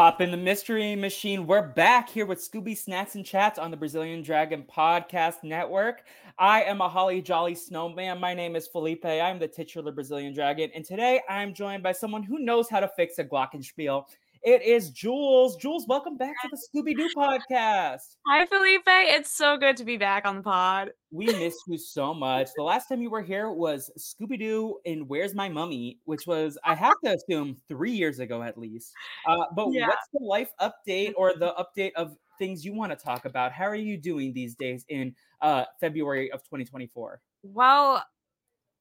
Hop 0.00 0.22
in 0.22 0.30
the 0.30 0.36
mystery 0.38 0.96
machine. 0.96 1.46
We're 1.46 1.60
back 1.60 2.08
here 2.08 2.24
with 2.24 2.38
Scooby 2.38 2.74
Snacks 2.74 3.16
and 3.16 3.26
Chats 3.26 3.58
on 3.58 3.70
the 3.70 3.76
Brazilian 3.76 4.22
Dragon 4.22 4.64
Podcast 4.64 5.42
Network. 5.42 6.04
I 6.40 6.62
am 6.62 6.80
a 6.80 6.88
holly 6.88 7.20
jolly 7.20 7.54
snowman. 7.54 8.18
My 8.18 8.32
name 8.32 8.56
is 8.56 8.66
Felipe. 8.66 9.04
I'm 9.04 9.38
the 9.38 9.46
titular 9.46 9.92
Brazilian 9.92 10.32
Dragon, 10.32 10.70
and 10.74 10.82
today 10.82 11.20
I'm 11.28 11.52
joined 11.52 11.82
by 11.82 11.92
someone 11.92 12.22
who 12.22 12.38
knows 12.38 12.70
how 12.70 12.80
to 12.80 12.88
fix 12.96 13.18
a 13.18 13.24
glockenspiel. 13.24 14.04
It 14.42 14.62
is 14.62 14.88
Jules. 14.88 15.56
Jules, 15.56 15.86
welcome 15.86 16.16
back 16.16 16.34
to 16.40 16.48
the 16.50 16.56
Scooby 16.56 16.96
Doo 16.96 17.10
podcast. 17.14 18.16
Hi, 18.26 18.46
Felipe. 18.46 18.84
It's 18.86 19.30
so 19.30 19.58
good 19.58 19.76
to 19.76 19.84
be 19.84 19.98
back 19.98 20.24
on 20.24 20.36
the 20.36 20.42
pod. 20.42 20.92
We 21.10 21.26
miss 21.26 21.58
you 21.66 21.76
so 21.76 22.14
much. 22.14 22.48
The 22.56 22.62
last 22.62 22.86
time 22.86 23.02
you 23.02 23.10
were 23.10 23.20
here 23.20 23.50
was 23.50 23.90
Scooby 23.98 24.38
Doo 24.38 24.78
and 24.86 25.06
Where's 25.06 25.34
My 25.34 25.50
Mummy, 25.50 25.98
which 26.06 26.26
was, 26.26 26.56
I 26.64 26.74
have 26.74 26.94
to 27.04 27.16
assume, 27.16 27.58
three 27.68 27.92
years 27.92 28.18
ago 28.18 28.42
at 28.42 28.56
least. 28.56 28.94
Uh, 29.28 29.44
but 29.54 29.72
yeah. 29.72 29.88
what's 29.88 30.08
the 30.14 30.24
life 30.24 30.52
update 30.58 31.12
or 31.18 31.34
the 31.36 31.52
update 31.58 31.92
of 31.96 32.16
things 32.40 32.64
you 32.64 32.74
want 32.74 32.90
to 32.90 32.96
talk 32.96 33.24
about? 33.26 33.52
How 33.52 33.66
are 33.66 33.76
you 33.76 33.96
doing 33.96 34.32
these 34.32 34.56
days 34.56 34.84
in 34.88 35.14
uh, 35.40 35.66
February 35.78 36.32
of 36.32 36.42
2024? 36.42 37.20
Well, 37.44 38.04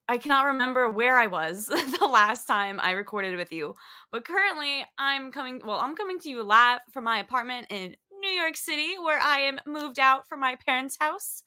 I 0.08 0.18
cannot 0.18 0.46
remember 0.46 0.90
where 0.90 1.20
I 1.20 1.28
was 1.28 1.66
the 2.00 2.10
last 2.12 2.48
time 2.48 2.80
I 2.82 2.92
recorded 2.92 3.38
with 3.38 3.52
you, 3.52 3.76
but 4.12 4.26
currently 4.26 4.84
I'm 4.98 5.32
coming. 5.32 5.62
Well, 5.64 5.78
I'm 5.78 5.96
coming 5.96 6.20
to 6.22 6.30
you 6.30 6.42
live 6.42 6.80
from 6.92 7.04
my 7.04 7.20
apartment 7.20 7.68
in 7.70 7.96
New 8.20 8.32
York 8.32 8.58
City, 8.58 8.96
where 8.98 9.20
I 9.20 9.42
am 9.42 9.60
moved 9.68 10.00
out 10.00 10.28
from 10.28 10.40
my 10.40 10.58
parents' 10.66 10.98
house, 11.00 11.44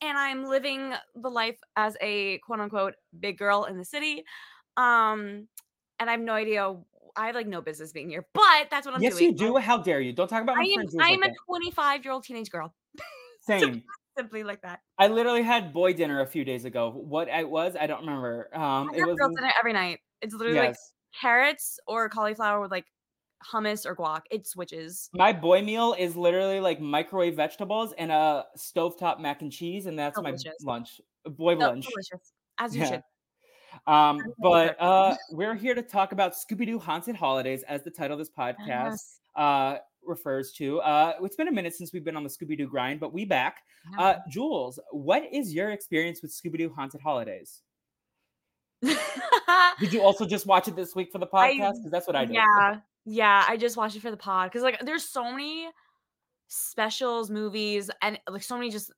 and 0.00 0.16
I'm 0.16 0.46
living 0.46 0.94
the 1.14 1.28
life 1.28 1.58
as 1.76 1.96
a 2.00 2.38
quote 2.38 2.60
unquote 2.60 2.94
big 3.20 3.36
girl 3.36 3.64
in 3.64 3.76
the 3.76 3.84
city. 3.84 4.24
Um, 4.78 5.48
and 5.98 6.08
I 6.08 6.12
have 6.12 6.20
no 6.20 6.32
idea. 6.32 6.74
I 7.16 7.26
have 7.26 7.34
like 7.34 7.46
no 7.46 7.60
business 7.60 7.92
being 7.92 8.10
here, 8.10 8.26
but 8.34 8.68
that's 8.70 8.86
what 8.86 8.94
I'm 8.94 9.02
yes, 9.02 9.14
doing. 9.14 9.32
Yes, 9.32 9.40
you 9.40 9.48
do. 9.48 9.56
How 9.56 9.78
dare 9.78 10.00
you? 10.00 10.12
Don't 10.12 10.28
talk 10.28 10.42
about 10.42 10.56
my 10.56 10.62
I 10.62 10.66
am, 10.66 10.74
friends. 10.74 10.96
I 11.00 11.10
am 11.10 11.20
like 11.20 11.32
a 11.32 11.46
25 11.46 12.04
year 12.04 12.12
old 12.12 12.24
teenage 12.24 12.50
girl. 12.50 12.74
Same 13.46 13.82
simply 14.16 14.42
like 14.42 14.62
that. 14.62 14.80
I 14.98 15.08
literally 15.08 15.42
had 15.42 15.72
boy 15.72 15.92
dinner 15.92 16.20
a 16.20 16.26
few 16.26 16.44
days 16.44 16.64
ago. 16.64 16.90
What 16.90 17.28
it 17.28 17.48
was, 17.48 17.76
I 17.78 17.86
don't 17.86 18.00
remember. 18.00 18.48
Um, 18.56 18.90
it 18.94 19.04
was 19.04 19.16
girl 19.16 19.28
dinner 19.34 19.52
every 19.58 19.72
night. 19.72 20.00
It's 20.22 20.34
literally 20.34 20.56
yes. 20.56 20.68
like 20.68 20.76
carrots 21.20 21.78
or 21.86 22.08
cauliflower 22.08 22.60
with 22.60 22.70
like 22.70 22.86
hummus 23.52 23.86
or 23.86 23.94
guac. 23.94 24.22
It 24.30 24.46
switches. 24.46 25.10
My 25.12 25.32
boy 25.32 25.62
meal 25.62 25.94
is 25.98 26.16
literally 26.16 26.60
like 26.60 26.80
microwave 26.80 27.36
vegetables 27.36 27.92
and 27.98 28.10
a 28.10 28.44
stovetop 28.58 29.20
mac 29.20 29.42
and 29.42 29.52
cheese, 29.52 29.86
and 29.86 29.98
that's 29.98 30.18
delicious. 30.18 30.54
my 30.62 30.72
lunch. 30.72 31.00
Boy 31.24 31.54
oh, 31.54 31.58
lunch. 31.58 31.86
Delicious, 31.86 32.32
as 32.58 32.74
you 32.74 32.82
yeah. 32.82 32.88
should. 32.88 33.02
Um, 33.86 34.20
but 34.38 34.80
uh, 34.80 35.16
we're 35.30 35.54
here 35.54 35.74
to 35.74 35.82
talk 35.82 36.12
about 36.12 36.34
Scooby 36.34 36.66
Doo 36.66 36.78
Haunted 36.78 37.16
Holidays, 37.16 37.62
as 37.68 37.82
the 37.82 37.90
title 37.90 38.14
of 38.14 38.18
this 38.18 38.30
podcast. 38.30 38.66
Yes. 38.66 39.20
Uh, 39.34 39.76
refers 40.04 40.52
to. 40.52 40.80
Uh, 40.80 41.14
it's 41.22 41.36
been 41.36 41.48
a 41.48 41.52
minute 41.52 41.74
since 41.74 41.92
we've 41.92 42.04
been 42.04 42.16
on 42.16 42.22
the 42.22 42.30
Scooby 42.30 42.56
Doo 42.56 42.68
grind, 42.68 43.00
but 43.00 43.12
we 43.12 43.24
back. 43.24 43.58
Uh, 43.98 44.14
Jules, 44.28 44.78
what 44.90 45.24
is 45.32 45.54
your 45.54 45.70
experience 45.70 46.22
with 46.22 46.32
Scooby 46.32 46.58
Doo 46.58 46.72
Haunted 46.74 47.00
Holidays? 47.00 47.62
did 48.82 49.92
you 49.92 50.02
also 50.02 50.26
just 50.26 50.46
watch 50.46 50.68
it 50.68 50.76
this 50.76 50.94
week 50.94 51.10
for 51.10 51.18
the 51.18 51.26
podcast? 51.26 51.74
Because 51.76 51.90
that's 51.90 52.06
what 52.06 52.16
I 52.16 52.24
did. 52.24 52.34
Yeah, 52.34 52.80
yeah, 53.04 53.44
I 53.48 53.56
just 53.56 53.76
watched 53.76 53.96
it 53.96 54.02
for 54.02 54.10
the 54.10 54.16
pod 54.16 54.50
because 54.50 54.62
like 54.62 54.80
there's 54.84 55.04
so 55.04 55.30
many 55.30 55.68
specials, 56.48 57.30
movies, 57.30 57.90
and 58.02 58.18
like 58.30 58.42
so 58.42 58.56
many 58.56 58.70
just 58.70 58.92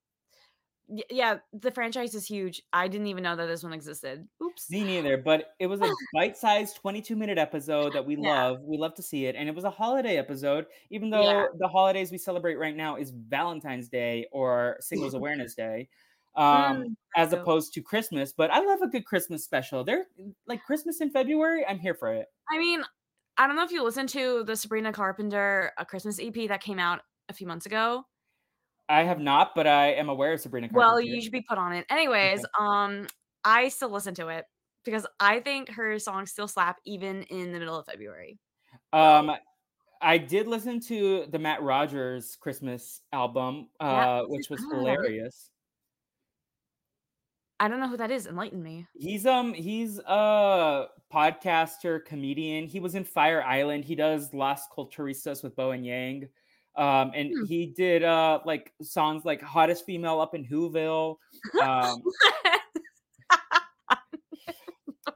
yeah, 0.89 1.39
the 1.53 1.71
franchise 1.71 2.15
is 2.15 2.27
huge. 2.27 2.63
I 2.73 2.89
didn't 2.89 3.09
even 3.09 3.23
know 3.23 3.37
that 3.37 3.47
this 3.47 3.63
one 3.63 3.73
existed. 3.73 4.27
Oops. 4.43 4.71
Me 4.71 4.85
neither, 4.85 5.19
but 5.19 5.55
it 5.59 5.67
was 5.67 5.81
a 5.81 5.91
bite-sized 6.15 6.79
22-minute 6.83 7.39
episode 7.39 7.93
that 7.93 8.07
we 8.07 8.17
yeah. 8.17 8.45
love. 8.45 8.61
We 8.63 8.79
love 8.79 8.95
to 8.95 9.03
see 9.03 9.27
it. 9.27 9.37
And 9.37 9.49
it 9.49 9.55
was 9.55 9.65
a 9.65 9.71
holiday 9.71 10.17
episode, 10.17 10.67
even 10.91 11.11
though 11.11 11.23
yeah. 11.23 11.47
the 11.59 11.69
holidays 11.69 12.11
we 12.11 12.19
celebrate 12.19 12.57
right 12.57 12.77
now 12.77 12.97
is 12.97 13.11
Valentine's 13.11 13.89
Day 13.89 14.27
or 14.33 14.79
Singles 14.81 15.15
Awareness 15.15 15.55
Day. 15.55 15.89
Um, 16.37 16.45
mm, 16.45 16.85
as 17.17 17.33
opposed 17.33 17.75
to 17.75 17.83
Christmas, 17.83 18.33
but 18.33 18.49
I 18.53 18.61
love 18.61 18.81
a 18.81 18.87
good 18.87 19.05
Christmas 19.05 19.43
special. 19.43 19.83
They're 19.83 20.07
like 20.47 20.63
Christmas 20.63 21.01
in 21.01 21.11
February. 21.11 21.67
I'm 21.67 21.81
here 21.81 21.95
for 21.95 22.13
it. 22.15 22.27
I 22.49 22.59
mean, 22.59 22.83
I 23.37 23.49
don't 23.49 23.57
know 23.57 23.65
if 23.65 23.73
you 23.73 23.83
listened 23.83 24.09
to 24.11 24.45
the 24.45 24.55
Sabrina 24.55 24.93
Carpenter 24.93 25.73
a 25.79 25.85
Christmas 25.85 26.21
EP 26.23 26.47
that 26.47 26.61
came 26.61 26.79
out 26.79 27.01
a 27.29 27.33
few 27.33 27.49
months 27.49 27.67
ago. 27.67 28.05
I 28.89 29.05
have 29.05 29.21
not, 29.21 29.55
but 29.55 29.67
I 29.67 29.93
am 29.93 30.09
aware 30.09 30.33
of 30.33 30.41
Sabrina 30.41 30.69
Carpenter. 30.69 30.79
Well, 30.79 31.01
you 31.01 31.21
should 31.21 31.33
be 31.33 31.43
put 31.43 31.59
on 31.59 31.73
it. 31.73 31.85
Anyways, 31.91 32.41
okay. 32.41 32.49
um, 32.59 33.07
I 33.45 33.69
still 33.69 33.91
listen 33.91 34.15
to 34.15 34.29
it 34.29 34.47
because 34.85 35.07
I 35.21 35.41
think 35.41 35.71
her 35.71 35.99
songs 35.99 36.31
still 36.31 36.49
slap 36.49 36.79
even 36.87 37.23
in 37.25 37.53
the 37.53 37.59
middle 37.59 37.79
of 37.79 37.87
February. 37.87 38.39
Um, 38.93 39.33
I 40.01 40.19
did 40.19 40.47
listen 40.47 40.81
to 40.81 41.27
the 41.31 41.39
Matt 41.39 41.63
Rogers 41.63 42.37
Christmas 42.41 43.03
album, 43.13 43.69
uh, 43.81 44.23
which 44.23 44.49
was 44.49 44.65
hilarious. 44.71 45.51
I 47.61 47.67
don't 47.67 47.81
know 47.81 47.89
who 47.89 47.97
that 47.97 48.11
is. 48.11 48.27
Enlighten 48.27 48.63
me. 48.63 48.87
He's 48.95 49.27
um 49.27 49.53
he's 49.53 49.99
a 49.99 50.87
podcaster, 51.13 52.05
comedian. 52.05 52.67
He 52.69 52.79
was 52.79 52.95
in 52.95 53.05
Fire 53.05 53.43
Island. 53.43 53.85
He 53.85 53.97
does 53.97 54.33
Las 54.33 54.69
Culturistas 54.69 55.43
with 55.43 55.57
Bowen 55.57 55.83
Yang. 55.83 56.29
Um, 56.79 57.11
and 57.15 57.33
hmm. 57.37 57.45
he 57.45 57.67
did 57.67 58.05
uh 58.05 58.39
like 58.47 58.73
songs 58.81 59.25
like 59.25 59.43
hottest 59.43 59.85
female 59.85 60.21
up 60.21 60.35
in 60.35 60.45
Whoville. 60.45 61.17
Um, 61.63 62.03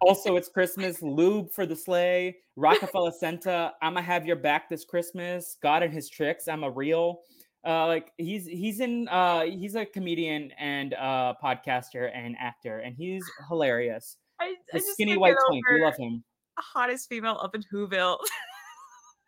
also, 0.01 0.37
it's 0.37 0.49
Christmas. 0.49 1.03
Lube 1.03 1.51
for 1.53 1.67
the 1.67 1.77
sleigh. 1.77 2.37
Rockefeller 2.57 3.13
Center. 3.13 3.71
I'ma 3.81 4.01
have 4.03 4.27
your 4.27 4.37
back 4.37 4.69
this 4.69 4.85
Christmas. 4.85 5.57
God 5.63 5.83
and 5.83 5.93
his 5.93 6.09
tricks. 6.09 6.49
I'm 6.49 6.65
a 6.65 6.71
real. 6.71 7.21
Uh, 7.65 7.87
like 7.87 8.11
he's 8.19 8.45
he's 8.47 8.81
in 8.81 9.07
uh 9.09 9.43
he's 9.43 9.77
a 9.77 9.87
comedian 9.87 10.51
and 10.59 10.95
uh 10.95 11.33
podcaster 11.43 12.11
and 12.13 12.35
actor 12.41 12.79
and 12.81 12.97
he's 12.97 13.25
hilarious. 13.49 14.17
I, 14.41 14.57
I 14.75 14.79
skinny 14.79 15.17
white 15.17 15.37
twink. 15.49 15.65
We 15.71 15.85
love 15.85 15.97
him. 15.97 16.25
Hottest 16.59 17.09
female 17.09 17.39
up 17.41 17.55
in 17.55 17.63
Whoville. 17.73 18.19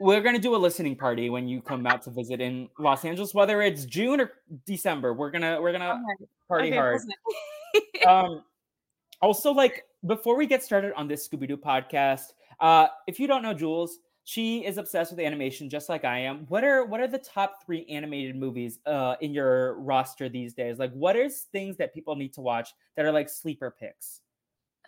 we're 0.01 0.21
gonna 0.21 0.39
do 0.39 0.55
a 0.55 0.59
listening 0.59 0.97
party 0.97 1.31
when 1.31 1.47
you 1.47 1.61
come 1.61 1.87
out 1.87 2.03
to 2.03 2.11
visit 2.11 2.41
in 2.41 2.69
Los 2.79 3.05
Angeles, 3.05 3.35
whether 3.35 3.63
it's 3.63 3.85
June 3.85 4.21
or 4.21 4.33
December. 4.67 5.15
We're 5.15 5.31
gonna 5.31 5.61
we're 5.61 5.73
gonna 5.73 6.03
okay. 6.13 6.31
party 6.49 6.69
okay, 6.69 6.77
hard. 6.77 7.01
um, 8.07 8.45
also, 9.21 9.53
like 9.53 9.85
before 10.07 10.37
we 10.37 10.47
get 10.47 10.63
started 10.63 10.93
on 10.95 11.09
this 11.09 11.29
Scooby 11.29 11.47
Doo 11.47 11.57
podcast, 11.57 12.33
uh, 12.61 12.89
if 13.07 13.21
you 13.21 13.27
don't 13.27 13.43
know 13.43 13.55
Jules, 13.55 13.99
she 14.25 14.65
is 14.65 14.79
obsessed 14.79 15.13
with 15.13 15.21
animation 15.21 15.71
just 15.71 15.89
like 15.89 16.05
I 16.05 16.19
am. 16.21 16.47
What 16.49 16.65
are 16.65 16.85
what 16.87 17.01
are 17.01 17.07
the 17.07 17.19
top 17.19 17.65
three 17.65 17.87
animated 17.89 18.37
movies 18.37 18.81
uh, 18.87 19.15
in 19.21 19.33
your 19.33 19.75
roster 19.81 20.29
these 20.29 20.55
days? 20.55 20.79
Like, 20.79 20.93
what 20.93 21.15
is 21.15 21.47
things 21.53 21.77
that 21.77 21.95
people 21.95 22.17
need 22.17 22.33
to 22.35 22.41
watch 22.41 22.71
that 22.97 23.05
are 23.05 23.13
like 23.13 23.29
sleeper 23.29 23.75
picks? 23.79 24.23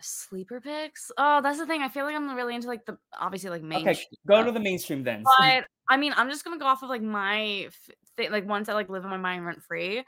Sleeper 0.01 0.61
picks? 0.61 1.11
Oh, 1.17 1.41
that's 1.41 1.57
the 1.57 1.65
thing. 1.65 1.81
I 1.81 1.89
feel 1.89 2.05
like 2.05 2.15
I'm 2.15 2.33
really 2.35 2.55
into 2.55 2.67
like 2.67 2.85
the 2.85 2.97
obviously 3.17 3.49
like 3.49 3.63
mainstream. 3.63 3.95
Okay, 3.95 4.01
go 4.27 4.43
to 4.43 4.51
the 4.51 4.59
mainstream 4.59 5.03
then. 5.03 5.23
But 5.23 5.65
I 5.89 5.97
mean, 5.97 6.13
I'm 6.15 6.29
just 6.29 6.43
gonna 6.43 6.59
go 6.59 6.65
off 6.65 6.83
of 6.83 6.89
like 6.89 7.01
my 7.01 7.69
th- 8.17 8.31
like 8.31 8.47
ones 8.47 8.67
that 8.67 8.73
like 8.73 8.89
live 8.89 9.03
in 9.03 9.09
my 9.09 9.17
mind 9.17 9.45
rent 9.45 9.63
free, 9.63 10.03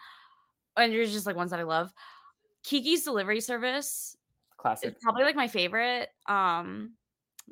and 0.78 0.94
you're 0.94 1.06
just 1.06 1.26
like 1.26 1.36
ones 1.36 1.52
that 1.52 1.60
I 1.60 1.64
love. 1.64 1.92
Kiki's 2.64 3.04
Delivery 3.04 3.42
Service, 3.42 4.16
classic. 4.58 4.92
It's 4.92 5.04
probably 5.04 5.24
like 5.24 5.36
my 5.36 5.48
favorite. 5.48 6.10
Um, 6.28 6.94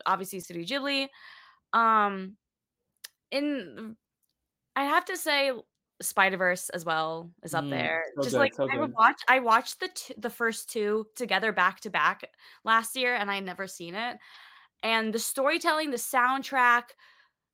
obviously 0.06 0.40
Studio 0.40 0.64
Ghibli. 0.64 1.08
Um, 1.74 2.38
in 3.32 3.96
I 4.76 4.84
have 4.86 5.06
to 5.06 5.18
say 5.18 5.52
Spider 6.02 6.38
Verse 6.38 6.70
as 6.70 6.86
well 6.86 7.32
is 7.44 7.54
up 7.54 7.66
mm, 7.66 7.72
there. 7.72 8.04
So 8.16 8.24
Just 8.24 8.34
good, 8.34 8.40
like 8.40 8.56
so 8.56 8.68
I 8.72 8.78
watch, 8.78 9.22
I 9.28 9.40
watched 9.40 9.80
the 9.80 9.90
t- 9.94 10.14
the 10.18 10.30
first 10.30 10.70
two 10.70 11.08
together 11.16 11.52
back 11.52 11.80
to 11.82 11.90
back 11.90 12.30
last 12.64 12.96
year, 12.96 13.16
and 13.16 13.32
I 13.32 13.40
never 13.40 13.68
seen 13.68 13.96
it. 13.96 14.18
And 14.84 15.12
the 15.12 15.20
storytelling, 15.20 15.90
the 15.90 15.98
soundtrack, 15.98 16.84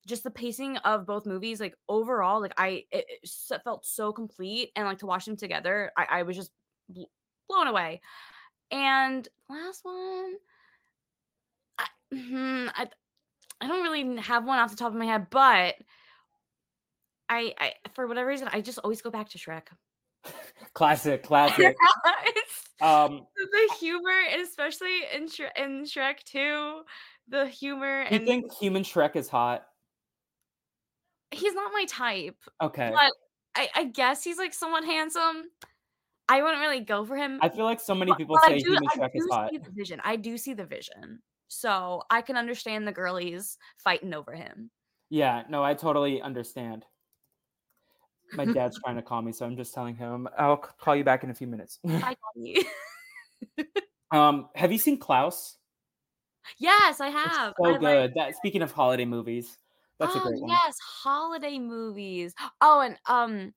just 0.05 0.23
the 0.23 0.31
pacing 0.31 0.77
of 0.77 1.05
both 1.05 1.25
movies, 1.25 1.61
like 1.61 1.75
overall, 1.87 2.41
like 2.41 2.53
I 2.57 2.83
it, 2.91 3.05
it 3.09 3.61
felt 3.63 3.85
so 3.85 4.11
complete, 4.11 4.71
and 4.75 4.85
like 4.85 4.99
to 4.99 5.05
watch 5.05 5.25
them 5.25 5.37
together, 5.37 5.91
I, 5.97 6.07
I 6.09 6.23
was 6.23 6.35
just 6.35 6.51
bl- 6.89 7.03
blown 7.47 7.67
away. 7.67 8.01
And 8.71 9.27
last 9.49 9.85
one, 9.85 10.33
I, 11.77 11.85
mm, 12.13 12.71
I 12.75 12.89
I 13.61 13.67
don't 13.67 13.83
really 13.83 14.21
have 14.21 14.43
one 14.43 14.59
off 14.59 14.71
the 14.71 14.75
top 14.75 14.91
of 14.91 14.97
my 14.97 15.05
head, 15.05 15.27
but 15.29 15.75
I, 17.33 17.53
I 17.59 17.74
for 17.94 18.07
whatever 18.07 18.27
reason, 18.27 18.50
I 18.51 18.62
just 18.62 18.80
always 18.80 19.01
go 19.01 19.09
back 19.09 19.30
to 19.30 19.38
Shrek. 19.38 19.63
classic, 20.74 21.24
classic. 21.25 21.75
um, 22.81 23.25
the 23.35 23.75
humor, 23.80 24.21
and 24.31 24.41
especially 24.41 25.01
in 25.13 25.27
Sh- 25.27 25.41
in 25.57 25.83
Shrek 25.83 26.24
2, 26.25 26.81
the 27.30 27.47
humor. 27.47 28.06
You 28.09 28.19
think 28.19 28.53
human 28.53 28.83
Shrek 28.83 29.15
is 29.15 29.30
hot? 29.30 29.65
He's 31.31 31.53
not 31.53 31.71
my 31.74 31.85
type. 31.85 32.38
Okay. 32.62 32.91
But 32.94 33.12
I, 33.56 33.69
I 33.75 33.83
guess 33.86 34.24
he's 34.24 34.38
like 34.38 34.53
somewhat 34.53 34.83
handsome. 34.86 35.45
I 36.29 36.41
wouldn't 36.41 36.62
really 36.62 36.79
go 36.79 37.03
for 37.03 37.18
him. 37.18 37.39
I 37.41 37.50
feel 37.50 37.65
like 37.65 37.81
so 37.81 37.95
many 37.95 38.13
people 38.15 38.36
but 38.36 38.47
say 38.47 38.59
do, 38.59 38.71
human 38.71 38.88
Shrek 38.95 39.09
is 39.13 39.27
hot. 39.29 39.51
the 39.51 39.71
vision. 39.71 40.00
I 40.03 40.15
do 40.15 40.38
see 40.38 40.53
the 40.53 40.65
vision. 40.65 41.19
So 41.47 42.01
I 42.09 42.21
can 42.21 42.38
understand 42.38 42.88
the 42.88 42.91
girlies 42.91 43.57
fighting 43.77 44.13
over 44.13 44.33
him. 44.33 44.71
Yeah, 45.09 45.44
no, 45.50 45.63
I 45.63 45.75
totally 45.75 46.21
understand. 46.21 46.86
My 48.35 48.45
dad's 48.45 48.80
trying 48.83 48.95
to 48.95 49.01
call 49.01 49.21
me, 49.21 49.31
so 49.31 49.45
I'm 49.45 49.56
just 49.56 49.74
telling 49.74 49.95
him 49.95 50.27
I'll 50.38 50.57
call 50.57 50.95
you 50.95 51.03
back 51.03 51.24
in 51.24 51.30
a 51.30 51.33
few 51.33 51.47
minutes. 51.47 51.80
Bye, 51.83 52.15
um, 54.12 54.50
have 54.56 54.71
you 54.71 54.77
seen 54.77 54.97
Klaus? 54.97 55.57
Yes, 56.57 57.00
I 57.00 57.09
have. 57.09 57.53
It's 57.57 57.57
so 57.68 57.75
I 57.75 57.77
good. 57.77 58.01
Like 58.01 58.13
that 58.15 58.35
speaking 58.35 58.62
of 58.62 58.71
holiday 58.71 59.06
movies, 59.06 59.57
that's 60.00 60.15
oh, 60.15 60.19
a 60.19 60.21
great 60.21 60.41
one. 60.41 60.50
Yes, 60.50 60.77
holiday 60.80 61.59
movies. 61.59 62.33
Oh, 62.62 62.81
and 62.81 62.97
um 63.07 63.53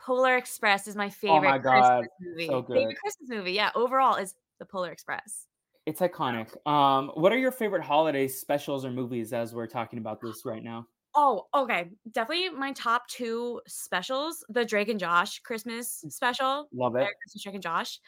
Polar 0.00 0.36
Express 0.36 0.88
is 0.88 0.96
my 0.96 1.10
favorite 1.10 1.48
oh 1.48 1.50
my 1.50 1.58
God. 1.58 2.00
Christmas 2.00 2.08
movie. 2.20 2.46
So 2.46 2.62
good. 2.62 2.76
Favorite 2.76 2.98
Christmas 2.98 3.28
movie, 3.28 3.52
yeah. 3.52 3.70
Overall 3.74 4.16
is 4.16 4.34
the 4.58 4.64
Polar 4.64 4.90
Express. 4.90 5.46
It's 5.86 6.00
iconic. 6.00 6.54
Um, 6.66 7.10
what 7.14 7.32
are 7.32 7.38
your 7.38 7.52
favorite 7.52 7.82
holiday 7.82 8.28
specials 8.28 8.84
or 8.84 8.90
movies 8.90 9.32
as 9.32 9.54
we're 9.54 9.66
talking 9.66 9.98
about 9.98 10.20
this 10.20 10.44
right 10.44 10.62
now? 10.62 10.86
Oh, 11.14 11.46
okay. 11.54 11.90
Definitely 12.10 12.50
my 12.50 12.72
top 12.72 13.08
two 13.08 13.60
specials: 13.66 14.44
the 14.48 14.64
Drake 14.64 14.88
and 14.88 15.00
Josh 15.00 15.40
Christmas 15.40 16.02
mm. 16.04 16.12
special. 16.12 16.68
Love 16.72 16.96
it. 16.96 17.08
Christmas 17.22 17.42
Drake 17.42 17.54
and 17.54 17.62
Josh. 17.62 17.98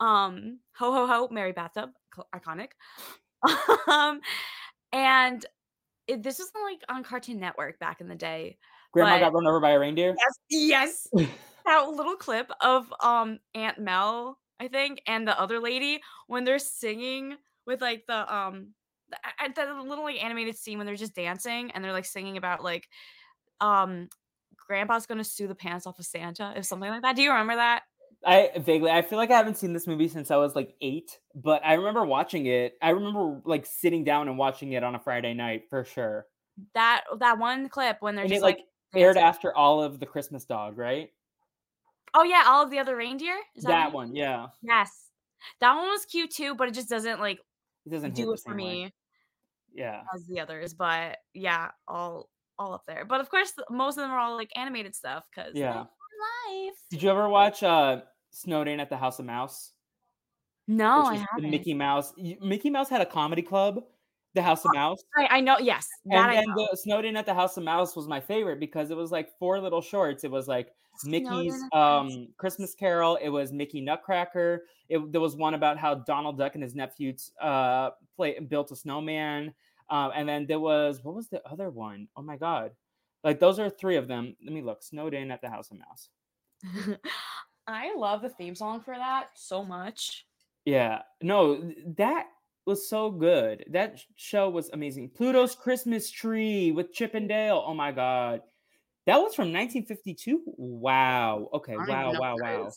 Um, 0.00 0.60
ho 0.74 0.92
ho 0.92 1.06
ho, 1.06 1.28
Merry 1.30 1.52
Bathtub, 1.52 1.90
iconic. 2.34 2.70
um, 3.88 4.20
and 4.92 5.44
it, 6.06 6.22
this 6.22 6.38
was 6.38 6.50
like 6.64 6.80
on 6.88 7.02
Cartoon 7.02 7.38
Network 7.38 7.78
back 7.78 8.00
in 8.00 8.08
the 8.08 8.14
day. 8.14 8.58
Grandma 8.92 9.16
but, 9.16 9.20
got 9.20 9.32
run 9.34 9.46
over 9.46 9.60
by 9.60 9.70
a 9.70 9.78
reindeer. 9.78 10.14
Yes, 10.50 11.08
yes. 11.12 11.28
that 11.66 11.88
little 11.88 12.16
clip 12.16 12.50
of 12.60 12.92
um 13.00 13.38
Aunt 13.54 13.78
Mel, 13.78 14.38
I 14.58 14.68
think, 14.68 15.02
and 15.06 15.26
the 15.26 15.38
other 15.38 15.60
lady 15.60 16.00
when 16.26 16.44
they're 16.44 16.58
singing 16.58 17.36
with 17.66 17.80
like 17.80 18.04
the 18.06 18.34
um 18.34 18.68
the, 19.10 19.52
the 19.54 19.82
little 19.82 20.04
like 20.04 20.22
animated 20.22 20.56
scene 20.56 20.78
when 20.78 20.86
they're 20.86 20.96
just 20.96 21.14
dancing 21.14 21.70
and 21.70 21.84
they're 21.84 21.92
like 21.92 22.04
singing 22.04 22.36
about 22.36 22.62
like 22.62 22.88
um 23.60 24.08
grandpa's 24.66 25.06
gonna 25.06 25.24
sue 25.24 25.48
the 25.48 25.54
pants 25.54 25.86
off 25.86 25.98
of 25.98 26.06
Santa, 26.06 26.52
if 26.56 26.64
something 26.64 26.90
like 26.90 27.02
that. 27.02 27.16
Do 27.16 27.22
you 27.22 27.30
remember 27.30 27.56
that? 27.56 27.82
I 28.24 28.50
vaguely 28.58 28.90
I 28.90 29.02
feel 29.02 29.18
like 29.18 29.30
I 29.30 29.36
haven't 29.36 29.56
seen 29.56 29.72
this 29.72 29.86
movie 29.86 30.08
since 30.08 30.30
I 30.30 30.36
was 30.36 30.54
like 30.54 30.74
eight, 30.80 31.18
but 31.34 31.62
I 31.64 31.74
remember 31.74 32.04
watching 32.04 32.46
it. 32.46 32.74
I 32.82 32.90
remember 32.90 33.40
like 33.44 33.66
sitting 33.66 34.04
down 34.04 34.28
and 34.28 34.36
watching 34.36 34.72
it 34.72 34.84
on 34.84 34.94
a 34.94 35.00
Friday 35.00 35.34
night 35.34 35.62
for 35.70 35.84
sure. 35.84 36.26
That 36.74 37.04
that 37.18 37.38
one 37.38 37.68
clip 37.68 37.98
when 38.00 38.14
they're 38.14 38.24
and 38.24 38.32
just 38.32 38.42
it, 38.42 38.44
like, 38.44 38.58
like 38.92 39.02
aired 39.02 39.16
after 39.16 39.56
all 39.56 39.82
of 39.82 40.00
the 40.00 40.06
Christmas 40.06 40.44
dog, 40.44 40.76
right? 40.76 41.10
Oh 42.12 42.24
yeah, 42.24 42.44
all 42.46 42.62
of 42.62 42.70
the 42.70 42.78
other 42.78 42.96
reindeer. 42.96 43.36
Is 43.56 43.64
that, 43.64 43.70
that 43.70 43.92
one? 43.92 44.14
Yeah. 44.14 44.48
Yes, 44.62 45.08
that 45.60 45.74
one 45.74 45.88
was 45.88 46.04
cute 46.04 46.30
too, 46.30 46.54
but 46.54 46.68
it 46.68 46.74
just 46.74 46.88
doesn't 46.88 47.20
like 47.20 47.38
it 47.86 47.90
doesn't 47.90 48.14
do 48.14 48.32
it 48.32 48.40
for 48.44 48.54
me. 48.54 48.84
Way. 48.84 48.92
Yeah, 49.72 50.02
as 50.14 50.26
the 50.26 50.40
others, 50.40 50.74
but 50.74 51.18
yeah, 51.34 51.70
all 51.86 52.28
all 52.58 52.74
up 52.74 52.82
there. 52.86 53.04
But 53.04 53.20
of 53.20 53.30
course, 53.30 53.52
most 53.70 53.96
of 53.96 54.02
them 54.02 54.10
are 54.10 54.18
all 54.18 54.36
like 54.36 54.50
animated 54.56 54.94
stuff 54.94 55.24
because 55.34 55.54
yeah, 55.54 55.78
life. 55.78 56.76
Did 56.90 57.02
you 57.02 57.10
ever 57.10 57.28
watch 57.28 57.62
uh 57.62 58.02
Snowed 58.30 58.68
In 58.68 58.80
at 58.80 58.90
the 58.90 58.96
House 58.96 59.18
of 59.18 59.24
Mouse? 59.24 59.72
No, 60.68 61.02
I 61.02 61.16
haven't. 61.32 61.50
Mickey 61.50 61.74
Mouse. 61.74 62.12
Mickey 62.16 62.70
Mouse 62.70 62.88
had 62.88 63.00
a 63.00 63.06
comedy 63.06 63.42
club, 63.42 63.82
the 64.34 64.42
House 64.42 64.64
of 64.64 64.72
Mouse. 64.74 65.02
I, 65.16 65.26
I 65.30 65.40
know. 65.40 65.58
Yes, 65.58 65.88
and 66.10 66.32
then 66.32 66.44
the 66.54 66.76
Snowed 66.76 67.04
In 67.04 67.16
at 67.16 67.26
the 67.26 67.34
House 67.34 67.56
of 67.56 67.64
Mouse 67.64 67.96
was 67.96 68.06
my 68.06 68.20
favorite 68.20 68.60
because 68.60 68.90
it 68.90 68.96
was 68.96 69.10
like 69.10 69.36
four 69.38 69.60
little 69.60 69.82
shorts. 69.82 70.24
It 70.24 70.30
was 70.30 70.48
like 70.48 70.72
Mickey's 71.04 71.54
um 71.72 72.28
Christmas 72.36 72.74
Carol. 72.74 73.16
It 73.16 73.28
was 73.28 73.52
Mickey 73.52 73.80
Nutcracker. 73.80 74.64
It, 74.88 75.12
there 75.12 75.20
was 75.20 75.36
one 75.36 75.54
about 75.54 75.78
how 75.78 75.94
Donald 75.94 76.38
Duck 76.38 76.54
and 76.54 76.62
his 76.62 76.74
nephews 76.74 77.32
uh 77.40 77.90
play 78.16 78.38
built 78.38 78.70
a 78.70 78.76
snowman. 78.76 79.54
Um, 79.88 80.12
and 80.14 80.28
then 80.28 80.46
there 80.46 80.60
was 80.60 81.02
what 81.02 81.14
was 81.14 81.28
the 81.28 81.42
other 81.46 81.70
one? 81.70 82.08
Oh 82.16 82.22
my 82.22 82.36
god. 82.36 82.72
Like 83.24 83.40
those 83.40 83.58
are 83.58 83.68
three 83.68 83.96
of 83.96 84.08
them. 84.08 84.36
Let 84.44 84.52
me 84.52 84.62
look. 84.62 84.82
Snowed 84.82 85.14
In 85.14 85.30
at 85.30 85.40
the 85.40 85.50
House 85.50 85.70
of 85.70 85.78
Mouse. 85.78 86.08
I 87.66 87.94
love 87.94 88.22
the 88.22 88.30
theme 88.30 88.54
song 88.54 88.80
for 88.80 88.94
that 88.94 89.28
so 89.34 89.64
much. 89.64 90.26
Yeah. 90.64 91.02
No, 91.22 91.72
that 91.96 92.26
was 92.70 92.88
so 92.88 93.10
good. 93.10 93.64
That 93.70 94.00
show 94.14 94.48
was 94.48 94.70
amazing. 94.72 95.10
Pluto's 95.10 95.56
Christmas 95.56 96.08
Tree 96.08 96.70
with 96.70 96.92
Chip 96.92 97.14
and 97.14 97.28
Dale. 97.28 97.62
Oh 97.66 97.74
my 97.74 97.90
god. 97.90 98.42
That 99.06 99.16
was 99.16 99.34
from 99.34 99.52
1952. 99.52 100.42
Wow. 100.46 101.48
Okay. 101.52 101.76
Wow. 101.76 102.12
Wow. 102.14 102.36
Wow. 102.40 102.70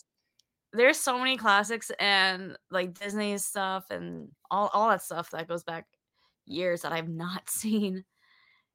There's 0.72 0.98
so 0.98 1.16
many 1.16 1.36
classics 1.36 1.92
and 2.00 2.58
like 2.72 2.98
Disney 2.98 3.38
stuff 3.38 3.84
and 3.90 4.28
all, 4.50 4.68
all 4.74 4.88
that 4.90 5.02
stuff 5.02 5.30
that 5.30 5.46
goes 5.46 5.62
back 5.62 5.86
years 6.44 6.82
that 6.82 6.90
I've 6.90 7.08
not 7.08 7.48
seen. 7.48 8.04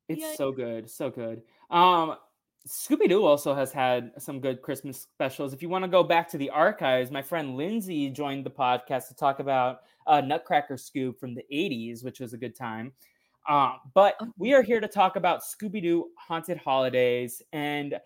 It's 0.07 0.21
yeah. 0.21 0.35
so 0.35 0.53
good. 0.53 0.89
So 0.89 1.09
good. 1.09 1.41
Um, 1.69 2.15
Scooby 2.67 3.07
Doo 3.07 3.25
also 3.25 3.55
has 3.55 3.71
had 3.71 4.11
some 4.17 4.39
good 4.39 4.61
Christmas 4.61 4.99
specials. 5.01 5.53
If 5.53 5.61
you 5.61 5.69
want 5.69 5.83
to 5.83 5.89
go 5.89 6.03
back 6.03 6.29
to 6.29 6.37
the 6.37 6.49
archives, 6.49 7.09
my 7.09 7.21
friend 7.21 7.55
Lindsay 7.55 8.09
joined 8.09 8.45
the 8.45 8.51
podcast 8.51 9.07
to 9.07 9.15
talk 9.15 9.39
about 9.39 9.81
uh, 10.07 10.21
Nutcracker 10.21 10.77
Scoop 10.77 11.19
from 11.19 11.33
the 11.33 11.43
80s, 11.51 12.03
which 12.03 12.19
was 12.19 12.33
a 12.33 12.37
good 12.37 12.55
time. 12.55 12.91
Uh, 13.47 13.73
but 13.93 14.15
oh. 14.21 14.27
we 14.37 14.53
are 14.53 14.61
here 14.61 14.79
to 14.79 14.87
talk 14.87 15.15
about 15.15 15.41
Scooby 15.41 15.81
Doo 15.81 16.09
Haunted 16.17 16.57
Holidays. 16.57 17.41
And 17.53 17.97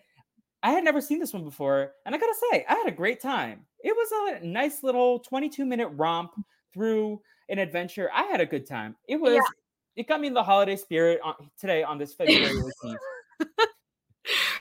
I 0.61 0.71
had 0.71 0.83
never 0.83 1.01
seen 1.01 1.19
this 1.19 1.33
one 1.33 1.43
before. 1.43 1.91
And 2.05 2.13
I 2.15 2.17
got 2.17 2.27
to 2.27 2.41
say, 2.51 2.65
I 2.69 2.75
had 2.75 2.87
a 2.87 2.91
great 2.91 3.21
time. 3.21 3.65
It 3.83 3.93
was 3.95 4.41
a 4.41 4.45
nice 4.45 4.83
little 4.83 5.19
22 5.19 5.65
minute 5.65 5.89
romp 5.89 6.31
through 6.73 7.21
an 7.49 7.59
adventure. 7.59 8.09
I 8.13 8.23
had 8.23 8.39
a 8.39 8.45
good 8.45 8.65
time. 8.65 8.95
It 9.09 9.19
was, 9.19 9.33
yeah. 9.33 9.41
it 9.97 10.07
got 10.07 10.21
me 10.21 10.27
in 10.27 10.33
the 10.33 10.43
holiday 10.43 10.77
spirit 10.77 11.19
on, 11.23 11.35
today 11.59 11.83
on 11.83 11.97
this 11.97 12.13
February 12.17 12.55
18th. 12.85 12.97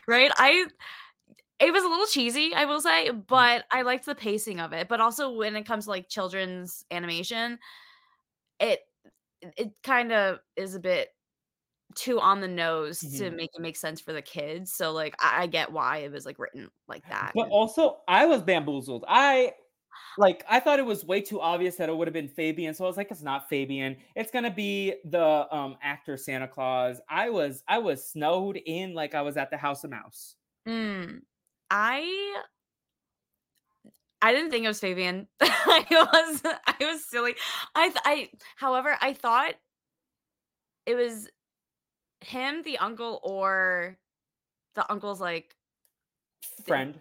Right? 0.06 0.30
I 0.36 0.66
it 1.60 1.72
was 1.72 1.84
a 1.84 1.88
little 1.88 2.06
cheesy, 2.06 2.52
I 2.54 2.64
will 2.64 2.80
say, 2.80 3.08
mm. 3.10 3.22
but 3.26 3.64
I 3.70 3.82
liked 3.82 4.06
the 4.06 4.14
pacing 4.14 4.58
of 4.58 4.72
it. 4.72 4.88
But 4.88 5.00
also 5.00 5.30
when 5.30 5.54
it 5.54 5.64
comes 5.64 5.84
to 5.84 5.90
like 5.90 6.08
children's 6.08 6.84
animation, 6.90 7.58
it 8.58 8.80
it 9.56 9.72
kind 9.82 10.12
of 10.12 10.38
is 10.56 10.74
a 10.74 10.80
bit 10.80 11.08
too 11.94 12.20
on 12.20 12.40
the 12.40 12.48
nose 12.48 13.00
mm-hmm. 13.00 13.18
to 13.18 13.30
make 13.30 13.50
it 13.54 13.60
make 13.60 13.76
sense 13.76 14.00
for 14.00 14.12
the 14.12 14.22
kids. 14.22 14.72
So 14.72 14.92
like 14.92 15.14
I, 15.20 15.42
I, 15.42 15.46
get 15.46 15.72
why 15.72 15.98
it 15.98 16.12
was 16.12 16.24
like 16.24 16.38
written 16.38 16.70
like 16.88 17.06
that. 17.08 17.32
But 17.34 17.48
also 17.50 17.98
I 18.08 18.26
was 18.26 18.42
bamboozled. 18.42 19.04
I 19.06 19.52
like 20.18 20.44
I 20.48 20.60
thought 20.60 20.78
it 20.78 20.86
was 20.86 21.04
way 21.04 21.20
too 21.20 21.40
obvious 21.40 21.76
that 21.76 21.88
it 21.88 21.96
would 21.96 22.06
have 22.06 22.14
been 22.14 22.28
Fabian. 22.28 22.74
So 22.74 22.84
I 22.84 22.86
was 22.86 22.96
like, 22.96 23.10
it's 23.10 23.22
not 23.22 23.48
Fabian. 23.48 23.96
It's 24.14 24.30
gonna 24.30 24.50
be 24.50 24.94
the 25.04 25.46
um 25.54 25.76
actor 25.82 26.16
Santa 26.16 26.48
Claus. 26.48 27.00
I 27.08 27.30
was 27.30 27.62
I 27.68 27.78
was 27.78 28.06
snowed 28.06 28.56
in 28.56 28.94
like 28.94 29.14
I 29.14 29.22
was 29.22 29.36
at 29.36 29.50
the 29.50 29.56
House 29.56 29.84
of 29.84 29.90
Mouse. 29.90 30.36
Mm, 30.68 31.22
I 31.70 32.42
I 34.20 34.32
didn't 34.32 34.50
think 34.50 34.64
it 34.64 34.68
was 34.68 34.80
Fabian. 34.80 35.26
I 35.40 35.84
was 35.90 36.42
I 36.66 36.84
was 36.84 37.04
silly. 37.04 37.34
I 37.74 37.92
I 38.04 38.30
however 38.56 38.96
I 39.00 39.14
thought 39.14 39.54
it 40.86 40.94
was 40.94 41.28
him, 42.20 42.62
the 42.62 42.78
uncle, 42.78 43.20
or 43.22 43.98
the 44.74 44.90
uncle's 44.90 45.20
like 45.20 45.54
friend 46.66 47.00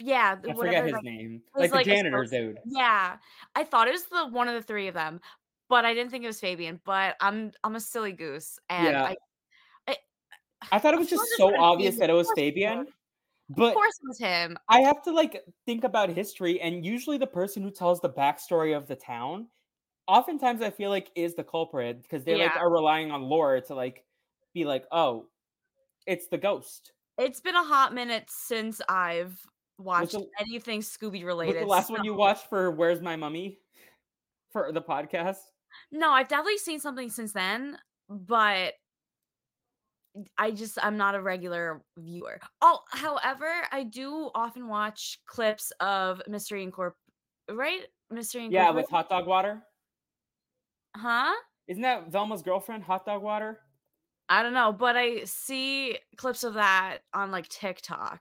yeah, 0.00 0.36
I 0.48 0.52
forget 0.54 0.84
his 0.84 0.94
name. 1.02 1.42
Like, 1.54 1.72
like 1.72 1.84
the 1.84 1.90
janitor 1.92 2.24
dude. 2.24 2.58
Yeah, 2.66 3.16
I 3.54 3.64
thought 3.64 3.88
it 3.88 3.92
was 3.92 4.04
the 4.04 4.26
one 4.28 4.48
of 4.48 4.54
the 4.54 4.62
three 4.62 4.88
of 4.88 4.94
them, 4.94 5.20
but 5.68 5.84
I 5.84 5.94
didn't 5.94 6.10
think 6.10 6.24
it 6.24 6.28
was 6.28 6.40
Fabian. 6.40 6.80
But 6.84 7.16
I'm 7.20 7.52
I'm 7.64 7.76
a 7.76 7.80
silly 7.80 8.12
goose, 8.12 8.58
and 8.68 8.88
yeah. 8.88 9.04
I, 9.04 9.16
I, 9.88 9.96
I 10.72 10.78
thought 10.78 10.94
it 10.94 10.98
was 10.98 11.10
just 11.10 11.24
so 11.36 11.56
obvious 11.56 11.96
that 11.98 12.10
it 12.10 12.14
was 12.14 12.30
Fabian. 12.34 12.86
But 13.50 13.68
of 13.68 13.74
course 13.74 13.98
it 14.02 14.08
was 14.08 14.18
him. 14.18 14.58
I 14.68 14.80
have 14.80 15.02
to 15.04 15.12
like 15.12 15.42
think 15.64 15.84
about 15.84 16.10
history, 16.10 16.60
and 16.60 16.84
usually 16.84 17.18
the 17.18 17.26
person 17.26 17.62
who 17.62 17.70
tells 17.70 18.00
the 18.00 18.10
backstory 18.10 18.76
of 18.76 18.86
the 18.86 18.96
town, 18.96 19.48
oftentimes 20.06 20.60
I 20.62 20.70
feel 20.70 20.90
like 20.90 21.10
is 21.14 21.34
the 21.34 21.44
culprit 21.44 22.02
because 22.02 22.24
they 22.24 22.36
yeah. 22.36 22.44
like 22.44 22.56
are 22.56 22.70
relying 22.70 23.10
on 23.10 23.22
lore 23.22 23.60
to 23.60 23.74
like 23.74 24.04
be 24.52 24.64
like, 24.64 24.84
oh, 24.92 25.26
it's 26.06 26.28
the 26.28 26.38
ghost. 26.38 26.92
It's 27.16 27.40
been 27.40 27.56
a 27.56 27.64
hot 27.64 27.94
minute 27.94 28.24
since 28.28 28.80
I've 28.88 29.40
watched 29.78 30.12
the, 30.12 30.26
anything 30.40 30.80
Scooby 30.80 31.24
related. 31.24 31.62
the 31.62 31.66
last 31.66 31.88
so. 31.88 31.94
one 31.94 32.04
you 32.04 32.14
watched 32.14 32.48
for 32.48 32.70
Where's 32.70 33.00
My 33.00 33.16
Mummy 33.16 33.58
for 34.52 34.72
the 34.72 34.82
podcast? 34.82 35.38
No, 35.92 36.10
I've 36.10 36.28
definitely 36.28 36.58
seen 36.58 36.80
something 36.80 37.10
since 37.10 37.32
then, 37.32 37.78
but 38.08 38.74
I 40.36 40.50
just 40.50 40.78
I'm 40.82 40.96
not 40.96 41.14
a 41.14 41.22
regular 41.22 41.82
viewer. 41.96 42.40
Oh, 42.60 42.80
however, 42.90 43.46
I 43.70 43.84
do 43.84 44.30
often 44.34 44.68
watch 44.68 45.18
clips 45.26 45.72
of 45.80 46.22
Mystery 46.26 46.66
Incorp 46.66 46.92
right? 47.50 47.82
Mystery 48.10 48.44
Incorporated. 48.44 48.74
Yeah, 48.74 48.80
with 48.80 48.90
hot 48.90 49.08
dog 49.08 49.26
water. 49.26 49.62
Huh? 50.96 51.34
Isn't 51.68 51.82
that 51.82 52.10
Velma's 52.10 52.42
girlfriend, 52.42 52.82
hot 52.82 53.04
dog 53.04 53.22
water? 53.22 53.60
I 54.28 54.42
don't 54.42 54.54
know, 54.54 54.72
but 54.72 54.96
I 54.96 55.24
see 55.24 55.98
clips 56.16 56.44
of 56.44 56.54
that 56.54 56.98
on 57.14 57.30
like 57.30 57.48
TikTok. 57.48 58.20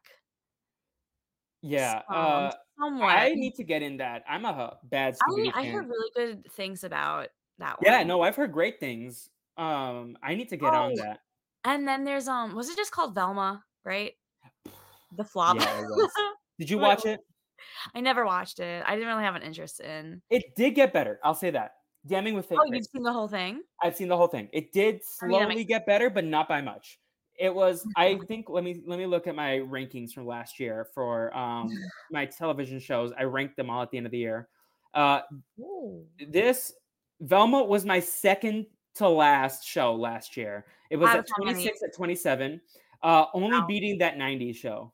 Yeah, 1.61 2.01
uh, 2.09 2.51
I 2.79 3.33
need 3.35 3.55
to 3.55 3.63
get 3.63 3.81
in 3.81 3.97
that. 3.97 4.23
I'm 4.29 4.45
a 4.45 4.77
bad 4.83 5.15
Scooby 5.15 5.51
I, 5.53 5.61
I 5.61 5.65
heard 5.67 5.87
really 5.87 6.11
good 6.15 6.51
things 6.53 6.83
about 6.83 7.29
that 7.57 7.81
one. 7.81 7.91
Yeah, 7.91 8.03
no, 8.03 8.21
I've 8.21 8.35
heard 8.35 8.51
great 8.51 8.79
things. 8.79 9.29
Um, 9.57 10.17
I 10.21 10.35
need 10.35 10.49
to 10.49 10.57
get 10.57 10.73
on 10.73 10.91
oh, 10.91 10.95
that. 11.03 11.19
And 11.65 11.87
then 11.87 12.03
there's 12.03 12.27
um, 12.27 12.55
was 12.55 12.69
it 12.69 12.77
just 12.77 12.91
called 12.91 13.15
Velma? 13.15 13.63
Right? 13.83 14.13
The 15.15 15.23
flop. 15.25 15.57
Yeah. 15.59 15.87
Did 16.59 16.69
you 16.69 16.77
watch 16.77 17.05
it? 17.05 17.19
I 17.95 18.01
never 18.01 18.25
watched 18.25 18.59
it. 18.59 18.83
I 18.85 18.95
didn't 18.95 19.07
really 19.07 19.23
have 19.23 19.35
an 19.35 19.41
interest 19.41 19.79
in. 19.79 20.21
It 20.29 20.55
did 20.55 20.75
get 20.75 20.93
better. 20.93 21.19
I'll 21.23 21.35
say 21.35 21.51
that. 21.51 21.71
Damning 22.05 22.35
with 22.35 22.45
fate. 22.45 22.59
Oh, 22.61 22.71
you've 22.71 22.85
seen 22.85 23.03
the 23.03 23.11
whole 23.11 23.27
thing? 23.27 23.61
I've 23.83 23.95
seen 23.95 24.07
the 24.07 24.17
whole 24.17 24.27
thing. 24.27 24.47
It 24.53 24.71
did 24.71 25.01
slowly 25.03 25.43
I 25.43 25.47
mean, 25.47 25.67
get 25.67 25.85
better, 25.85 26.09
but 26.09 26.23
not 26.23 26.47
by 26.47 26.61
much. 26.61 26.99
It 27.37 27.53
was. 27.53 27.87
I 27.95 28.19
think. 28.27 28.49
Let 28.49 28.63
me 28.63 28.81
let 28.85 28.97
me 28.97 29.05
look 29.05 29.27
at 29.27 29.35
my 29.35 29.59
rankings 29.59 30.11
from 30.11 30.25
last 30.25 30.59
year 30.59 30.87
for 30.93 31.35
um 31.37 31.69
my 32.11 32.25
television 32.25 32.79
shows. 32.79 33.11
I 33.17 33.23
ranked 33.23 33.57
them 33.57 33.69
all 33.69 33.81
at 33.81 33.91
the 33.91 33.97
end 33.97 34.05
of 34.05 34.11
the 34.11 34.17
year. 34.17 34.47
Uh, 34.93 35.21
this 36.29 36.73
Velma 37.21 37.63
was 37.63 37.85
my 37.85 37.99
second 37.99 38.65
to 38.95 39.07
last 39.07 39.65
show 39.65 39.93
last 39.93 40.35
year. 40.35 40.65
It 40.89 40.97
was 40.97 41.09
at 41.09 41.27
26 41.39 41.83
at 41.83 41.95
27, 41.95 42.59
uh, 43.03 43.25
only 43.33 43.59
wow. 43.59 43.67
beating 43.67 43.99
that 43.99 44.15
90s 44.15 44.55
show. 44.55 44.93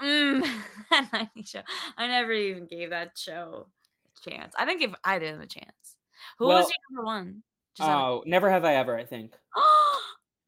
Mm, 0.00 0.42
that 0.90 1.10
90s 1.36 1.48
show. 1.48 1.60
I 1.98 2.06
never 2.06 2.32
even 2.32 2.66
gave 2.66 2.90
that 2.90 3.18
show 3.18 3.66
a 4.06 4.30
chance. 4.30 4.54
I 4.58 4.64
didn't 4.64 4.80
give 4.80 4.94
I 5.04 5.18
didn't 5.18 5.42
a 5.42 5.46
chance. 5.46 5.96
Who 6.38 6.46
well, 6.46 6.58
was 6.58 6.66
your 6.66 6.96
number 6.96 7.06
one? 7.06 7.42
Oh, 7.80 8.22
never 8.26 8.50
have 8.50 8.64
I 8.64 8.74
ever, 8.76 8.96
I 8.96 9.04
think. 9.04 9.32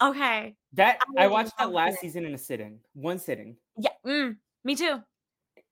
okay. 0.02 0.54
That 0.72 0.98
I, 1.16 1.24
I 1.24 1.26
watched 1.28 1.52
that 1.58 1.72
last 1.72 2.00
season 2.00 2.24
in 2.24 2.34
a 2.34 2.38
sitting. 2.38 2.80
One 2.94 3.18
sitting. 3.18 3.56
Yeah. 3.78 3.90
Mm, 4.06 4.36
me 4.64 4.74
too. 4.74 5.00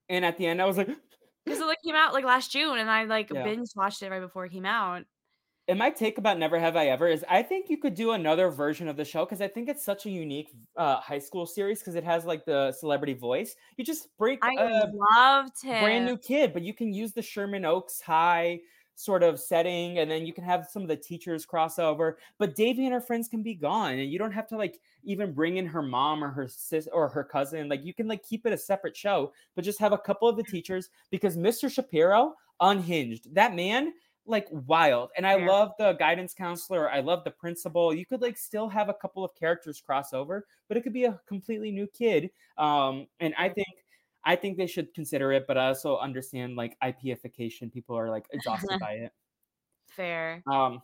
And 0.09 0.25
at 0.25 0.37
the 0.39 0.47
end 0.47 0.61
I 0.61 0.67
was 0.67 0.77
like 0.77 0.89
because 1.45 1.61
it 1.61 1.67
like 1.67 1.79
came 1.85 1.95
out 1.95 2.13
like 2.13 2.25
last 2.25 2.53
June, 2.53 2.79
and 2.79 2.91
I 2.91 3.05
like 3.05 3.31
yeah. 3.33 3.45
binge 3.45 3.69
watched 3.75 4.03
it 4.03 4.11
right 4.11 4.21
before 4.21 4.45
it 4.45 4.53
came 4.53 4.67
out. 4.67 5.05
And 5.69 5.79
my 5.79 5.91
take 5.91 6.19
about 6.19 6.39
Never 6.39 6.59
Have 6.59 6.75
I 6.75 6.87
Ever 6.89 7.07
is 7.07 7.25
I 7.31 7.43
think 7.43 7.71
you 7.71 7.79
could 7.79 7.95
do 7.95 8.13
another 8.13 8.51
version 8.51 8.89
of 8.89 8.97
the 8.97 9.05
show 9.05 9.25
because 9.25 9.41
I 9.41 9.47
think 9.47 9.69
it's 9.69 9.85
such 9.85 10.07
a 10.07 10.11
unique 10.11 10.51
uh, 10.77 10.97
high 11.01 11.21
school 11.21 11.47
series 11.47 11.79
because 11.79 11.95
it 11.95 12.03
has 12.03 12.25
like 12.25 12.45
the 12.45 12.73
celebrity 12.73 13.15
voice. 13.15 13.55
You 13.77 13.85
just 13.85 14.09
break 14.19 14.41
I 14.43 14.51
a 14.59 14.91
loved 14.93 15.63
brand 15.63 16.05
new 16.05 16.17
kid, 16.17 16.53
but 16.53 16.63
you 16.63 16.75
can 16.75 16.93
use 16.93 17.13
the 17.13 17.23
Sherman 17.23 17.65
Oaks 17.65 18.01
High 18.01 18.61
sort 18.95 19.23
of 19.23 19.41
setting, 19.41 19.99
and 19.99 20.11
then 20.11 20.27
you 20.27 20.33
can 20.33 20.45
have 20.45 20.69
some 20.71 20.83
of 20.83 20.89
the 20.89 20.97
teachers 20.97 21.47
crossover. 21.47 22.15
But 22.39 22.55
Devi 22.55 22.85
and 22.85 22.95
her 22.95 23.01
friends 23.01 23.29
can 23.29 23.43
be 23.43 23.55
gone, 23.55 23.99
and 23.99 24.11
you 24.11 24.19
don't 24.19 24.33
have 24.33 24.47
to 24.49 24.57
like 24.57 24.81
even 25.05 25.33
bring 25.33 25.57
in 25.57 25.67
her 25.67 25.83
mom 25.83 26.23
or 26.23 26.31
her 26.31 26.49
sis 26.49 26.89
or 26.93 27.09
her 27.09 27.25
cousin. 27.25 27.69
Like 27.69 27.85
you 27.85 27.95
can 27.95 28.09
like 28.09 28.23
keep 28.23 28.47
it 28.47 28.53
a 28.53 28.59
separate 28.59 28.97
show, 28.97 29.33
but 29.55 29.65
just 29.65 29.81
have 29.81 29.93
a 29.93 29.99
couple 29.99 30.29
of 30.29 30.37
the 30.37 30.45
teachers 30.45 30.91
because 31.11 31.37
Mr. 31.37 31.71
Shapiro 31.71 32.35
unhinged. 32.61 33.35
That 33.35 33.55
man 33.55 33.93
like 34.27 34.47
wild. 34.51 35.11
And 35.17 35.27
I 35.27 35.37
yeah. 35.37 35.47
love 35.47 35.73
the 35.79 35.95
guidance 35.95 36.35
counselor. 36.35 36.91
I 36.91 37.01
love 37.01 37.25
the 37.25 37.31
principal. 37.31 37.93
You 37.93 38.07
could 38.07 38.23
like 38.23 38.37
still 38.37 38.69
have 38.69 38.89
a 38.89 38.95
couple 38.95 39.25
of 39.25 39.35
characters 39.35 39.81
cross 39.81 40.13
over, 40.13 40.47
but 40.69 40.77
it 40.77 40.83
could 40.83 40.93
be 40.93 41.05
a 41.05 41.21
completely 41.27 41.73
new 41.73 41.87
kid. 41.87 42.31
Um, 42.57 43.07
and 43.21 43.35
I 43.37 43.49
think 43.49 43.69
I 44.25 44.37
think 44.37 44.57
they 44.57 44.67
should 44.67 44.95
consider 44.95 45.33
it, 45.33 45.47
but 45.49 45.59
I 45.59 45.69
also 45.69 45.99
understand 45.99 46.57
like 46.57 46.77
IPification. 46.83 47.73
People 47.73 47.97
are 47.99 48.09
like 48.09 48.27
exhausted 48.33 48.79
by 48.81 48.93
it. 48.93 49.13
Fair. 49.89 50.43
Um, 50.47 50.83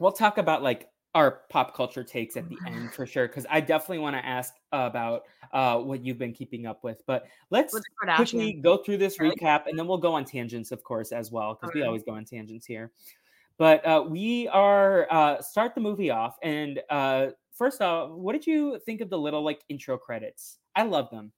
we'll 0.00 0.12
talk 0.12 0.38
about 0.38 0.62
like 0.62 0.88
our 1.14 1.42
pop 1.48 1.74
culture 1.74 2.04
takes 2.04 2.36
at 2.36 2.46
the 2.48 2.58
end 2.66 2.92
for 2.92 3.06
sure 3.06 3.26
because 3.26 3.46
I 3.48 3.60
definitely 3.60 4.00
want 4.00 4.16
to 4.16 4.26
ask 4.26 4.52
about 4.72 5.22
uh, 5.52 5.78
what 5.78 6.04
you've 6.04 6.18
been 6.18 6.34
keeping 6.34 6.66
up 6.66 6.84
with. 6.84 7.00
But 7.06 7.26
let's 7.48 7.74
quickly 8.16 8.52
go 8.52 8.76
through 8.76 8.98
this 8.98 9.16
recap 9.16 9.62
and 9.66 9.78
then 9.78 9.86
we'll 9.86 9.96
go 9.96 10.12
on 10.12 10.26
tangents, 10.26 10.72
of 10.72 10.84
course, 10.84 11.12
as 11.12 11.30
well 11.30 11.54
because 11.58 11.74
we 11.74 11.82
always 11.84 12.02
go 12.02 12.12
on 12.12 12.26
tangents 12.26 12.66
here. 12.66 12.92
But 13.56 13.86
uh, 13.86 14.04
we 14.06 14.48
are 14.48 15.06
uh, 15.10 15.40
start 15.40 15.74
the 15.74 15.80
movie 15.80 16.10
off, 16.10 16.36
and 16.42 16.82
uh, 16.90 17.28
first 17.52 17.80
off, 17.80 18.10
what 18.10 18.34
did 18.34 18.46
you 18.46 18.78
think 18.84 19.00
of 19.00 19.08
the 19.08 19.16
little 19.16 19.42
like 19.42 19.62
intro 19.70 19.96
credits? 19.96 20.58
I 20.74 20.82
love 20.82 21.08
them 21.08 21.32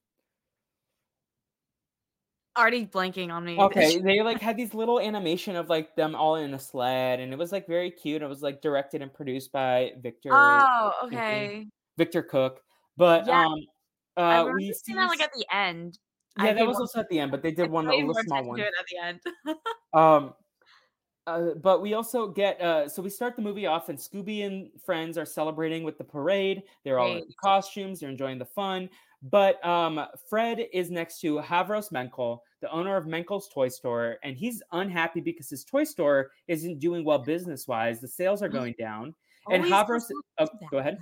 already 2.59 2.87
blanking 2.87 3.33
on 3.33 3.45
me. 3.45 3.57
Okay, 3.57 3.99
they 4.03 4.21
like 4.23 4.41
had 4.41 4.57
these 4.57 4.75
little 4.75 5.01
animation 5.01 5.57
of 5.57 5.69
like 5.69 5.95
them 5.95 6.15
all 6.15 6.37
in 6.37 6.53
a 6.55 6.59
sled, 6.59 7.21
and 7.21 7.33
it 7.33 7.39
was 7.39 7.53
like 7.53 7.67
very 7.67 7.91
cute. 7.91 8.23
It 8.23 8.29
was 8.29 8.43
like 8.43 8.61
directed 8.61 9.01
and 9.01 9.13
produced 9.13 9.53
by 9.53 9.93
Victor. 10.03 10.31
Oh, 10.33 10.93
okay. 11.05 11.67
Victor 11.97 12.23
Cook, 12.23 12.61
but 12.97 13.27
yeah. 13.27 13.47
um, 13.47 13.55
uh, 14.17 14.51
we 14.55 14.73
see 14.73 14.95
that 14.95 15.07
like 15.07 15.21
at 15.21 15.33
the 15.33 15.47
end. 15.53 15.99
Yeah, 16.39 16.53
that 16.53 16.67
was 16.67 16.79
also 16.79 17.01
at 17.01 17.09
the 17.09 17.19
end, 17.19 17.33
but 17.33 17.43
they 17.43 17.51
did 17.51 17.69
one 17.71 17.87
little 17.87 18.15
small 18.15 18.45
one 18.45 18.61
at 18.61 18.73
the 18.91 19.05
end. 19.05 19.21
um, 19.93 20.35
uh, 21.27 21.55
but 21.61 21.83
we 21.83 21.95
also 21.95 22.29
get 22.29 22.61
uh, 22.61 22.89
so 22.89 23.03
we 23.03 23.11
start 23.11 23.37
the 23.37 23.43
movie 23.43 23.67
off, 23.67 23.89
and 23.89 23.99
Scooby 23.99 24.47
and 24.47 24.71
friends 24.85 25.19
are 25.19 25.27
celebrating 25.27 25.83
with 25.83 25.99
the 25.99 26.05
parade. 26.05 26.63
They're 26.85 26.99
all 26.99 27.17
in 27.17 27.25
costumes. 27.43 28.01
They're 28.01 28.09
enjoying 28.09 28.39
the 28.39 28.47
fun. 28.47 28.89
But 29.23 29.65
um, 29.67 30.01
Fred 30.31 30.67
is 30.73 30.91
next 30.91 31.21
to 31.21 31.39
Havros 31.39 31.93
Menkle, 31.93 32.39
the 32.61 32.71
owner 32.71 32.97
of 32.97 33.05
Menkle's 33.07 33.49
Toy 33.49 33.69
Store, 33.69 34.17
and 34.23 34.37
he's 34.37 34.63
unhappy 34.73 35.21
because 35.21 35.49
his 35.49 35.65
toy 35.65 35.85
store 35.85 36.31
isn't 36.49 36.79
doing 36.79 37.05
well 37.05 37.19
business 37.19 37.69
wise. 37.69 38.01
The 38.01 38.09
sales 38.09 38.43
are 38.43 38.49
going 38.49 38.75
down. 38.79 39.15
and 39.51 39.65
Havros, 39.65 40.05
oh, 40.39 40.49
go 40.71 40.79
ahead. 40.79 40.99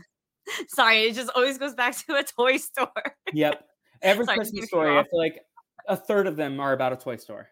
Sorry, 0.68 1.02
it 1.04 1.14
just 1.14 1.30
always 1.34 1.58
goes 1.58 1.74
back 1.74 1.96
to 2.06 2.14
a 2.14 2.22
toy 2.22 2.56
store. 2.56 2.90
yep. 3.32 3.64
Every 4.02 4.26
Sorry, 4.26 4.38
Christmas 4.38 4.66
story, 4.66 4.96
I 4.96 5.02
feel 5.02 5.18
like 5.18 5.40
a 5.88 5.96
third 5.96 6.26
of 6.26 6.36
them 6.36 6.60
are 6.60 6.72
about 6.72 6.92
a 6.92 6.96
toy 6.96 7.16
store. 7.16 7.48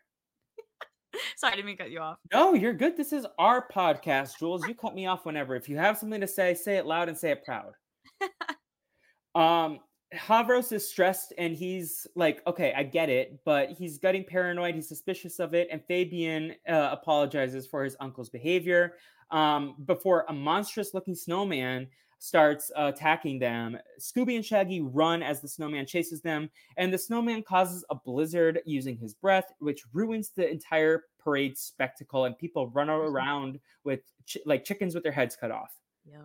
Sorry, 1.36 1.52
I 1.52 1.56
didn't 1.56 1.66
mean 1.66 1.76
cut 1.76 1.90
you 1.90 2.00
off. 2.00 2.18
No, 2.32 2.54
you're 2.54 2.74
good. 2.74 2.96
This 2.96 3.12
is 3.12 3.26
our 3.38 3.66
podcast, 3.68 4.38
Jules. 4.38 4.66
You 4.66 4.74
cut 4.74 4.94
me 4.94 5.06
off 5.06 5.24
whenever. 5.24 5.56
If 5.56 5.68
you 5.68 5.78
have 5.78 5.98
something 5.98 6.20
to 6.20 6.26
say, 6.26 6.54
say 6.54 6.76
it 6.76 6.86
loud 6.86 7.08
and 7.08 7.16
say 7.16 7.30
it 7.30 7.44
proud. 7.44 7.72
um, 9.34 9.80
Havros 10.14 10.72
is 10.72 10.88
stressed 10.88 11.32
and 11.38 11.54
he's 11.54 12.06
like, 12.14 12.42
okay, 12.46 12.72
I 12.76 12.82
get 12.82 13.08
it, 13.08 13.40
but 13.44 13.70
he's 13.70 13.98
getting 13.98 14.24
paranoid. 14.24 14.74
He's 14.74 14.88
suspicious 14.88 15.38
of 15.38 15.54
it. 15.54 15.68
And 15.70 15.82
Fabian 15.86 16.54
uh, 16.68 16.90
apologizes 16.92 17.66
for 17.66 17.84
his 17.84 17.96
uncle's 18.00 18.30
behavior 18.30 18.94
um, 19.30 19.76
before 19.86 20.24
a 20.28 20.32
monstrous 20.32 20.94
looking 20.94 21.14
snowman 21.14 21.88
starts 22.18 22.70
uh, 22.76 22.90
attacking 22.94 23.38
them. 23.38 23.76
Scooby 24.00 24.36
and 24.36 24.44
Shaggy 24.44 24.80
run 24.80 25.22
as 25.22 25.40
the 25.40 25.48
snowman 25.48 25.84
chases 25.84 26.22
them, 26.22 26.48
and 26.78 26.92
the 26.92 26.98
snowman 26.98 27.42
causes 27.42 27.84
a 27.90 27.94
blizzard 27.94 28.60
using 28.64 28.96
his 28.96 29.12
breath, 29.14 29.52
which 29.58 29.82
ruins 29.92 30.30
the 30.34 30.48
entire 30.48 31.04
parade 31.18 31.58
spectacle. 31.58 32.24
And 32.24 32.38
people 32.38 32.68
run 32.70 32.88
around 32.88 33.60
with 33.84 34.00
ch- 34.24 34.38
like 34.46 34.64
chickens 34.64 34.94
with 34.94 35.02
their 35.02 35.12
heads 35.12 35.36
cut 35.36 35.50
off. 35.50 35.76
Yeah. 36.06 36.24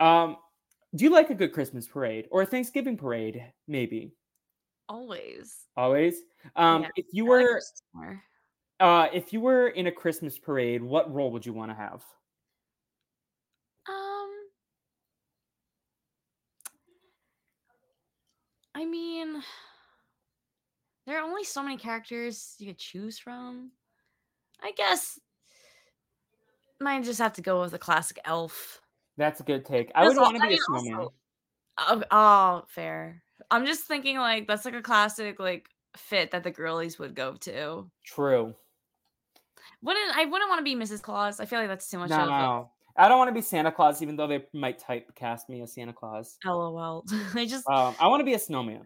Um, 0.00 0.36
do 0.94 1.04
you 1.04 1.10
like 1.10 1.30
a 1.30 1.34
good 1.34 1.52
Christmas 1.52 1.86
parade 1.86 2.28
or 2.30 2.42
a 2.42 2.46
Thanksgiving 2.46 2.96
parade? 2.96 3.42
Maybe. 3.66 4.12
Always. 4.88 5.56
Always. 5.76 6.22
Um, 6.56 6.82
yeah, 6.82 6.88
if 6.96 7.06
you 7.12 7.24
were, 7.24 7.60
like 7.94 8.18
uh, 8.80 9.08
if 9.12 9.32
you 9.32 9.40
were 9.40 9.68
in 9.68 9.86
a 9.86 9.92
Christmas 9.92 10.38
parade, 10.38 10.82
what 10.82 11.12
role 11.12 11.30
would 11.32 11.46
you 11.46 11.52
want 11.52 11.70
to 11.70 11.74
have? 11.74 12.02
Um, 13.88 14.30
I 18.74 18.84
mean, 18.84 19.42
there 21.06 21.18
are 21.18 21.24
only 21.24 21.44
so 21.44 21.62
many 21.62 21.78
characters 21.78 22.54
you 22.58 22.66
could 22.66 22.78
choose 22.78 23.18
from. 23.18 23.70
I 24.62 24.72
guess 24.72 25.18
might 26.82 27.04
just 27.04 27.18
have 27.18 27.32
to 27.34 27.42
go 27.42 27.60
with 27.60 27.72
a 27.72 27.78
classic 27.78 28.18
elf. 28.24 28.81
That's 29.16 29.40
a 29.40 29.42
good 29.42 29.64
take. 29.64 29.90
I 29.94 30.06
would 30.06 30.16
want 30.16 30.36
to 30.36 30.46
be 30.46 30.54
a 30.54 30.58
snowman. 30.58 31.08
oh, 31.78 32.02
oh, 32.10 32.62
fair. 32.68 33.22
I'm 33.50 33.66
just 33.66 33.84
thinking 33.84 34.18
like 34.18 34.46
that's 34.46 34.64
like 34.64 34.74
a 34.74 34.82
classic 34.82 35.38
like 35.38 35.68
fit 35.96 36.30
that 36.30 36.42
the 36.44 36.50
girlies 36.50 36.98
would 36.98 37.14
go 37.14 37.34
to. 37.40 37.90
True. 38.04 38.54
Wouldn't 39.82 40.16
I 40.16 40.24
wouldn't 40.24 40.48
want 40.48 40.60
to 40.60 40.64
be 40.64 40.74
Mrs. 40.74 41.02
Claus. 41.02 41.40
I 41.40 41.44
feel 41.44 41.58
like 41.58 41.68
that's 41.68 41.88
too 41.88 41.98
much. 41.98 42.10
No, 42.10 42.26
no. 42.26 42.70
I 42.96 43.08
don't 43.08 43.18
want 43.18 43.28
to 43.28 43.34
be 43.34 43.40
Santa 43.40 43.72
Claus, 43.72 44.02
even 44.02 44.16
though 44.16 44.26
they 44.26 44.44
might 44.52 44.80
typecast 44.80 45.48
me 45.48 45.62
as 45.62 45.72
Santa 45.72 45.92
Claus. 45.92 46.36
LOL. 46.44 47.04
I 47.34 47.46
just 47.46 47.68
um, 47.68 47.94
I 47.98 48.08
want 48.08 48.20
to 48.20 48.24
be 48.24 48.34
a 48.34 48.38
snowman. 48.38 48.82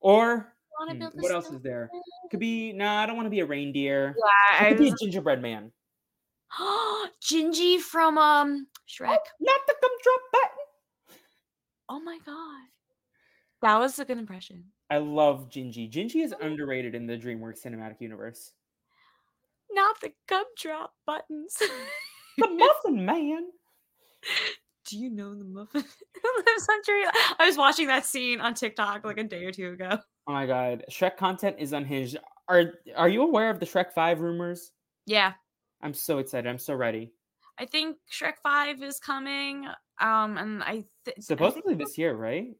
Or 0.00 0.52
hmm, 0.78 1.04
what 1.14 1.32
else 1.32 1.50
is 1.50 1.60
there? 1.62 1.90
Could 2.30 2.40
be 2.40 2.72
no, 2.72 2.84
nah, 2.84 3.02
I 3.02 3.06
don't 3.06 3.16
want 3.16 3.26
to 3.26 3.30
be 3.30 3.40
a 3.40 3.46
reindeer. 3.46 4.14
Yeah, 4.16 4.66
I 4.66 4.68
could 4.70 4.78
be 4.78 4.88
a 4.90 4.94
gingerbread 5.00 5.42
man. 5.42 5.72
Gingy 7.22 7.78
from 7.78 8.18
um 8.18 8.66
Shrek. 8.88 9.08
Oh, 9.10 9.18
not 9.40 9.60
the 9.66 9.74
gumdrop 9.82 10.20
button. 10.32 11.18
Oh 11.88 12.00
my 12.00 12.18
god. 12.24 12.64
That 13.62 13.78
was 13.78 13.98
a 13.98 14.04
good 14.04 14.18
impression. 14.18 14.64
I 14.90 14.98
love 14.98 15.48
Gingy. 15.50 15.90
Gingy 15.92 16.24
is 16.24 16.34
underrated 16.40 16.94
in 16.94 17.06
the 17.06 17.16
DreamWorks 17.18 17.64
cinematic 17.64 18.00
universe. 18.00 18.52
Not 19.70 20.00
the 20.00 20.12
gumdrop 20.28 20.92
buttons. 21.06 21.56
the 22.38 22.48
Muffin 22.48 23.04
Man. 23.04 23.48
Do 24.88 24.98
you 24.98 25.10
know 25.10 25.34
the 25.34 25.44
muffin 25.44 25.82
lives 25.82 26.68
on 26.70 26.82
tree? 26.82 27.06
I 27.38 27.46
was 27.46 27.58
watching 27.58 27.88
that 27.88 28.06
scene 28.06 28.40
on 28.40 28.54
TikTok 28.54 29.04
like 29.04 29.18
a 29.18 29.24
day 29.24 29.44
or 29.44 29.52
two 29.52 29.70
ago. 29.70 29.98
Oh 30.26 30.32
my 30.32 30.46
god, 30.46 30.84
Shrek 30.90 31.16
content 31.18 31.56
is 31.58 31.74
unhinged. 31.74 32.16
Are 32.48 32.72
Are 32.96 33.08
you 33.08 33.22
aware 33.22 33.50
of 33.50 33.60
the 33.60 33.66
Shrek 33.66 33.92
Five 33.92 34.20
rumors? 34.20 34.70
Yeah, 35.04 35.34
I'm 35.82 35.94
so 35.94 36.18
excited. 36.18 36.48
I'm 36.48 36.58
so 36.58 36.74
ready. 36.74 37.12
I 37.58 37.66
think 37.66 37.96
Shrek 38.10 38.34
Five 38.42 38.82
is 38.82 38.98
coming. 38.98 39.66
Um, 40.00 40.38
and 40.38 40.62
I 40.62 40.84
th- 41.04 41.16
supposedly 41.20 41.74
I 41.74 41.76
think- 41.76 41.88
this 41.88 41.98
year, 41.98 42.14
right? 42.14 42.54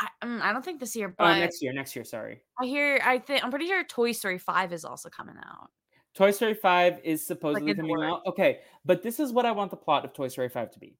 I, 0.00 0.08
um, 0.22 0.40
I 0.42 0.52
don't 0.52 0.64
think 0.64 0.80
this 0.80 0.96
year, 0.96 1.14
but 1.16 1.24
uh, 1.24 1.38
next 1.38 1.62
year. 1.62 1.72
Next 1.72 1.94
year, 1.94 2.04
sorry. 2.04 2.42
I 2.60 2.66
hear. 2.66 3.00
I 3.04 3.18
think 3.18 3.44
I'm 3.44 3.50
pretty 3.50 3.66
sure 3.66 3.84
Toy 3.84 4.10
Story 4.10 4.38
Five 4.38 4.72
is 4.72 4.84
also 4.84 5.08
coming 5.08 5.36
out. 5.38 5.70
Toy 6.16 6.32
Story 6.32 6.54
Five 6.54 6.98
is 7.04 7.24
supposedly 7.24 7.68
like 7.68 7.76
coming 7.76 8.02
out. 8.02 8.22
Okay, 8.26 8.58
but 8.84 9.02
this 9.02 9.20
is 9.20 9.32
what 9.32 9.46
I 9.46 9.52
want 9.52 9.70
the 9.70 9.76
plot 9.76 10.04
of 10.04 10.12
Toy 10.12 10.28
Story 10.28 10.48
Five 10.48 10.72
to 10.72 10.80
be. 10.80 10.96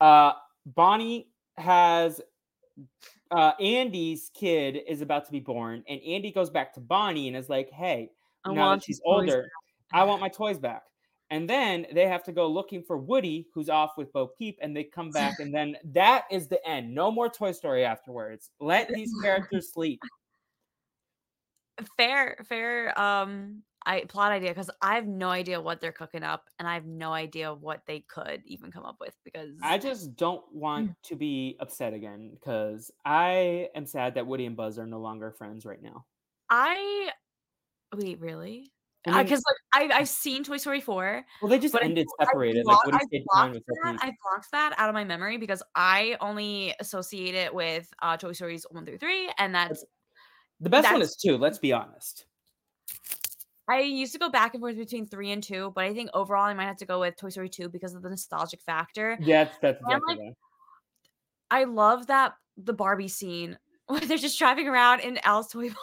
Uh, 0.00 0.32
Bonnie 0.66 1.30
has 1.56 2.20
uh, 3.32 3.52
Andy's 3.60 4.30
kid 4.34 4.78
is 4.86 5.00
about 5.02 5.26
to 5.26 5.32
be 5.32 5.40
born, 5.40 5.82
and 5.88 6.00
Andy 6.02 6.30
goes 6.30 6.48
back 6.48 6.74
to 6.74 6.80
Bonnie 6.80 7.26
and 7.26 7.36
is 7.36 7.48
like, 7.48 7.70
"Hey, 7.70 8.10
I 8.44 8.52
now 8.52 8.74
that 8.74 8.84
she's 8.84 9.00
older, 9.04 9.48
I 9.92 10.04
want 10.04 10.20
my 10.20 10.28
toys 10.28 10.58
back." 10.58 10.82
And 11.30 11.48
then 11.48 11.86
they 11.92 12.06
have 12.08 12.24
to 12.24 12.32
go 12.32 12.46
looking 12.46 12.82
for 12.82 12.96
Woody, 12.96 13.48
who's 13.52 13.68
off 13.68 13.92
with 13.98 14.12
Bo 14.12 14.28
Peep, 14.38 14.58
and 14.62 14.74
they 14.74 14.84
come 14.84 15.10
back, 15.10 15.40
and 15.40 15.52
then 15.52 15.76
that 15.92 16.24
is 16.30 16.48
the 16.48 16.66
end. 16.66 16.94
No 16.94 17.10
more 17.10 17.28
Toy 17.28 17.52
Story 17.52 17.84
afterwards. 17.84 18.50
Let 18.60 18.88
these 18.88 19.12
characters 19.22 19.72
sleep. 19.72 20.00
Fair, 21.96 22.38
fair. 22.48 22.98
Um, 22.98 23.62
I 23.84 24.04
plot 24.08 24.32
idea 24.32 24.50
because 24.50 24.70
I 24.82 24.94
have 24.94 25.06
no 25.06 25.28
idea 25.28 25.60
what 25.60 25.80
they're 25.80 25.92
cooking 25.92 26.22
up, 26.22 26.44
and 26.58 26.66
I 26.66 26.74
have 26.74 26.86
no 26.86 27.12
idea 27.12 27.52
what 27.52 27.82
they 27.86 28.00
could 28.08 28.42
even 28.46 28.72
come 28.72 28.84
up 28.84 28.96
with. 28.98 29.14
Because 29.22 29.50
I 29.62 29.76
just 29.76 30.16
don't 30.16 30.44
want 30.52 30.90
mm. 30.90 30.94
to 31.04 31.16
be 31.16 31.56
upset 31.60 31.92
again 31.92 32.30
because 32.32 32.90
I 33.04 33.68
am 33.74 33.84
sad 33.84 34.14
that 34.14 34.26
Woody 34.26 34.46
and 34.46 34.56
Buzz 34.56 34.78
are 34.78 34.86
no 34.86 34.98
longer 34.98 35.30
friends 35.30 35.66
right 35.66 35.82
now. 35.82 36.06
I 36.48 37.10
wait, 37.94 38.18
really? 38.20 38.72
Because 39.16 39.42
like 39.72 39.90
I, 39.92 39.98
I've 39.98 40.08
seen 40.08 40.44
Toy 40.44 40.56
Story 40.56 40.80
4. 40.80 41.24
Well, 41.42 41.48
they 41.50 41.58
just 41.58 41.74
ended 41.80 42.06
I, 42.20 42.24
separated. 42.24 42.64
I, 42.68 42.72
like, 42.72 42.80
I, 42.86 43.22
blocked 43.24 43.54
that, 43.82 43.98
I 44.00 44.12
blocked 44.22 44.50
that 44.52 44.74
out 44.78 44.88
of 44.88 44.94
my 44.94 45.04
memory 45.04 45.36
because 45.36 45.62
I 45.74 46.16
only 46.20 46.74
associate 46.80 47.34
it 47.34 47.54
with 47.54 47.92
uh, 48.02 48.16
Toy 48.16 48.32
Stories 48.32 48.66
1 48.70 48.84
through 48.84 48.98
3. 48.98 49.30
And 49.38 49.54
that's 49.54 49.84
the 50.60 50.70
best 50.70 50.84
that's, 50.84 50.92
one 50.92 51.02
is 51.02 51.16
2, 51.16 51.36
let's 51.36 51.58
be 51.58 51.72
honest. 51.72 52.26
I 53.68 53.80
used 53.80 54.12
to 54.14 54.18
go 54.18 54.30
back 54.30 54.54
and 54.54 54.62
forth 54.62 54.76
between 54.76 55.06
3 55.06 55.32
and 55.32 55.42
2, 55.42 55.72
but 55.74 55.84
I 55.84 55.92
think 55.92 56.10
overall 56.14 56.44
I 56.44 56.54
might 56.54 56.64
have 56.64 56.78
to 56.78 56.86
go 56.86 57.00
with 57.00 57.16
Toy 57.16 57.28
Story 57.28 57.50
2 57.50 57.68
because 57.68 57.94
of 57.94 58.02
the 58.02 58.08
nostalgic 58.08 58.62
factor. 58.62 59.18
Yeah, 59.20 59.44
that's, 59.44 59.58
that's 59.60 59.80
exactly 59.82 60.16
like, 60.16 60.34
I 61.50 61.64
love 61.64 62.06
that 62.06 62.34
the 62.56 62.72
Barbie 62.72 63.08
scene 63.08 63.58
where 63.86 64.00
they're 64.00 64.18
just 64.18 64.38
driving 64.38 64.68
around 64.68 65.00
in 65.00 65.18
Al's 65.24 65.48
toy 65.48 65.68
bar 65.68 65.76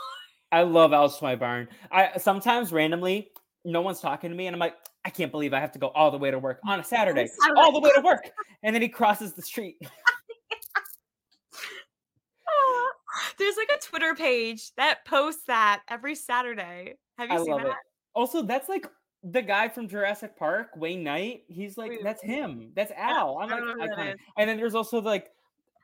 I 0.56 0.64
love 0.64 0.94
Al's 0.94 1.20
Toy 1.20 1.36
Barn. 1.36 1.68
I 1.92 2.18
sometimes 2.18 2.72
randomly, 2.72 3.30
no 3.66 3.82
one's 3.82 4.00
talking 4.00 4.30
to 4.30 4.36
me, 4.38 4.48
and 4.48 4.56
I'm 4.56 4.60
like, 4.62 4.76
I 5.04 5.10
can't 5.10 5.30
believe 5.30 5.54
I 5.54 5.60
have 5.60 5.74
to 5.74 5.80
go 5.80 5.88
all 5.88 6.12
the 6.12 6.18
way 6.18 6.32
to 6.32 6.40
work 6.40 6.62
on 6.66 6.80
a 6.80 6.84
Saturday, 6.84 7.28
all 7.58 7.74
the 7.74 7.82
way 7.82 7.92
to 7.94 8.00
work, 8.00 8.32
and 8.64 8.74
then 8.74 8.82
he 8.82 8.88
crosses 8.88 9.34
the 9.34 9.42
street. 9.42 9.76
There's 13.38 13.58
like 13.58 13.78
a 13.78 13.82
Twitter 13.86 14.16
page 14.16 14.72
that 14.78 15.00
posts 15.06 15.44
that 15.48 15.82
every 15.90 16.16
Saturday. 16.16 16.96
Have 17.18 17.32
you 17.32 17.36
I 17.36 17.44
seen 17.44 17.58
that? 17.58 17.68
It. 17.68 17.74
Also, 18.14 18.42
that's 18.42 18.70
like 18.70 18.88
the 19.24 19.42
guy 19.42 19.68
from 19.68 19.90
Jurassic 19.90 20.38
Park, 20.38 20.70
Wayne 20.78 21.04
Knight. 21.04 21.44
He's 21.50 21.78
like, 21.78 22.00
that's 22.02 22.24
him. 22.24 22.72
That's 22.78 22.94
Al. 22.96 23.40
I'm 23.40 23.50
like, 23.50 24.16
and 24.38 24.50
then 24.50 24.56
there's 24.56 24.76
also 24.76 25.02
like, 25.02 25.32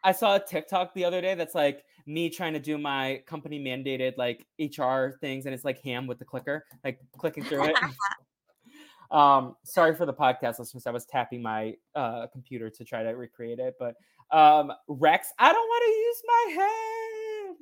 I 0.04 0.12
saw 0.12 0.36
a 0.36 0.40
TikTok 0.40 0.94
the 0.94 1.06
other 1.06 1.22
day 1.22 1.36
that's 1.36 1.56
like, 1.56 1.86
me 2.06 2.30
trying 2.30 2.54
to 2.54 2.60
do 2.60 2.78
my 2.78 3.22
company 3.26 3.60
mandated 3.60 4.18
like 4.18 4.46
HR 4.60 5.18
things, 5.20 5.46
and 5.46 5.54
it's 5.54 5.66
like 5.66 5.82
Hamm 5.84 6.08
with 6.08 6.20
the 6.20 6.26
clicker, 6.26 6.66
like 6.84 7.00
clicking 7.18 7.44
through 7.44 7.66
it. 7.66 7.76
um, 9.12 9.56
sorry 9.64 9.96
for 9.96 10.06
the 10.06 10.14
podcast 10.14 10.60
listeners. 10.60 10.88
I 10.88 10.92
was 10.92 11.06
tapping 11.06 11.42
my 11.42 11.76
uh, 11.96 12.28
computer 12.32 12.70
to 12.70 12.84
try 12.84 13.04
to 13.04 13.10
recreate 13.10 13.60
it, 13.60 13.76
but 13.80 13.96
um, 14.36 14.72
Rex, 14.88 15.28
I 15.38 15.52
don't 15.52 15.68
want 15.68 15.84
to 15.84 15.92
use 15.92 16.24
my 16.28 16.62
head. 16.62 17.56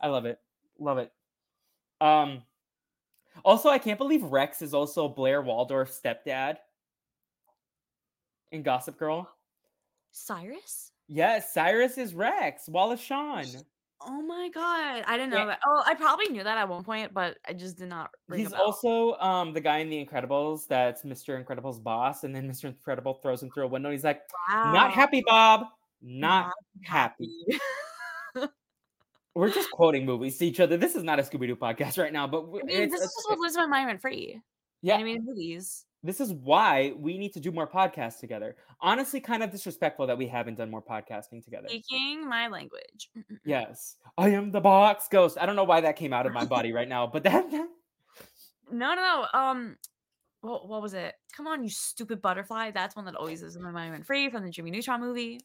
I 0.00 0.08
love 0.08 0.26
it, 0.26 0.38
love 0.78 0.98
it. 0.98 1.12
Um, 2.00 2.42
also, 3.44 3.68
I 3.68 3.78
can't 3.78 3.98
believe 3.98 4.22
Rex 4.22 4.62
is 4.62 4.74
also 4.74 5.08
Blair 5.08 5.42
Waldorf's 5.42 6.00
stepdad 6.00 6.56
in 8.50 8.62
Gossip 8.62 8.98
Girl. 8.98 9.28
Cyrus? 10.12 10.92
Yes, 11.08 11.52
Cyrus 11.52 11.98
is 11.98 12.14
Rex, 12.14 12.68
Wallace 12.68 13.00
Shawn. 13.00 13.46
Oh 14.02 14.22
my 14.22 14.50
god, 14.52 15.04
I 15.06 15.16
didn't 15.16 15.30
know 15.30 15.46
that. 15.46 15.60
Oh, 15.66 15.82
I 15.86 15.94
probably 15.94 16.28
knew 16.28 16.44
that 16.44 16.58
at 16.58 16.68
one 16.68 16.84
point, 16.84 17.14
but 17.14 17.38
I 17.48 17.54
just 17.54 17.78
did 17.78 17.88
not. 17.88 18.10
He's 18.32 18.52
also 18.52 19.14
um 19.14 19.52
the 19.52 19.60
guy 19.60 19.78
in 19.78 19.88
The 19.88 20.04
Incredibles 20.04 20.66
that's 20.68 21.02
Mr. 21.02 21.36
Incredible's 21.38 21.80
boss, 21.80 22.24
and 22.24 22.34
then 22.34 22.48
Mr. 22.48 22.64
Incredible 22.64 23.14
throws 23.14 23.42
him 23.42 23.50
through 23.50 23.64
a 23.64 23.68
window. 23.68 23.90
he's 23.90 24.04
like, 24.04 24.20
wow. 24.48 24.72
"Not 24.72 24.92
happy, 24.92 25.22
Bob. 25.26 25.66
Not, 26.02 26.46
not 26.46 26.52
happy." 26.82 27.30
happy. 28.34 28.48
We're 29.34 29.50
just 29.50 29.70
quoting 29.70 30.06
movies 30.06 30.38
to 30.38 30.46
each 30.46 30.60
other. 30.60 30.76
This 30.76 30.94
is 30.94 31.02
not 31.02 31.18
a 31.18 31.22
Scooby 31.22 31.46
Doo 31.46 31.56
podcast 31.56 31.98
right 31.98 32.12
now, 32.12 32.26
but 32.26 32.42
I 32.42 32.64
mean, 32.64 32.90
this 32.90 33.02
is 33.02 33.26
what 33.28 33.38
lives 33.38 33.56
my 33.56 33.66
mind 33.66 33.86
rent 33.86 34.00
free. 34.00 34.40
Yeah, 34.82 34.94
animated 34.94 35.24
movies. 35.24 35.84
This 36.06 36.20
is 36.20 36.32
why 36.32 36.92
we 36.96 37.18
need 37.18 37.32
to 37.32 37.40
do 37.40 37.50
more 37.50 37.66
podcasts 37.66 38.20
together. 38.20 38.56
Honestly, 38.80 39.20
kind 39.20 39.42
of 39.42 39.50
disrespectful 39.50 40.06
that 40.06 40.16
we 40.16 40.28
haven't 40.28 40.54
done 40.54 40.70
more 40.70 40.82
podcasting 40.82 41.42
together. 41.42 41.66
Speaking 41.68 42.28
my 42.28 42.46
language. 42.48 43.10
Yes. 43.44 43.96
I 44.16 44.30
am 44.30 44.52
the 44.52 44.60
box 44.60 45.08
ghost. 45.10 45.36
I 45.40 45.46
don't 45.46 45.56
know 45.56 45.64
why 45.64 45.80
that 45.80 45.96
came 45.96 46.12
out 46.12 46.26
of 46.26 46.32
my 46.32 46.44
body 46.44 46.72
right 46.72 46.88
now, 46.88 47.06
but 47.06 47.24
that 47.24 47.50
No, 48.70 48.94
no, 48.94 48.94
no. 48.94 49.26
Um 49.38 49.76
what, 50.42 50.68
what 50.68 50.80
was 50.80 50.94
it? 50.94 51.14
Come 51.36 51.48
on, 51.48 51.64
you 51.64 51.70
stupid 51.70 52.22
butterfly. 52.22 52.70
That's 52.70 52.94
one 52.94 53.04
that 53.06 53.16
always 53.16 53.42
is 53.42 53.56
in 53.56 53.62
my 53.62 53.72
mind 53.72 53.92
when 53.92 54.02
free 54.04 54.30
from 54.30 54.44
the 54.44 54.50
Jimmy 54.50 54.70
Neutron 54.70 55.00
movie. 55.00 55.40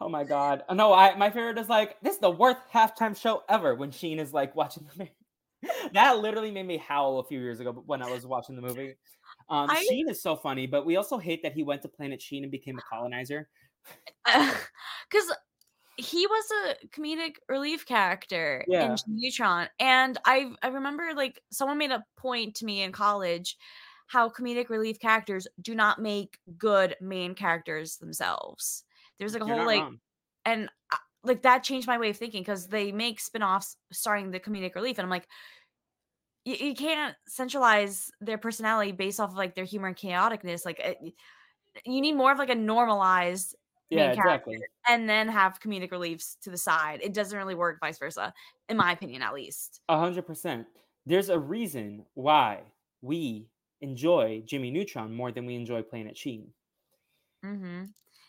Oh 0.00 0.08
my 0.08 0.22
god. 0.22 0.62
No, 0.72 0.92
I 0.92 1.16
my 1.16 1.30
favorite 1.30 1.58
is 1.58 1.68
like, 1.68 2.00
this 2.02 2.14
is 2.14 2.20
the 2.20 2.30
worst 2.30 2.60
halftime 2.72 3.20
show 3.20 3.42
ever 3.48 3.74
when 3.74 3.90
Sheen 3.90 4.20
is 4.20 4.32
like 4.32 4.54
watching 4.54 4.86
the 4.96 5.08
that 5.92 6.18
literally 6.18 6.50
made 6.50 6.66
me 6.66 6.76
howl 6.76 7.18
a 7.18 7.24
few 7.24 7.40
years 7.40 7.60
ago 7.60 7.82
when 7.86 8.02
I 8.02 8.10
was 8.10 8.26
watching 8.26 8.56
the 8.56 8.62
movie. 8.62 8.94
Um, 9.48 9.70
I, 9.70 9.84
Sheen 9.88 10.08
is 10.08 10.22
so 10.22 10.36
funny, 10.36 10.66
but 10.66 10.84
we 10.84 10.96
also 10.96 11.18
hate 11.18 11.42
that 11.42 11.52
he 11.52 11.62
went 11.62 11.82
to 11.82 11.88
Planet 11.88 12.20
Sheen 12.20 12.42
and 12.42 12.50
became 12.50 12.78
a 12.78 12.82
colonizer. 12.82 13.48
Because 15.08 15.32
he 15.96 16.26
was 16.26 16.44
a 16.66 16.86
comedic 16.88 17.36
relief 17.48 17.86
character 17.86 18.64
yeah. 18.68 18.90
in 18.90 18.96
Neutron, 19.06 19.68
and 19.78 20.18
I 20.24 20.50
I 20.62 20.68
remember 20.68 21.12
like 21.14 21.40
someone 21.50 21.78
made 21.78 21.92
a 21.92 22.04
point 22.16 22.56
to 22.56 22.64
me 22.64 22.82
in 22.82 22.92
college 22.92 23.56
how 24.08 24.28
comedic 24.28 24.68
relief 24.68 25.00
characters 25.00 25.48
do 25.60 25.74
not 25.74 26.00
make 26.00 26.38
good 26.58 26.96
main 27.00 27.34
characters 27.34 27.96
themselves. 27.96 28.84
There's 29.18 29.32
like 29.32 29.42
a 29.42 29.46
You're 29.46 29.56
whole 29.56 29.66
like, 29.66 29.80
wrong. 29.80 30.00
and 30.44 30.68
uh, 30.92 30.98
like 31.24 31.42
that 31.42 31.64
changed 31.64 31.86
my 31.86 31.98
way 31.98 32.10
of 32.10 32.16
thinking 32.16 32.42
because 32.42 32.68
they 32.68 32.92
make 32.92 33.18
spin-offs 33.18 33.76
starring 33.90 34.30
the 34.30 34.40
comedic 34.40 34.74
relief, 34.74 34.98
and 34.98 35.04
I'm 35.04 35.10
like, 35.10 35.26
you, 36.46 36.68
you 36.68 36.74
can't 36.74 37.14
centralize 37.26 38.10
their 38.20 38.38
personality 38.38 38.92
based 38.92 39.20
off 39.20 39.32
of 39.32 39.36
like 39.36 39.54
their 39.54 39.64
humor 39.64 39.88
and 39.88 39.96
chaoticness. 39.96 40.64
Like 40.64 40.78
it, 40.78 40.98
eh, 41.02 41.10
you 41.84 42.00
need 42.00 42.14
more 42.14 42.32
of 42.32 42.38
like 42.38 42.48
a 42.48 42.54
normalized 42.54 43.54
yeah, 43.90 44.12
exactly. 44.12 44.58
and 44.88 45.08
then 45.08 45.28
have 45.28 45.60
comedic 45.60 45.90
reliefs 45.90 46.36
to 46.42 46.50
the 46.50 46.56
side. 46.56 47.00
It 47.02 47.12
doesn't 47.12 47.36
really 47.36 47.54
work 47.54 47.78
vice 47.80 47.98
versa, 47.98 48.32
in 48.68 48.76
my 48.76 48.92
opinion, 48.92 49.22
at 49.22 49.34
least. 49.34 49.80
A 49.88 49.98
hundred 49.98 50.26
percent. 50.26 50.66
There's 51.04 51.28
a 51.28 51.38
reason 51.38 52.04
why 52.14 52.62
we 53.02 53.48
enjoy 53.80 54.42
Jimmy 54.46 54.70
Neutron 54.70 55.14
more 55.14 55.30
than 55.30 55.46
we 55.46 55.54
enjoy 55.54 55.82
Planet 55.82 56.16
Sheen. 56.16 56.48
Mm-hmm. 57.44 57.84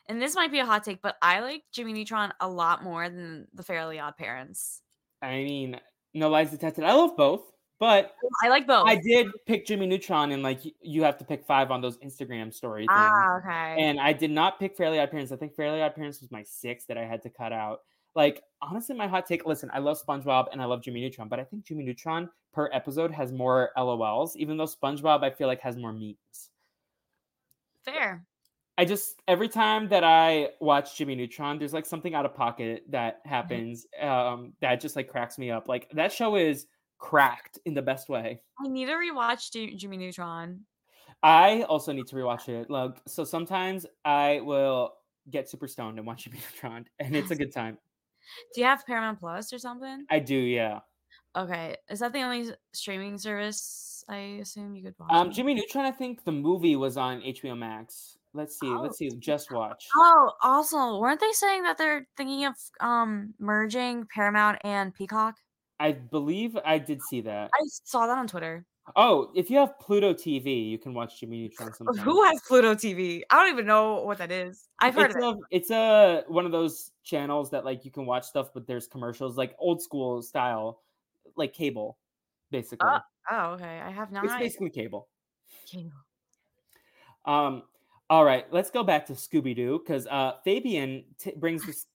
And 0.09 0.21
this 0.21 0.35
might 0.35 0.51
be 0.51 0.59
a 0.59 0.65
hot 0.65 0.83
take, 0.83 1.01
but 1.01 1.15
I 1.21 1.39
like 1.39 1.63
Jimmy 1.71 1.93
Neutron 1.93 2.33
a 2.39 2.47
lot 2.47 2.83
more 2.83 3.09
than 3.09 3.47
the 3.53 3.63
Fairly 3.63 3.99
Odd 3.99 4.15
Parents. 4.17 4.81
I 5.21 5.43
mean, 5.43 5.79
no 6.13 6.29
lies 6.29 6.51
detected. 6.51 6.83
I 6.83 6.93
love 6.93 7.17
both. 7.17 7.41
But 7.79 8.15
I 8.43 8.49
like 8.49 8.65
both. 8.65 8.87
I 8.87 8.95
did 8.95 9.27
pick 9.45 9.67
Jimmy 9.67 9.85
Neutron, 9.85 10.31
and 10.31 10.41
like 10.41 10.61
you 10.81 11.03
have 11.03 11.17
to 11.19 11.25
pick 11.25 11.45
five 11.45 11.69
on 11.69 11.79
those 11.79 11.97
Instagram 11.99 12.51
stories. 12.51 12.87
Ah, 12.89 13.37
okay. 13.37 13.81
And 13.83 13.99
I 13.99 14.13
did 14.13 14.31
not 14.31 14.59
pick 14.59 14.75
Fairly 14.75 14.99
Odd 14.99 15.11
Parents. 15.11 15.31
I 15.31 15.35
think 15.35 15.55
Fairly 15.55 15.81
Odd 15.81 15.95
Parents 15.95 16.19
was 16.19 16.31
my 16.31 16.43
sixth 16.43 16.87
that 16.87 16.97
I 16.97 17.05
had 17.05 17.21
to 17.23 17.29
cut 17.29 17.53
out. 17.53 17.81
Like 18.15 18.41
honestly, 18.63 18.95
my 18.95 19.07
hot 19.07 19.27
take. 19.27 19.45
Listen, 19.45 19.69
I 19.71 19.77
love 19.77 19.99
SpongeBob 20.03 20.47
and 20.51 20.59
I 20.59 20.65
love 20.65 20.81
Jimmy 20.81 21.01
Neutron, 21.01 21.27
but 21.27 21.39
I 21.39 21.43
think 21.43 21.65
Jimmy 21.65 21.83
Neutron 21.83 22.29
per 22.51 22.67
episode 22.73 23.11
has 23.11 23.31
more 23.31 23.69
LOLs, 23.77 24.35
even 24.37 24.57
though 24.57 24.65
SpongeBob 24.65 25.23
I 25.23 25.29
feel 25.29 25.47
like 25.47 25.61
has 25.61 25.77
more 25.77 25.93
memes. 25.93 26.49
Fair. 27.85 28.25
I 28.79 28.85
just 28.85 29.21
every 29.27 29.49
time 29.49 29.87
that 29.89 30.03
I 30.03 30.49
watch 30.59 30.97
Jimmy 30.97 31.15
Neutron, 31.15 31.59
there's 31.59 31.73
like 31.73 31.85
something 31.85 32.15
out 32.15 32.25
of 32.25 32.33
pocket 32.33 32.85
that 32.89 33.21
happens 33.25 33.85
um, 34.01 34.53
that 34.61 34.81
just 34.81 34.95
like 34.95 35.07
cracks 35.07 35.37
me 35.37 35.51
up. 35.51 35.67
Like 35.67 35.87
that 35.93 36.11
show 36.11 36.35
is 36.35 36.65
cracked 36.97 37.59
in 37.65 37.73
the 37.73 37.81
best 37.81 38.09
way. 38.09 38.41
I 38.63 38.67
need 38.67 38.85
to 38.85 38.93
rewatch 38.93 39.51
J- 39.51 39.75
Jimmy 39.75 39.97
Neutron. 39.97 40.61
I 41.23 41.63
also 41.63 41.91
need 41.91 42.07
to 42.07 42.15
rewatch 42.15 42.49
it. 42.49 42.69
Like 42.69 42.97
so, 43.07 43.23
sometimes 43.23 43.85
I 44.05 44.41
will 44.43 44.93
get 45.29 45.49
super 45.49 45.67
stoned 45.67 45.97
and 45.97 46.07
watch 46.07 46.23
Jimmy 46.25 46.37
Neutron, 46.37 46.85
and 46.99 47.15
it's 47.15 47.31
a 47.31 47.35
good 47.35 47.53
time. 47.53 47.77
Do 48.53 48.61
you 48.61 48.67
have 48.67 48.85
Paramount 48.85 49.19
Plus 49.19 49.53
or 49.53 49.59
something? 49.59 50.05
I 50.09 50.19
do, 50.19 50.35
yeah. 50.35 50.79
Okay, 51.35 51.75
is 51.89 51.99
that 51.99 52.13
the 52.13 52.21
only 52.21 52.51
streaming 52.73 53.17
service 53.17 54.03
I 54.09 54.39
assume 54.41 54.75
you 54.75 54.83
could 54.83 54.95
watch? 54.99 55.11
Um, 55.11 55.31
Jimmy 55.31 55.53
Neutron, 55.53 55.85
I 55.85 55.91
think 55.91 56.23
the 56.23 56.31
movie 56.31 56.75
was 56.75 56.97
on 56.97 57.21
HBO 57.21 57.57
Max. 57.57 58.17
Let's 58.33 58.59
see. 58.59 58.67
Oh. 58.67 58.81
Let's 58.81 58.97
see. 58.97 59.09
Just 59.19 59.51
watch. 59.51 59.87
Oh, 59.95 60.31
also, 60.43 60.99
weren't 60.99 61.19
they 61.19 61.31
saying 61.31 61.63
that 61.63 61.77
they're 61.77 62.07
thinking 62.17 62.45
of 62.45 62.55
um 62.79 63.33
merging 63.39 64.07
Paramount 64.13 64.59
and 64.63 64.93
Peacock? 64.93 65.35
I 65.79 65.91
believe 65.91 66.57
I 66.65 66.79
did 66.79 67.01
see 67.01 67.21
that. 67.21 67.49
I 67.53 67.63
saw 67.83 68.07
that 68.07 68.17
on 68.17 68.27
Twitter. 68.27 68.65
Oh, 68.95 69.31
if 69.35 69.49
you 69.49 69.57
have 69.57 69.77
Pluto 69.79 70.13
TV, 70.13 70.69
you 70.69 70.77
can 70.77 70.93
watch 70.93 71.19
Jimmy 71.19 71.41
Neutron 71.41 71.73
sometimes. 71.77 71.99
Who 71.99 72.23
has 72.23 72.39
Pluto 72.47 72.73
TV? 72.73 73.21
I 73.29 73.43
don't 73.43 73.53
even 73.53 73.65
know 73.65 74.03
what 74.03 74.17
that 74.19 74.31
is. 74.31 74.69
I've 74.79 74.95
heard 74.95 75.11
it's 75.11 75.15
of 75.17 75.23
a, 75.23 75.29
it. 75.29 75.37
It's 75.51 75.71
a 75.71 76.23
one 76.27 76.45
of 76.45 76.51
those 76.51 76.91
channels 77.03 77.51
that 77.51 77.65
like 77.65 77.85
you 77.85 77.91
can 77.91 78.05
watch 78.05 78.23
stuff, 78.25 78.49
but 78.53 78.65
there's 78.65 78.87
commercials, 78.87 79.37
like 79.37 79.55
old 79.59 79.81
school 79.81 80.21
style, 80.21 80.81
like 81.35 81.53
cable, 81.53 81.97
basically. 82.49 82.89
Oh, 82.89 82.99
oh 83.31 83.45
okay. 83.53 83.81
I 83.85 83.91
have 83.91 84.11
not. 84.11 84.23
It's 84.23 84.35
basically 84.35 84.69
cable. 84.69 85.09
Cable. 85.69 85.91
Um, 87.25 87.63
all 88.09 88.23
right, 88.23 88.45
let's 88.51 88.71
go 88.71 88.83
back 88.83 89.05
to 89.07 89.13
Scooby 89.13 89.53
Doo 89.53 89.79
because 89.85 90.07
uh, 90.07 90.33
Fabian 90.45 91.03
t- 91.19 91.33
brings 91.35 91.65
this 91.65 91.85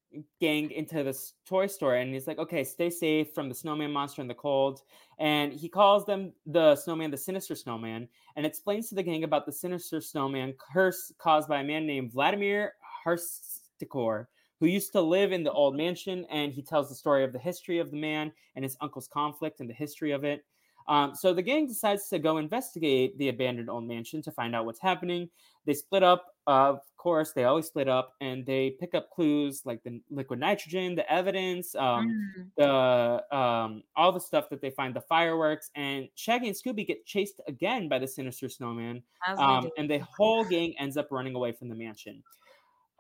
gang 0.41 0.71
into 0.71 1.03
this 1.03 1.35
toy 1.47 1.67
store 1.67 1.97
and 1.97 2.13
he's 2.13 2.27
like, 2.27 2.39
okay, 2.39 2.65
stay 2.65 2.91
safe 2.91 3.35
from 3.35 3.49
the 3.49 3.55
snowman 3.55 3.93
monster 3.93 4.23
in 4.23 4.29
the 4.29 4.35
cold. 4.35 4.83
And 5.19 5.53
he 5.53 5.69
calls 5.69 6.05
them 6.05 6.33
the 6.47 6.77
snowman, 6.77 7.11
the 7.11 7.17
sinister 7.17 7.55
snowman, 7.55 8.09
and 8.37 8.47
explains 8.47 8.89
to 8.89 8.95
the 8.95 9.03
gang 9.03 9.25
about 9.25 9.47
the 9.47 9.53
sinister 9.53 10.01
snowman 10.01 10.55
curse 10.73 11.13
caused 11.19 11.49
by 11.49 11.61
a 11.61 11.65
man 11.65 11.87
named 11.87 12.13
Vladimir 12.13 12.75
Harstikor, 13.07 14.27
who 14.61 14.67
used 14.67 14.93
to 14.93 15.01
live 15.01 15.33
in 15.33 15.45
the 15.45 15.53
old 15.53 15.77
mansion. 15.77 16.27
And 16.31 16.53
he 16.53 16.63
tells 16.63 16.89
the 16.89 16.95
story 16.95 17.25
of 17.25 17.33
the 17.33 17.39
history 17.39 17.79
of 17.79 17.91
the 17.91 18.01
man 18.01 18.33
and 18.57 18.65
his 18.65 18.77
uncle's 18.81 19.09
conflict 19.09 19.61
and 19.61 19.69
the 19.69 19.75
history 19.75 20.13
of 20.13 20.25
it. 20.25 20.45
Um, 20.89 21.15
so 21.15 21.33
the 21.33 21.43
gang 21.43 21.67
decides 21.67 22.09
to 22.09 22.19
go 22.19 22.39
investigate 22.39 23.17
the 23.19 23.29
abandoned 23.29 23.71
old 23.71 23.85
mansion 23.85 24.23
to 24.23 24.33
find 24.33 24.55
out 24.55 24.65
what's 24.65 24.81
happening. 24.81 25.29
They 25.65 25.75
split 25.75 26.03
up, 26.03 26.27
uh, 26.47 26.77
course, 27.03 27.33
they 27.33 27.45
always 27.45 27.67
split 27.67 27.89
up, 27.89 28.15
and 28.21 28.47
they 28.47 28.77
pick 28.79 28.95
up 28.95 29.11
clues 29.11 29.63
like 29.65 29.83
the 29.83 30.01
liquid 30.09 30.39
nitrogen, 30.39 30.95
the 30.95 31.13
evidence, 31.13 31.75
um, 31.75 32.31
mm. 32.39 32.47
the 32.57 33.37
um, 33.37 33.83
all 33.97 34.13
the 34.13 34.21
stuff 34.21 34.49
that 34.51 34.61
they 34.61 34.71
find, 34.71 34.95
the 34.95 35.01
fireworks, 35.01 35.71
and 35.75 36.09
Shaggy 36.15 36.47
and 36.47 36.57
Scooby 36.57 36.87
get 36.87 37.05
chased 37.05 37.41
again 37.49 37.89
by 37.89 37.99
the 37.99 38.07
sinister 38.07 38.49
snowman, 38.49 39.03
um, 39.37 39.69
and 39.77 39.91
the 39.91 39.99
whole 40.17 40.45
gang 40.45 40.75
ends 40.79 40.97
up 40.97 41.09
running 41.11 41.35
away 41.35 41.51
from 41.51 41.69
the 41.69 41.75
mansion. 41.75 42.23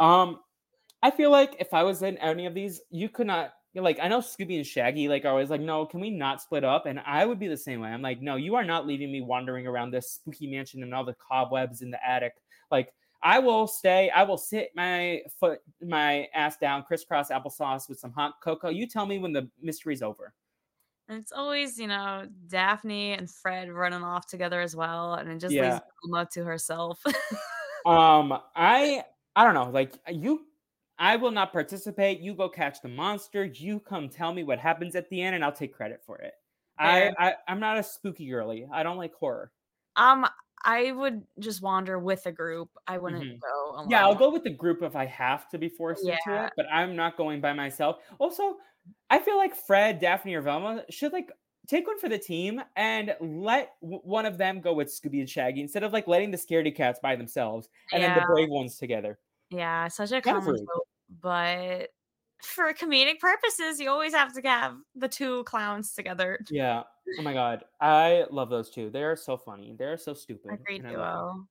Um, 0.00 0.40
I 1.02 1.12
feel 1.12 1.30
like 1.30 1.56
if 1.60 1.72
I 1.72 1.84
was 1.84 2.02
in 2.02 2.18
any 2.18 2.46
of 2.46 2.54
these, 2.54 2.80
you 2.90 3.08
could 3.08 3.28
not 3.28 3.52
like 3.74 3.98
I 4.02 4.08
know 4.08 4.18
Scooby 4.18 4.56
and 4.56 4.66
Shaggy 4.66 5.08
like 5.08 5.24
are 5.24 5.28
always 5.28 5.48
like, 5.50 5.60
no, 5.60 5.86
can 5.86 6.00
we 6.00 6.10
not 6.10 6.42
split 6.42 6.64
up? 6.64 6.86
And 6.86 7.00
I 7.06 7.24
would 7.24 7.38
be 7.38 7.48
the 7.48 7.56
same 7.56 7.80
way. 7.80 7.88
I'm 7.88 8.02
like, 8.02 8.20
no, 8.20 8.36
you 8.36 8.56
are 8.56 8.64
not 8.64 8.86
leaving 8.86 9.10
me 9.12 9.20
wandering 9.20 9.66
around 9.66 9.92
this 9.92 10.10
spooky 10.10 10.50
mansion 10.50 10.82
and 10.82 10.92
all 10.92 11.04
the 11.04 11.14
cobwebs 11.14 11.82
in 11.82 11.90
the 11.90 12.04
attic. 12.06 12.34
Like 12.70 12.92
I 13.22 13.38
will 13.38 13.66
stay. 13.66 14.10
I 14.10 14.24
will 14.24 14.36
sit 14.36 14.70
my 14.74 15.22
foot, 15.38 15.60
my 15.80 16.28
ass 16.34 16.56
down, 16.56 16.82
crisscross 16.82 17.30
applesauce 17.30 17.88
with 17.88 17.98
some 17.98 18.12
hot 18.12 18.34
cocoa. 18.42 18.70
You 18.70 18.86
tell 18.86 19.06
me 19.06 19.18
when 19.18 19.32
the 19.32 19.48
mystery's 19.60 20.02
over. 20.02 20.34
And 21.08 21.20
it's 21.20 21.32
always, 21.32 21.78
you 21.78 21.88
know, 21.88 22.26
Daphne 22.48 23.12
and 23.12 23.30
Fred 23.30 23.70
running 23.70 24.02
off 24.02 24.26
together 24.26 24.60
as 24.60 24.74
well, 24.74 25.14
and 25.14 25.30
it 25.30 25.38
just 25.38 25.54
yeah. 25.54 25.74
leaves 25.74 25.82
Velma 26.04 26.28
to 26.32 26.44
herself. 26.44 27.00
um, 27.86 28.38
I 28.56 29.04
I 29.36 29.44
don't 29.44 29.54
know, 29.54 29.70
like 29.70 29.98
you 30.08 30.46
I 30.98 31.16
will 31.16 31.32
not 31.32 31.52
participate. 31.52 32.20
You 32.20 32.34
go 32.34 32.48
catch 32.48 32.80
the 32.80 32.88
monster. 32.88 33.44
You 33.44 33.80
come 33.80 34.08
tell 34.08 34.32
me 34.32 34.44
what 34.44 34.58
happens 34.58 34.94
at 34.94 35.08
the 35.10 35.20
end, 35.20 35.34
and 35.34 35.44
I'll 35.44 35.52
take 35.52 35.74
credit 35.74 36.00
for 36.06 36.18
it. 36.18 36.32
I, 36.78 37.12
I 37.18 37.34
I'm 37.48 37.60
not 37.60 37.78
a 37.78 37.82
spooky 37.82 38.28
girly. 38.28 38.66
I 38.72 38.82
don't 38.82 38.96
like 38.96 39.12
horror. 39.14 39.50
Um, 39.96 40.26
I 40.64 40.92
would 40.92 41.22
just 41.38 41.62
wander 41.62 41.98
with 41.98 42.26
a 42.26 42.32
group. 42.32 42.70
I 42.86 42.98
wouldn't 42.98 43.22
mm-hmm. 43.22 43.38
go 43.38 43.76
alone. 43.76 43.90
Yeah, 43.90 44.04
I'll 44.04 44.14
go 44.14 44.30
with 44.30 44.44
the 44.44 44.50
group 44.50 44.82
if 44.82 44.96
I 44.96 45.06
have 45.06 45.48
to 45.50 45.58
be 45.58 45.68
forced 45.68 46.04
yeah. 46.04 46.18
into 46.26 46.44
it, 46.44 46.52
but 46.56 46.66
I'm 46.72 46.94
not 46.96 47.16
going 47.16 47.40
by 47.40 47.52
myself. 47.52 47.98
Also, 48.18 48.56
I 49.10 49.18
feel 49.18 49.36
like 49.36 49.54
Fred, 49.54 49.98
Daphne, 49.98 50.34
or 50.34 50.42
Velma 50.42 50.84
should 50.90 51.12
like 51.12 51.30
take 51.68 51.86
one 51.86 51.98
for 51.98 52.08
the 52.08 52.18
team 52.18 52.60
and 52.76 53.14
let 53.20 53.72
w- 53.80 54.00
one 54.02 54.26
of 54.26 54.38
them 54.38 54.60
go 54.60 54.72
with 54.72 54.88
Scooby 54.88 55.20
and 55.20 55.30
Shaggy 55.30 55.60
instead 55.60 55.82
of 55.82 55.92
like 55.92 56.08
letting 56.08 56.30
the 56.30 56.36
scaredy 56.36 56.74
cats 56.74 56.98
by 57.02 57.16
themselves 57.16 57.68
and 57.92 58.02
yeah. 58.02 58.14
then 58.14 58.22
the 58.22 58.26
brave 58.32 58.48
ones 58.48 58.78
together. 58.78 59.18
Yeah, 59.50 59.88
such 59.88 60.12
a 60.12 60.20
common 60.20 60.44
trope 60.44 60.86
but 61.20 61.88
for 62.42 62.72
comedic 62.72 63.18
purposes, 63.20 63.80
you 63.80 63.90
always 63.90 64.14
have 64.14 64.32
to 64.34 64.40
have 64.42 64.76
the 64.94 65.08
two 65.08 65.44
clowns 65.44 65.94
together. 65.94 66.38
Yeah. 66.50 66.82
Oh 67.18 67.22
my 67.22 67.32
god, 67.32 67.64
I 67.80 68.24
love 68.30 68.50
those 68.50 68.70
two. 68.70 68.90
They 68.90 69.02
are 69.02 69.16
so 69.16 69.36
funny. 69.36 69.74
They're 69.78 69.98
so 69.98 70.14
stupid. 70.14 70.52
A 70.52 70.56
great 70.56 70.86
duo. 70.86 71.46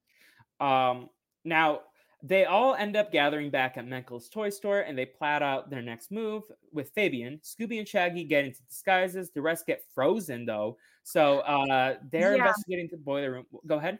Um. 0.59 1.09
Now 1.43 1.81
they 2.23 2.45
all 2.45 2.75
end 2.75 2.95
up 2.95 3.11
gathering 3.11 3.49
back 3.49 3.77
at 3.77 3.85
Menkle's 3.85 4.29
toy 4.29 4.49
store, 4.49 4.81
and 4.81 4.97
they 4.97 5.05
plot 5.05 5.41
out 5.41 5.69
their 5.69 5.81
next 5.81 6.11
move 6.11 6.43
with 6.71 6.91
Fabian. 6.91 7.39
Scooby 7.43 7.79
and 7.79 7.87
Shaggy 7.87 8.23
get 8.23 8.45
into 8.45 8.61
disguises. 8.63 9.31
The 9.31 9.41
rest 9.41 9.65
get 9.65 9.83
frozen 9.93 10.45
though, 10.45 10.77
so 11.03 11.39
uh, 11.39 11.95
they're 12.11 12.35
yeah. 12.35 12.43
investigating 12.43 12.89
the 12.91 12.97
boiler 12.97 13.31
room. 13.31 13.45
Go 13.65 13.77
ahead 13.77 13.99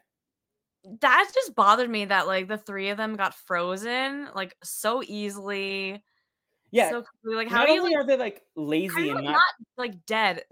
that 1.02 1.32
just 1.34 1.56
bothered 1.56 1.90
me 1.90 2.06
that 2.06 2.28
like 2.28 2.48
the 2.48 2.58
three 2.58 2.90
of 2.90 2.98
them 2.98 3.16
got 3.16 3.36
frozen 3.36 4.28
like 4.36 4.56
so 4.64 5.04
easily. 5.06 6.04
Yeah. 6.72 6.90
So. 6.90 7.04
Like 7.24 7.50
how 7.50 7.66
not 7.66 7.70
you, 7.70 7.84
like, 7.84 7.96
are 7.96 8.06
they 8.06 8.18
like 8.18 8.42
lazy 8.56 9.10
and 9.10 9.24
not... 9.24 9.34
not 9.34 9.54
like 9.78 10.06
dead? 10.06 10.44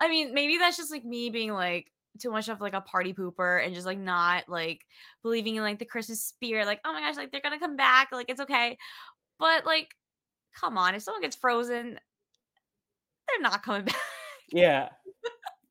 I 0.00 0.08
mean, 0.08 0.34
maybe 0.34 0.58
that's 0.58 0.76
just 0.76 0.90
like 0.90 1.04
me 1.04 1.30
being 1.30 1.52
like 1.52 1.90
too 2.18 2.30
much 2.30 2.48
of 2.48 2.60
like 2.60 2.74
a 2.74 2.80
party 2.80 3.12
pooper 3.12 3.64
and 3.64 3.74
just 3.74 3.86
like 3.86 3.98
not 3.98 4.48
like 4.48 4.84
believing 5.22 5.56
in 5.56 5.62
like 5.62 5.78
the 5.78 5.84
Christmas 5.84 6.22
spirit. 6.22 6.66
Like, 6.66 6.80
oh 6.84 6.92
my 6.92 7.00
gosh, 7.00 7.16
like 7.16 7.32
they're 7.32 7.40
gonna 7.40 7.58
come 7.58 7.76
back. 7.76 8.08
Like 8.12 8.28
it's 8.28 8.40
okay. 8.40 8.76
But 9.38 9.64
like, 9.64 9.94
come 10.54 10.78
on, 10.78 10.94
if 10.94 11.02
someone 11.02 11.22
gets 11.22 11.36
frozen, 11.36 11.98
they're 13.28 13.42
not 13.42 13.62
coming 13.62 13.84
back. 13.86 13.96
Yeah. 14.50 14.88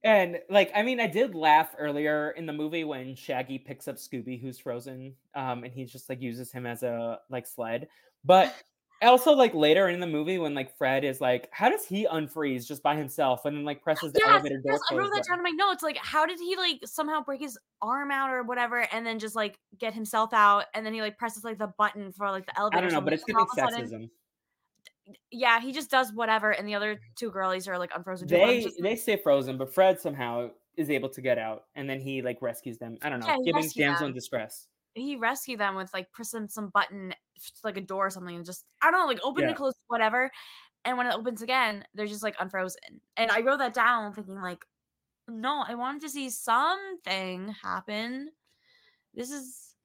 And 0.03 0.39
like, 0.49 0.71
I 0.75 0.83
mean, 0.83 0.99
I 0.99 1.07
did 1.07 1.35
laugh 1.35 1.75
earlier 1.77 2.31
in 2.31 2.45
the 2.45 2.53
movie 2.53 2.83
when 2.83 3.15
Shaggy 3.15 3.57
picks 3.57 3.87
up 3.87 3.97
Scooby, 3.97 4.39
who's 4.39 4.59
frozen, 4.59 5.13
um, 5.35 5.63
and 5.63 5.73
he 5.73 5.85
just 5.85 6.07
like 6.07 6.21
uses 6.21 6.51
him 6.51 6.65
as 6.65 6.83
a 6.83 7.19
like 7.29 7.45
sled. 7.47 7.87
But 8.23 8.55
also 9.01 9.33
like 9.33 9.53
later 9.53 9.89
in 9.89 9.99
the 9.99 10.07
movie 10.07 10.39
when 10.39 10.53
like 10.53 10.75
Fred 10.77 11.03
is 11.03 11.21
like, 11.21 11.49
how 11.51 11.69
does 11.69 11.85
he 11.85 12.07
unfreeze 12.07 12.67
just 12.67 12.81
by 12.81 12.95
himself 12.95 13.45
and 13.45 13.55
then 13.55 13.63
like 13.63 13.83
presses 13.83 14.11
the 14.13 14.19
yes, 14.23 14.29
elevator 14.29 14.57
door? 14.57 14.71
Yes, 14.73 14.81
I 14.91 14.95
wrote 14.95 15.11
that 15.13 15.25
down 15.27 15.39
in 15.39 15.43
my 15.43 15.51
notes. 15.51 15.83
Like, 15.83 15.97
how 15.97 16.25
did 16.25 16.39
he 16.39 16.55
like 16.55 16.79
somehow 16.85 17.21
break 17.21 17.41
his 17.41 17.57
arm 17.81 18.11
out 18.11 18.31
or 18.31 18.43
whatever, 18.43 18.87
and 18.91 19.05
then 19.05 19.19
just 19.19 19.35
like 19.35 19.59
get 19.79 19.93
himself 19.93 20.33
out, 20.33 20.65
and 20.73 20.85
then 20.85 20.93
he 20.93 21.01
like 21.01 21.17
presses 21.17 21.43
like 21.43 21.59
the 21.59 21.71
button 21.77 22.11
for 22.11 22.29
like 22.31 22.45
the 22.45 22.57
elevator? 22.57 22.77
I 22.77 22.81
don't 22.81 22.93
know, 22.93 23.01
but 23.01 23.13
it's 23.13 23.23
giving 23.23 23.45
sexism. 23.45 23.89
Sudden, 23.89 24.09
yeah, 25.31 25.61
he 25.61 25.71
just 25.71 25.91
does 25.91 26.11
whatever, 26.11 26.51
and 26.51 26.67
the 26.67 26.75
other 26.75 26.99
two 27.15 27.29
girlies 27.29 27.67
are 27.67 27.77
like 27.77 27.91
unfrozen. 27.95 28.27
They 28.27 28.61
just, 28.63 28.81
they 28.81 28.95
stay 28.95 29.17
frozen, 29.17 29.57
but 29.57 29.73
Fred 29.73 29.99
somehow 29.99 30.49
is 30.75 30.89
able 30.89 31.09
to 31.09 31.21
get 31.21 31.37
out, 31.37 31.65
and 31.75 31.89
then 31.89 31.99
he 31.99 32.21
like 32.21 32.41
rescues 32.41 32.77
them. 32.77 32.97
I 33.01 33.09
don't 33.09 33.19
know, 33.19 33.27
yeah, 33.27 33.37
giving 33.45 33.69
damsel 33.75 34.07
in 34.07 34.13
distress. 34.13 34.67
He 34.97 35.15
rescued 35.15 35.59
them 35.59 35.75
with 35.75 35.93
like 35.93 36.11
pressing 36.11 36.49
some 36.49 36.69
button, 36.69 37.13
like 37.63 37.77
a 37.77 37.81
door 37.81 38.07
or 38.07 38.09
something, 38.09 38.35
and 38.35 38.45
just 38.45 38.65
I 38.81 38.91
don't 38.91 39.01
know, 39.01 39.07
like 39.07 39.19
open 39.23 39.43
yeah. 39.43 39.49
and 39.49 39.57
close, 39.57 39.73
whatever. 39.87 40.31
And 40.85 40.97
when 40.97 41.07
it 41.07 41.13
opens 41.13 41.41
again, 41.41 41.83
they're 41.93 42.07
just 42.07 42.23
like 42.23 42.35
unfrozen. 42.39 43.01
And 43.17 43.29
I 43.31 43.41
wrote 43.41 43.59
that 43.59 43.73
down, 43.73 44.13
thinking 44.13 44.41
like, 44.41 44.63
no, 45.27 45.63
I 45.67 45.75
wanted 45.75 46.01
to 46.03 46.09
see 46.09 46.29
something 46.29 47.53
happen. 47.61 48.29
This 49.13 49.31
is. 49.31 49.75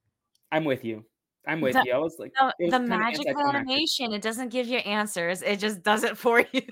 I'm 0.53 0.65
with 0.65 0.85
you. 0.85 1.05
I'm 1.47 1.61
with 1.61 1.75
the, 1.75 1.83
you. 1.87 1.93
I 1.93 1.99
was 1.99 2.17
like, 2.19 2.33
the, 2.39 2.69
the 2.71 2.79
magic 2.79 3.27
animation, 3.27 4.13
it 4.13 4.23
doesn't 4.23 4.51
give 4.51 4.69
you 4.69 4.79
answers. 4.79 5.43
It 5.43 5.59
just 5.59 5.83
does 5.83 6.05
it 6.05 6.17
for 6.17 6.45
you. 6.53 6.63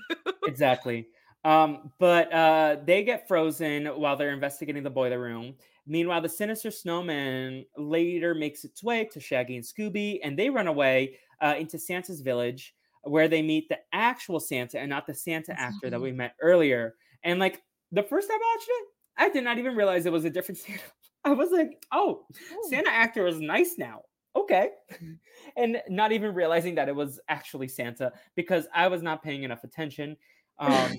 exactly. 0.45 1.07
Um, 1.43 1.91
but 1.99 2.31
uh, 2.31 2.77
they 2.85 3.03
get 3.03 3.27
frozen 3.27 3.87
while 3.87 4.15
they're 4.15 4.31
investigating 4.31 4.83
the 4.83 4.89
boiler 4.89 5.19
room. 5.19 5.55
Meanwhile, 5.91 6.21
the 6.21 6.29
sinister 6.29 6.71
snowman 6.71 7.65
later 7.75 8.33
makes 8.33 8.63
its 8.63 8.81
way 8.81 9.03
to 9.11 9.19
Shaggy 9.19 9.57
and 9.57 9.65
Scooby, 9.65 10.19
and 10.23 10.39
they 10.39 10.49
run 10.49 10.67
away 10.67 11.17
uh, 11.41 11.55
into 11.59 11.77
Santa's 11.77 12.21
village, 12.21 12.73
where 13.03 13.27
they 13.27 13.41
meet 13.41 13.67
the 13.67 13.77
actual 13.91 14.39
Santa 14.39 14.79
and 14.79 14.89
not 14.89 15.05
the 15.05 15.13
Santa 15.13 15.51
actor 15.59 15.89
that 15.89 15.99
we 15.99 16.13
met 16.13 16.35
earlier. 16.41 16.95
And 17.25 17.41
like 17.41 17.61
the 17.91 18.03
first 18.03 18.29
time 18.29 18.39
I 18.41 18.55
watched 18.55 18.69
it, 18.69 18.87
I 19.17 19.29
did 19.31 19.43
not 19.43 19.57
even 19.57 19.75
realize 19.75 20.05
it 20.05 20.13
was 20.13 20.23
a 20.23 20.29
different 20.29 20.57
Santa. 20.65 20.79
I 21.25 21.33
was 21.33 21.51
like, 21.51 21.71
oh, 21.91 22.25
Ooh. 22.31 22.69
Santa 22.69 22.89
actor 22.89 23.27
is 23.27 23.41
nice 23.41 23.75
now. 23.77 24.03
Okay. 24.33 24.69
And 25.57 25.81
not 25.89 26.13
even 26.13 26.33
realizing 26.33 26.75
that 26.75 26.87
it 26.87 26.95
was 26.95 27.19
actually 27.27 27.67
Santa 27.67 28.13
because 28.37 28.65
I 28.73 28.87
was 28.87 29.01
not 29.01 29.21
paying 29.21 29.43
enough 29.43 29.65
attention. 29.65 30.15
Um, 30.59 30.95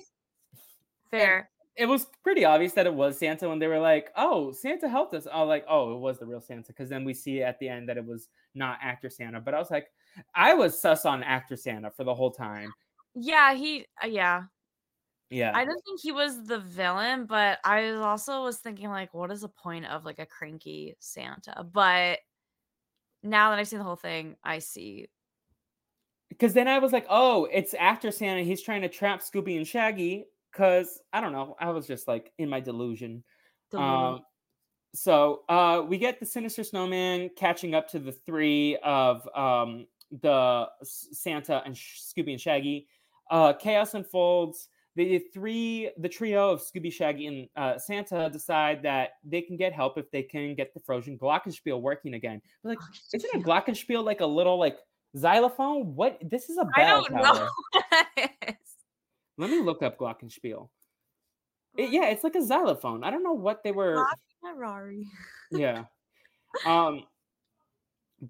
Fair. 1.09 1.49
It 1.75 1.87
was 1.87 2.05
pretty 2.23 2.45
obvious 2.45 2.73
that 2.73 2.85
it 2.85 2.93
was 2.93 3.17
Santa 3.17 3.49
when 3.49 3.59
they 3.59 3.67
were 3.67 3.79
like, 3.79 4.11
"Oh, 4.15 4.51
Santa 4.51 4.87
helped 4.87 5.13
us." 5.15 5.27
Oh, 5.31 5.45
like, 5.45 5.65
oh, 5.67 5.95
it 5.95 5.99
was 5.99 6.19
the 6.19 6.25
real 6.25 6.41
Santa 6.41 6.67
because 6.67 6.89
then 6.89 7.03
we 7.03 7.13
see 7.13 7.41
at 7.41 7.57
the 7.59 7.67
end 7.67 7.89
that 7.89 7.97
it 7.97 8.05
was 8.05 8.29
not 8.53 8.77
actor 8.81 9.09
Santa. 9.09 9.41
But 9.41 9.55
I 9.55 9.59
was 9.59 9.71
like, 9.71 9.87
I 10.35 10.53
was 10.53 10.79
sus 10.79 11.05
on 11.05 11.23
actor 11.23 11.55
Santa 11.55 11.89
for 11.89 12.03
the 12.03 12.13
whole 12.13 12.31
time. 12.31 12.71
Yeah, 13.15 13.55
he. 13.55 13.87
Uh, 14.03 14.07
yeah, 14.07 14.43
yeah. 15.33 15.51
I 15.55 15.65
don't 15.65 15.83
think 15.83 15.99
he 15.99 16.11
was 16.11 16.43
the 16.43 16.59
villain, 16.59 17.25
but 17.25 17.57
I 17.63 17.89
also 17.89 18.43
was 18.43 18.59
thinking 18.59 18.89
like, 18.89 19.15
what 19.15 19.31
is 19.31 19.41
the 19.41 19.49
point 19.49 19.87
of 19.87 20.05
like 20.05 20.19
a 20.19 20.27
cranky 20.27 20.95
Santa? 20.99 21.63
But 21.63 22.19
now 23.23 23.49
that 23.49 23.57
I've 23.57 23.67
seen 23.67 23.79
the 23.79 23.85
whole 23.85 23.95
thing, 23.95 24.35
I 24.43 24.59
see. 24.59 25.07
Because 26.29 26.53
then 26.53 26.67
I 26.67 26.77
was 26.77 26.91
like, 26.91 27.07
oh, 27.09 27.47
it's 27.51 27.73
after 27.73 28.11
Santa. 28.11 28.43
He's 28.43 28.61
trying 28.61 28.83
to 28.83 28.89
trap 28.89 29.21
Scooby 29.21 29.57
and 29.57 29.67
Shaggy. 29.67 30.25
Because 30.53 31.01
I 31.11 31.19
don't 31.19 31.33
know, 31.33 31.55
I 31.59 31.71
was 31.71 31.87
just 31.87 32.07
like 32.07 32.31
in 32.37 32.47
my 32.47 32.59
delusion. 32.59 33.23
Um, 33.73 34.19
so 34.93 35.41
uh, 35.49 35.83
we 35.87 35.97
get 35.97 36.19
the 36.19 36.25
Sinister 36.25 36.63
Snowman 36.63 37.31
catching 37.35 37.73
up 37.73 37.89
to 37.89 37.99
the 37.99 38.11
three 38.11 38.77
of 38.83 39.27
um, 39.35 39.87
the 40.21 40.69
Santa 40.83 41.63
and 41.65 41.75
Scooby 41.75 42.31
and 42.31 42.39
Shaggy. 42.39 42.87
Uh, 43.31 43.53
chaos 43.53 43.95
unfolds 43.95 44.69
the 44.95 45.19
three, 45.33 45.89
the 45.97 46.09
trio 46.09 46.51
of 46.51 46.61
Scooby, 46.61 46.93
Shaggy, 46.93 47.25
and 47.25 47.49
uh, 47.55 47.79
Santa 47.79 48.29
decide 48.29 48.83
that 48.83 49.13
they 49.23 49.41
can 49.41 49.57
get 49.57 49.73
help 49.73 49.97
if 49.97 50.11
they 50.11 50.21
can 50.21 50.53
get 50.53 50.73
the 50.73 50.79
frozen 50.79 51.17
glockenspiel 51.17 51.81
working 51.81 52.13
again. 52.13 52.41
But 52.61 52.69
like, 52.69 52.79
isn't 53.13 53.33
a 53.33 53.39
glockenspiel 53.39 54.03
like 54.03 54.21
a 54.21 54.25
little 54.25 54.59
like 54.59 54.77
xylophone? 55.17 55.95
What? 55.95 56.19
This 56.21 56.49
is 56.49 56.57
a 56.57 56.65
bell 56.75 57.05
I 57.09 57.09
don't 57.09 57.23
tower. 57.23 57.49
know. 58.17 58.27
Let 59.37 59.49
me 59.49 59.61
look 59.61 59.81
up 59.81 59.97
glockenspiel. 59.97 60.69
It, 61.77 61.89
yeah, 61.89 62.05
it's 62.09 62.23
like 62.23 62.35
a 62.35 62.43
xylophone. 62.43 63.03
I 63.03 63.09
don't 63.09 63.23
know 63.23 63.33
what 63.33 63.63
they 63.63 63.71
were. 63.71 64.05
Rari. 64.55 65.07
yeah. 65.51 65.85
Um, 66.65 67.03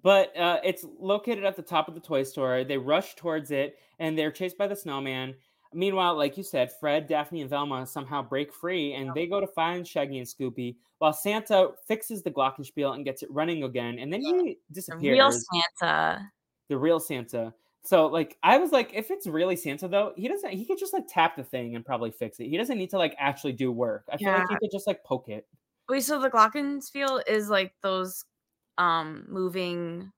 but 0.02 0.36
uh, 0.36 0.60
it's 0.64 0.84
located 0.98 1.44
at 1.44 1.56
the 1.56 1.62
top 1.62 1.88
of 1.88 1.94
the 1.94 2.00
toy 2.00 2.22
store. 2.22 2.64
They 2.64 2.78
rush 2.78 3.14
towards 3.16 3.50
it, 3.50 3.76
and 3.98 4.18
they're 4.18 4.30
chased 4.30 4.56
by 4.56 4.66
the 4.66 4.76
snowman. 4.76 5.34
Meanwhile, 5.74 6.16
like 6.16 6.36
you 6.36 6.44
said, 6.44 6.70
Fred, 6.72 7.08
Daphne, 7.08 7.40
and 7.40 7.50
Velma 7.50 7.86
somehow 7.86 8.22
break 8.22 8.52
free 8.52 8.94
and 8.94 9.12
they 9.12 9.26
go 9.26 9.40
to 9.40 9.46
find 9.46 9.86
Shaggy 9.86 10.18
and 10.18 10.26
Scooby 10.26 10.76
while 10.98 11.12
Santa 11.12 11.70
fixes 11.88 12.22
the 12.22 12.30
Glockenspiel 12.30 12.94
and 12.94 13.04
gets 13.04 13.24
it 13.24 13.30
running 13.30 13.64
again. 13.64 13.98
And 13.98 14.12
then 14.12 14.20
he 14.20 14.58
disappears. 14.70 15.02
The 15.02 15.10
real 15.10 15.32
Santa. 15.32 16.30
The 16.68 16.78
real 16.78 17.00
Santa. 17.00 17.52
So, 17.84 18.06
like, 18.06 18.38
I 18.42 18.56
was 18.58 18.72
like, 18.72 18.92
if 18.94 19.10
it's 19.10 19.26
really 19.26 19.56
Santa, 19.56 19.88
though, 19.88 20.14
he 20.16 20.26
doesn't, 20.26 20.50
he 20.50 20.64
could 20.64 20.78
just 20.78 20.94
like 20.94 21.04
tap 21.08 21.36
the 21.36 21.44
thing 21.44 21.76
and 21.76 21.84
probably 21.84 22.10
fix 22.10 22.40
it. 22.40 22.48
He 22.48 22.56
doesn't 22.56 22.78
need 22.78 22.90
to 22.90 22.98
like 22.98 23.14
actually 23.18 23.52
do 23.52 23.70
work. 23.70 24.04
I 24.10 24.16
feel 24.16 24.32
like 24.32 24.48
he 24.48 24.56
could 24.56 24.70
just 24.72 24.86
like 24.86 25.04
poke 25.04 25.28
it. 25.28 25.46
Wait, 25.88 26.02
so 26.02 26.18
the 26.18 26.30
Glockenspiel 26.30 27.22
is 27.28 27.50
like 27.50 27.74
those 27.82 28.24
um 28.78 29.24
moving 29.28 30.10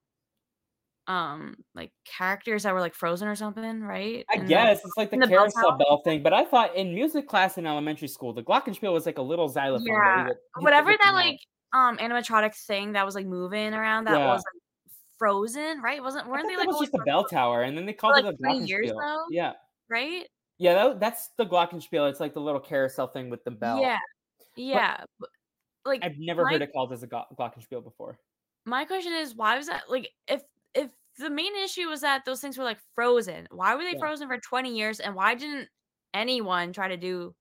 um 1.07 1.55
like 1.75 1.91
characters 2.05 2.63
that 2.63 2.73
were 2.73 2.79
like 2.79 2.95
frozen 2.95 3.27
or 3.27 3.35
something, 3.35 3.81
right? 3.81 4.25
I 4.29 4.37
and 4.37 4.47
guess 4.47 4.79
it's 4.83 4.97
like 4.97 5.11
the, 5.11 5.17
the 5.17 5.27
carousel 5.27 5.77
bell 5.77 6.01
thing, 6.03 6.23
but 6.23 6.33
I 6.33 6.45
thought 6.45 6.75
in 6.75 6.93
music 6.93 7.27
class 7.27 7.57
in 7.57 7.65
elementary 7.65 8.07
school, 8.07 8.33
the 8.33 8.43
glockenspiel 8.43 8.93
was 8.93 9.05
like 9.05 9.17
a 9.17 9.21
little 9.21 9.49
xylophone. 9.49 9.87
Yeah, 9.87 10.29
whatever 10.59 10.91
that 11.01 11.13
like 11.13 11.39
um 11.73 11.97
animatronic 11.97 12.55
thing 12.55 12.93
that 12.93 13.05
was 13.05 13.15
like 13.15 13.25
moving 13.25 13.73
around 13.73 14.05
that 14.05 14.17
yeah. 14.17 14.27
was 14.27 14.43
frozen, 15.17 15.81
right? 15.81 16.01
Wasn't 16.01 16.27
weren't 16.27 16.47
they 16.47 16.55
like 16.55 16.65
it 16.65 16.67
was 16.67 16.79
just 16.79 16.93
a 16.93 17.03
bell 17.05 17.23
tower, 17.25 17.63
and 17.63 17.77
then 17.77 17.85
they 17.85 17.93
called 17.93 18.17
it 18.17 18.25
a 18.25 18.33
glockenspiel. 18.33 18.67
Years, 18.67 18.91
though, 18.91 19.25
yeah, 19.29 19.53
right. 19.89 20.25
Yeah, 20.59 20.73
that, 20.73 20.99
that's 20.99 21.29
the 21.37 21.45
glockenspiel. 21.45 22.09
It's 22.09 22.19
like 22.19 22.33
the 22.33 22.41
little 22.41 22.59
carousel 22.59 23.07
thing 23.07 23.29
with 23.29 23.43
the 23.43 23.51
bell. 23.51 23.81
Yeah, 23.81 23.99
yeah. 24.55 25.03
But, 25.19 25.29
like 25.85 26.03
I've 26.03 26.17
never 26.17 26.43
my, 26.43 26.53
heard 26.53 26.61
it 26.61 26.71
called 26.73 26.91
as 26.93 27.03
a 27.03 27.07
glockenspiel 27.07 27.83
before. 27.83 28.19
My 28.65 28.85
question 28.85 29.13
is, 29.13 29.35
why 29.35 29.57
was 29.57 29.67
that 29.67 29.83
like 29.89 30.09
if 30.27 30.41
if 30.73 30.89
the 31.17 31.29
main 31.29 31.55
issue 31.63 31.87
was 31.87 32.01
that 32.01 32.25
those 32.25 32.39
things 32.39 32.57
were 32.57 32.63
like 32.63 32.79
frozen. 32.95 33.47
Why 33.51 33.75
were 33.75 33.83
they 33.83 33.93
yeah. 33.93 33.99
frozen 33.99 34.27
for 34.27 34.37
20 34.37 34.75
years 34.75 34.99
and 34.99 35.15
why 35.15 35.35
didn't 35.35 35.67
anyone 36.13 36.73
try 36.73 36.89
to 36.89 36.97
do 36.97 37.33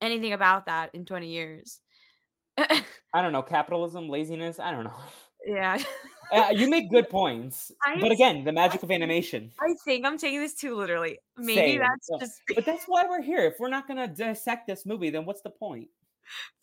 anything 0.00 0.32
about 0.32 0.66
that 0.66 0.90
in 0.94 1.04
20 1.04 1.28
years? 1.28 1.80
I 2.58 3.22
don't 3.22 3.32
know, 3.32 3.42
capitalism, 3.42 4.08
laziness, 4.08 4.60
I 4.60 4.70
don't 4.70 4.84
know. 4.84 5.00
Yeah. 5.46 5.78
uh, 6.32 6.50
you 6.54 6.68
make 6.68 6.90
good 6.90 7.08
points. 7.08 7.72
I, 7.84 8.00
but 8.00 8.12
again, 8.12 8.44
the 8.44 8.52
magic 8.52 8.82
I, 8.82 8.86
of 8.86 8.90
animation. 8.90 9.50
I 9.60 9.74
think 9.84 10.06
I'm 10.06 10.18
taking 10.18 10.40
this 10.40 10.54
too 10.54 10.74
literally. 10.76 11.18
Maybe 11.36 11.72
Same. 11.72 11.80
that's 11.80 12.06
so, 12.06 12.18
just 12.18 12.40
But 12.54 12.64
that's 12.64 12.84
why 12.86 13.04
we're 13.08 13.22
here. 13.22 13.40
If 13.40 13.54
we're 13.58 13.68
not 13.68 13.86
going 13.86 13.96
to 13.96 14.06
dissect 14.06 14.66
this 14.66 14.86
movie, 14.86 15.10
then 15.10 15.24
what's 15.24 15.42
the 15.42 15.50
point? 15.50 15.88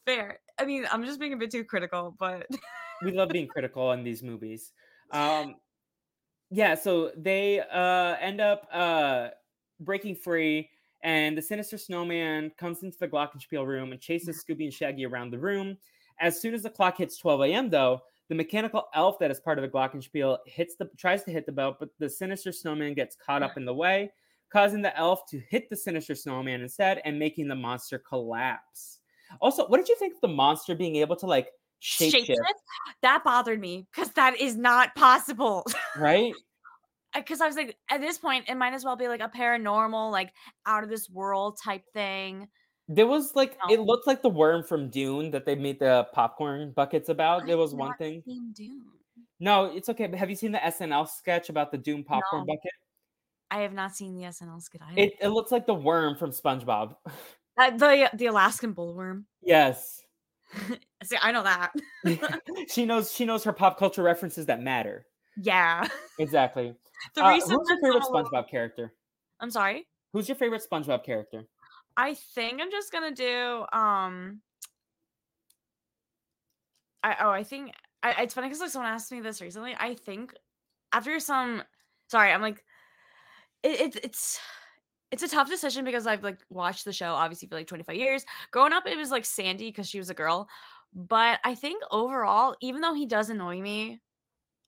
Fair. 0.06 0.39
I 0.60 0.65
mean, 0.65 0.86
I'm 0.91 1.06
just 1.06 1.19
being 1.19 1.34
a 1.34 1.38
bit 1.38 1.52
too 1.52 1.63
critical, 1.63 2.15
but 2.19 2.47
we 3.04 3.12
love 3.12 3.30
being 3.30 3.47
critical 3.47 3.91
in 3.91 4.04
these 4.04 4.24
movies. 4.24 4.71
Um 5.13 5.56
yeah, 6.52 6.76
so 6.76 7.12
they 7.15 7.62
uh, 7.62 8.15
end 8.19 8.41
up 8.41 8.67
uh, 8.71 9.30
breaking 9.80 10.15
free, 10.15 10.69
and 11.02 11.38
the 11.38 11.41
sinister 11.41 11.78
snowman 11.78 12.52
comes 12.58 12.84
into 12.84 12.97
the 13.00 13.08
Glockenspiel 13.08 13.65
room 13.65 13.93
and 13.93 14.02
chases 14.02 14.43
Scooby 14.43 14.65
and 14.65 14.74
Shaggy 14.74 15.06
around 15.06 15.32
the 15.32 15.39
room. 15.39 15.78
As 16.19 16.41
soon 16.41 16.54
as 16.54 16.62
the 16.62 16.69
clock 16.69 16.97
hits 16.97 17.17
12 17.17 17.41
a.m., 17.43 17.69
though, 17.69 18.02
the 18.32 18.36
mechanical 18.36 18.88
elf 18.96 19.20
that 19.20 19.30
is 19.30 19.41
part 19.41 19.58
of 19.58 19.62
the 19.62 19.67
Glockenspiel 19.67 20.38
hits 20.46 20.78
the 20.78 20.89
tries 20.96 21.22
to 21.26 21.32
hit 21.32 21.46
the 21.46 21.52
bell, 21.52 21.76
but 21.78 21.89
the 22.00 22.10
sinister 22.10 22.54
snowman 22.54 22.94
gets 22.94 23.13
caught 23.13 23.44
up 23.44 23.58
in 23.58 23.65
the 23.65 23.74
way, 23.74 24.10
causing 24.50 24.82
the 24.82 24.98
elf 24.98 25.26
to 25.32 25.41
hit 25.50 25.70
the 25.70 25.76
sinister 25.76 26.15
snowman 26.15 26.62
instead 26.62 27.02
and 27.04 27.20
making 27.20 27.50
the 27.50 27.56
monster 27.56 28.00
collapse. 28.00 29.00
Also, 29.41 29.67
what 29.67 29.80
did 29.80 29.89
you 29.89 29.98
think 29.98 30.15
of 30.15 30.22
the 30.22 30.30
monster 30.30 30.76
being 30.76 30.96
able 30.96 31.17
to 31.17 31.26
like 31.26 31.50
shapeshift. 31.82 32.38
That 33.02 33.22
bothered 33.26 33.60
me 33.60 33.86
because 33.91 34.12
that 34.12 34.39
is 34.39 34.56
not 34.56 34.96
possible. 34.96 35.65
Right? 35.98 36.34
Because 37.13 37.41
I 37.41 37.48
was 37.48 37.58
like, 37.58 37.76
at 37.89 38.00
this 38.00 38.17
point, 38.17 38.46
it 38.48 38.56
might 38.56 38.74
as 38.74 38.86
well 38.86 38.96
be 38.96 39.10
like 39.10 39.20
a 39.20 39.28
paranormal, 39.28 40.10
like 40.10 40.32
out 40.65 40.86
of 40.86 40.89
this 40.89 41.10
world 41.10 41.60
type 41.62 41.84
thing. 41.94 42.48
There 42.88 43.08
was 43.08 43.36
like 43.36 43.58
no. 43.67 43.74
it 43.74 43.80
looked 43.82 44.08
like 44.08 44.22
the 44.22 44.30
worm 44.30 44.63
from 44.63 44.89
Dune 44.89 45.32
that 45.32 45.46
they 45.46 45.56
made 45.56 45.80
the 45.80 46.08
popcorn 46.13 46.72
buckets 46.72 47.10
about. 47.10 47.46
There 47.46 47.58
was 47.58 47.74
one 47.74 47.94
thing. 47.98 48.22
Dune. 48.26 48.82
No, 49.39 49.65
it's 49.65 49.89
okay. 49.89 50.08
But 50.08 50.20
have 50.20 50.30
you 50.30 50.36
seen 50.36 50.52
the 50.52 50.60
SNL 50.60 51.08
sketch 51.10 51.50
about 51.50 51.72
the 51.72 51.78
Dune 51.78 52.04
popcorn 52.04 52.46
no. 52.46 52.54
bucket? 52.54 52.72
I 53.50 53.62
have 53.62 53.74
not 53.74 53.96
seen 53.96 54.15
the 54.15 54.24
SNL 54.24 54.62
sketch. 54.62 54.82
It, 54.96 55.13
it 55.22 55.28
looks 55.30 55.52
like 55.52 55.65
the 55.65 55.74
worm 55.74 56.15
from 56.15 56.32
SpongeBob. 56.32 56.96
Uh, 57.58 57.70
the 57.70 58.10
the 58.13 58.26
Alaskan 58.28 58.74
bullworm. 58.74 59.26
Yes. 59.41 60.02
See, 61.04 61.17
I 61.22 61.34
know 61.34 61.44
that. 61.44 61.74
she 62.70 62.86
knows 62.86 63.12
she 63.12 63.26
knows 63.26 63.44
her 63.44 63.52
pop 63.52 63.78
culture 63.78 64.02
references 64.02 64.46
that 64.46 64.62
matter. 64.62 65.06
Yeah. 65.38 65.86
Exactly. 66.17 66.74
The 67.13 67.24
uh, 67.24 67.34
who's 67.34 67.50
your 67.50 67.82
favorite 67.82 68.04
SpongeBob 68.04 68.50
character? 68.50 68.94
I'm 69.41 69.52
sorry? 69.52 69.86
Who's 70.13 70.30
your 70.30 70.38
favorite 70.38 70.63
SpongeBob 70.72 71.04
character? 71.04 71.44
I 71.98 72.14
think 72.14 72.62
I'm 72.62 72.72
just 72.72 72.92
gonna 72.92 73.12
do 73.12 73.66
um 73.74 74.42
I 77.04 77.16
oh 77.22 77.30
I 77.30 77.44
think 77.44 77.74
I, 78.04 78.24
it's 78.24 78.34
funny 78.34 78.48
because 78.48 78.62
like 78.62 78.70
someone 78.70 78.92
asked 78.92 79.12
me 79.12 79.22
this 79.22 79.42
recently. 79.42 79.76
I 79.80 79.96
think 79.96 80.34
after 80.92 81.20
some 81.20 81.64
sorry, 82.08 82.32
I'm 82.32 82.42
like 82.42 82.64
it, 83.64 83.80
it 83.80 84.00
it's 84.04 84.40
it's 85.12 85.24
a 85.24 85.28
tough 85.28 85.50
decision 85.50 85.86
because 85.86 86.08
I've 86.08 86.24
like 86.24 86.40
watched 86.50 86.86
the 86.86 86.94
show 86.94 87.14
obviously 87.14 87.48
for 87.48 87.56
like 87.56 87.68
25 87.68 87.96
years. 87.96 88.26
Growing 88.52 88.74
up, 88.74 88.88
it 88.88 88.98
was 88.98 89.12
like 89.12 89.26
Sandy 89.26 89.68
because 89.68 89.88
she 89.88 90.00
was 90.00 90.10
a 90.10 90.16
girl. 90.16 90.48
But 90.94 91.40
I 91.44 91.56
think 91.56 91.84
overall, 91.92 92.56
even 92.62 92.82
though 92.82 92.94
he 92.94 93.06
does 93.06 93.30
annoy 93.30 93.62
me 93.62 94.00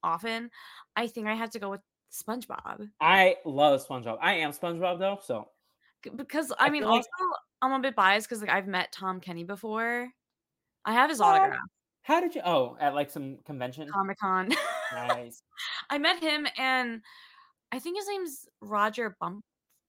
often, 0.04 0.50
I 0.96 1.08
think 1.08 1.28
I 1.28 1.34
have 1.34 1.52
to 1.52 1.60
go 1.60 1.70
with 1.70 1.82
SpongeBob. 2.12 2.90
I 3.02 3.38
love 3.46 3.86
SpongeBob. 3.86 4.18
I 4.22 4.36
am 4.36 4.52
SpongeBob 4.52 5.00
though, 5.00 5.20
so 5.24 5.50
because 6.16 6.52
I, 6.60 6.68
I 6.68 6.70
mean, 6.70 6.84
also 6.84 6.96
like... 6.98 7.30
I'm 7.62 7.72
a 7.72 7.80
bit 7.80 7.96
biased 7.96 8.28
because 8.28 8.42
like 8.42 8.52
I've 8.52 8.68
met 8.68 8.92
Tom 8.92 9.20
Kenny 9.20 9.44
before. 9.44 10.10
I 10.86 10.94
have 10.94 11.10
his 11.10 11.22
autograph. 11.22 11.60
How 12.02 12.20
did 12.20 12.36
you? 12.36 12.42
Oh, 12.44 12.76
at 12.80 12.94
like 12.94 13.10
some 13.10 13.38
convention, 13.46 13.88
Comic 13.90 14.20
Con. 14.20 14.50
nice. 14.94 15.42
I 15.90 15.98
met 15.98 16.20
him, 16.20 16.48
and 16.58 17.02
I 17.72 17.80
think 17.80 17.98
his 17.98 18.08
name's 18.08 18.46
Roger 18.62 19.16
Bump 19.22 19.44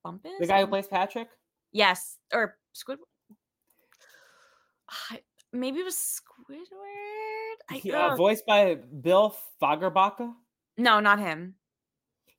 Bumpass? 0.04 0.38
The 0.38 0.46
guy 0.46 0.60
who 0.60 0.66
plays 0.66 0.86
Patrick? 0.86 1.28
Yes. 1.72 2.18
Or 2.32 2.56
Squidward. 2.74 2.98
Maybe 5.52 5.78
it 5.80 5.84
was 5.84 6.20
Squidward. 6.20 6.64
I, 7.70 7.90
uh, 7.90 8.16
voiced 8.16 8.44
by 8.46 8.74
Bill 8.74 9.34
Fagerbakke. 9.62 10.32
No, 10.76 11.00
not 11.00 11.18
him. 11.18 11.54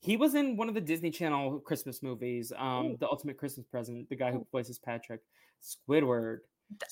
He 0.06 0.18
was 0.18 0.36
in 0.36 0.56
one 0.56 0.70
of 0.70 0.76
the 0.76 0.82
Disney 0.82 1.10
Channel 1.10 1.60
Christmas 1.62 2.04
movies, 2.04 2.54
um, 2.58 2.86
Ooh. 2.86 2.98
The 3.00 3.10
Ultimate 3.10 3.40
Christmas 3.40 3.66
Present. 3.66 4.08
The 4.08 4.16
guy 4.16 4.32
who 4.32 4.46
voices 4.52 4.78
Patrick, 4.78 5.22
Squidward, 5.64 6.42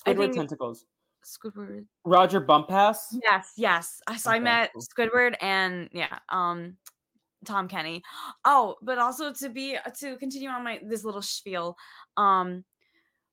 Squidward 0.03 0.33
tentacles. 0.33 0.85
Squidward. 1.23 1.85
Roger 2.05 2.41
Bumpass. 2.41 3.15
Yes, 3.23 3.53
yes. 3.55 4.01
So 4.17 4.31
okay. 4.31 4.37
I 4.37 4.39
met 4.39 4.71
Squidward 4.77 5.35
and 5.41 5.89
yeah, 5.93 6.17
um, 6.29 6.75
Tom 7.45 7.67
Kenny. 7.67 8.01
Oh, 8.45 8.77
but 8.81 8.97
also 8.97 9.31
to 9.31 9.49
be 9.49 9.77
to 9.99 10.17
continue 10.17 10.49
on 10.49 10.63
my 10.63 10.79
this 10.83 11.03
little 11.03 11.21
spiel. 11.21 11.77
Um, 12.17 12.65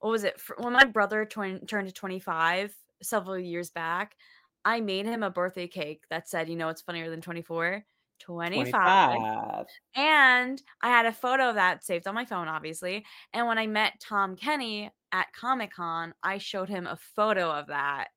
what 0.01 0.11
was 0.11 0.25
it? 0.25 0.39
When 0.59 0.75
my 0.75 0.85
brother 0.85 1.25
tw- 1.25 1.67
turned 1.67 1.89
to 1.89 1.93
25 1.93 2.75
several 3.03 3.39
years 3.39 3.71
back, 3.71 4.15
I 4.63 4.83
made 4.83 5.07
him 5.07 5.23
a 5.23 5.31
birthday 5.31 5.69
cake 5.69 6.05
that 6.11 6.29
said, 6.29 6.51
"You 6.51 6.57
know, 6.57 6.69
it's 6.69 6.83
funnier 6.83 7.09
than 7.09 7.23
24." 7.23 7.83
25. 8.21 9.17
25. 9.17 9.67
And 9.97 10.63
I 10.83 10.89
had 10.89 11.07
a 11.07 11.13
photo 11.13 11.49
of 11.49 11.55
that 11.57 11.85
saved 11.85 12.07
on 12.07 12.15
my 12.15 12.25
phone, 12.25 12.49
obviously. 12.49 13.05
And 13.33 13.47
when 13.47 13.59
I 13.59 13.67
met 13.67 14.01
Tom 14.01 14.37
Kenny 14.37 14.91
at 15.13 15.33
Comic 15.33 15.73
Con, 15.75 16.15
I 16.23 16.39
showed 16.39 16.69
him 16.69 16.87
a 16.87 16.99
photo 17.17 17.51
of 17.51 17.69
that. 17.69 18.09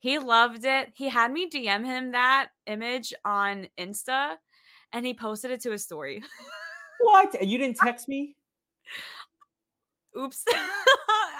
He 0.00 0.18
loved 0.18 0.64
it. 0.64 0.92
He 0.94 1.08
had 1.08 1.32
me 1.32 1.50
DM 1.50 1.84
him 1.84 2.12
that 2.12 2.48
image 2.66 3.12
on 3.24 3.68
Insta 3.78 4.36
and 4.92 5.04
he 5.04 5.14
posted 5.14 5.50
it 5.50 5.60
to 5.62 5.72
his 5.72 5.82
story. 5.82 6.22
what? 7.00 7.34
And 7.40 7.50
you 7.50 7.58
didn't 7.58 7.76
text 7.76 8.08
me? 8.08 8.36
Oops. 10.18 10.44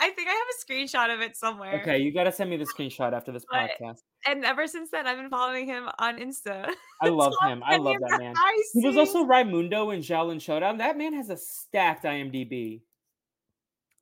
I 0.01 0.11
think 0.11 0.29
I 0.29 0.33
have 0.33 0.47
a 0.49 0.73
screenshot 0.73 1.15
of 1.15 1.21
it 1.21 1.37
somewhere. 1.37 1.81
Okay, 1.81 1.99
you 1.99 2.13
got 2.13 2.25
to 2.25 2.33
send 2.33 2.51
me 2.51 2.57
the 2.57 2.65
screenshot 2.65 3.13
after 3.13 3.33
this 3.33 3.45
but, 3.51 3.71
podcast. 3.81 3.99
And 4.27 4.45
ever 4.45 4.67
since 4.67 4.91
then, 4.91 5.07
I've 5.07 5.17
been 5.17 5.31
following 5.31 5.67
him 5.67 5.89
on 5.99 6.19
Insta. 6.19 6.71
I 7.03 7.09
love 7.09 7.33
him. 7.43 7.63
I 7.65 7.77
love 7.77 7.97
that 8.01 8.19
man. 8.19 8.35
He 8.75 8.87
was 8.87 8.97
also 8.97 9.25
Raimundo 9.25 9.91
in 9.91 10.01
Xiaolin 10.01 10.41
Showdown. 10.41 10.79
That 10.79 10.97
man 10.97 11.15
has 11.15 11.31
a 11.31 11.37
stacked 11.37 12.05
IMDb. 12.05 12.83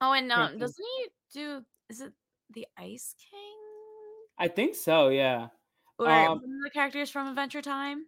Oh, 0.00 0.12
and 0.12 0.30
um, 0.30 0.58
doesn't 0.58 0.84
he 0.98 1.40
do? 1.40 1.62
Is 1.88 2.00
it 2.00 2.12
the 2.54 2.66
Ice 2.78 3.14
King? 3.30 3.56
I 4.38 4.48
think 4.48 4.74
so. 4.74 5.08
Yeah. 5.08 5.48
Or 5.98 6.10
um, 6.10 6.40
the 6.62 6.70
characters 6.70 7.10
from 7.10 7.28
Adventure 7.28 7.62
Time. 7.62 8.04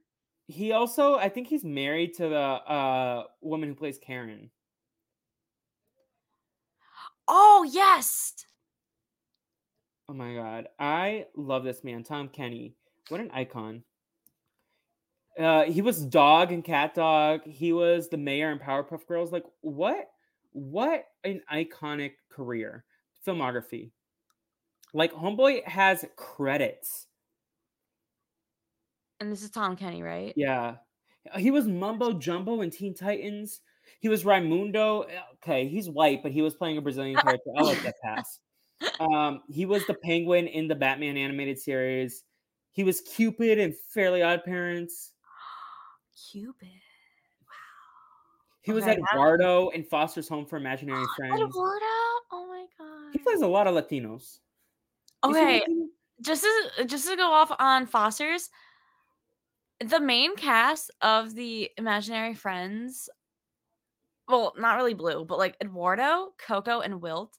He 0.46 0.72
also, 0.72 1.14
I 1.14 1.30
think, 1.30 1.48
he's 1.48 1.64
married 1.64 2.14
to 2.14 2.28
the 2.28 2.36
uh 2.36 3.24
woman 3.40 3.70
who 3.70 3.74
plays 3.74 3.98
Karen. 3.98 4.50
Oh 7.28 7.68
yes. 7.70 8.32
Oh 10.08 10.14
my 10.14 10.34
god, 10.34 10.68
I 10.78 11.26
love 11.36 11.64
this 11.64 11.84
man, 11.84 12.02
Tom 12.02 12.28
Kenny. 12.28 12.74
What 13.10 13.20
an 13.20 13.30
icon. 13.32 13.82
Uh, 15.38 15.64
he 15.64 15.82
was 15.82 16.04
Dog 16.04 16.50
and 16.50 16.64
CatDog. 16.64 17.46
He 17.46 17.72
was 17.72 18.08
the 18.08 18.16
mayor 18.16 18.50
in 18.50 18.58
Powerpuff 18.58 19.06
Girls. 19.06 19.30
Like 19.30 19.44
what? 19.60 20.08
What 20.52 21.04
an 21.22 21.42
iconic 21.52 22.12
career, 22.30 22.84
filmography. 23.26 23.90
Like 24.94 25.12
Homeboy 25.12 25.64
has 25.68 26.06
credits. 26.16 27.06
And 29.20 29.30
this 29.30 29.42
is 29.42 29.50
Tom 29.50 29.76
Kenny, 29.76 30.02
right? 30.02 30.32
Yeah. 30.36 30.76
He 31.36 31.50
was 31.50 31.66
Mumbo 31.66 32.14
Jumbo 32.14 32.62
in 32.62 32.70
Teen 32.70 32.94
Titans. 32.94 33.60
He 34.00 34.08
was 34.08 34.24
Raimundo. 34.24 35.06
Okay, 35.42 35.68
he's 35.68 35.88
white, 35.88 36.22
but 36.22 36.32
he 36.32 36.42
was 36.42 36.54
playing 36.54 36.78
a 36.78 36.82
Brazilian 36.82 37.16
character. 37.20 37.50
I 37.56 37.62
like 37.62 37.82
that 37.82 37.96
pass. 38.02 38.38
Um, 39.00 39.40
he 39.48 39.66
was 39.66 39.86
the 39.86 39.94
Penguin 39.94 40.46
in 40.46 40.68
the 40.68 40.74
Batman 40.74 41.16
animated 41.16 41.58
series. 41.58 42.22
He 42.72 42.84
was 42.84 43.00
Cupid 43.00 43.58
in 43.58 43.74
Fairly 43.92 44.22
Odd 44.22 44.44
Parents. 44.44 45.12
Cupid. 46.30 46.68
Wow. 46.68 47.54
He 48.62 48.72
was 48.72 48.84
okay, 48.84 48.98
Eduardo 49.12 49.70
in 49.70 49.82
Foster's 49.82 50.28
Home 50.28 50.46
for 50.46 50.56
Imaginary 50.56 51.04
Friends. 51.16 51.34
Eduardo? 51.34 51.86
Oh 52.30 52.46
my 52.48 52.66
god. 52.78 53.12
He 53.12 53.18
plays 53.18 53.40
a 53.40 53.46
lot 53.46 53.66
of 53.66 53.74
Latinos. 53.74 54.38
Okay. 55.24 55.62
Just 56.20 56.44
to, 56.44 56.84
just 56.84 57.08
to 57.08 57.16
go 57.16 57.32
off 57.32 57.50
on 57.58 57.86
Foster's, 57.86 58.50
the 59.84 60.00
main 60.00 60.36
cast 60.36 60.90
of 61.00 61.34
the 61.34 61.70
Imaginary 61.78 62.34
Friends 62.34 63.08
well, 64.28 64.54
not 64.58 64.76
really 64.76 64.94
blue, 64.94 65.24
but 65.24 65.38
like 65.38 65.56
Eduardo, 65.62 66.32
Coco, 66.38 66.80
and 66.80 67.00
Wilt. 67.00 67.38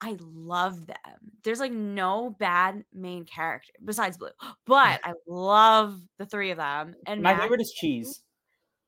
I 0.00 0.16
love 0.20 0.86
them. 0.86 0.96
There's 1.44 1.60
like 1.60 1.72
no 1.72 2.36
bad 2.38 2.84
main 2.92 3.24
character 3.24 3.72
besides 3.84 4.18
Blue, 4.18 4.30
but 4.66 5.00
I 5.02 5.12
love 5.26 5.98
the 6.18 6.26
three 6.26 6.50
of 6.50 6.58
them. 6.58 6.94
And 7.06 7.22
my 7.22 7.32
Matt- 7.32 7.42
favorite 7.42 7.60
is 7.60 7.72
Cheese. 7.72 8.22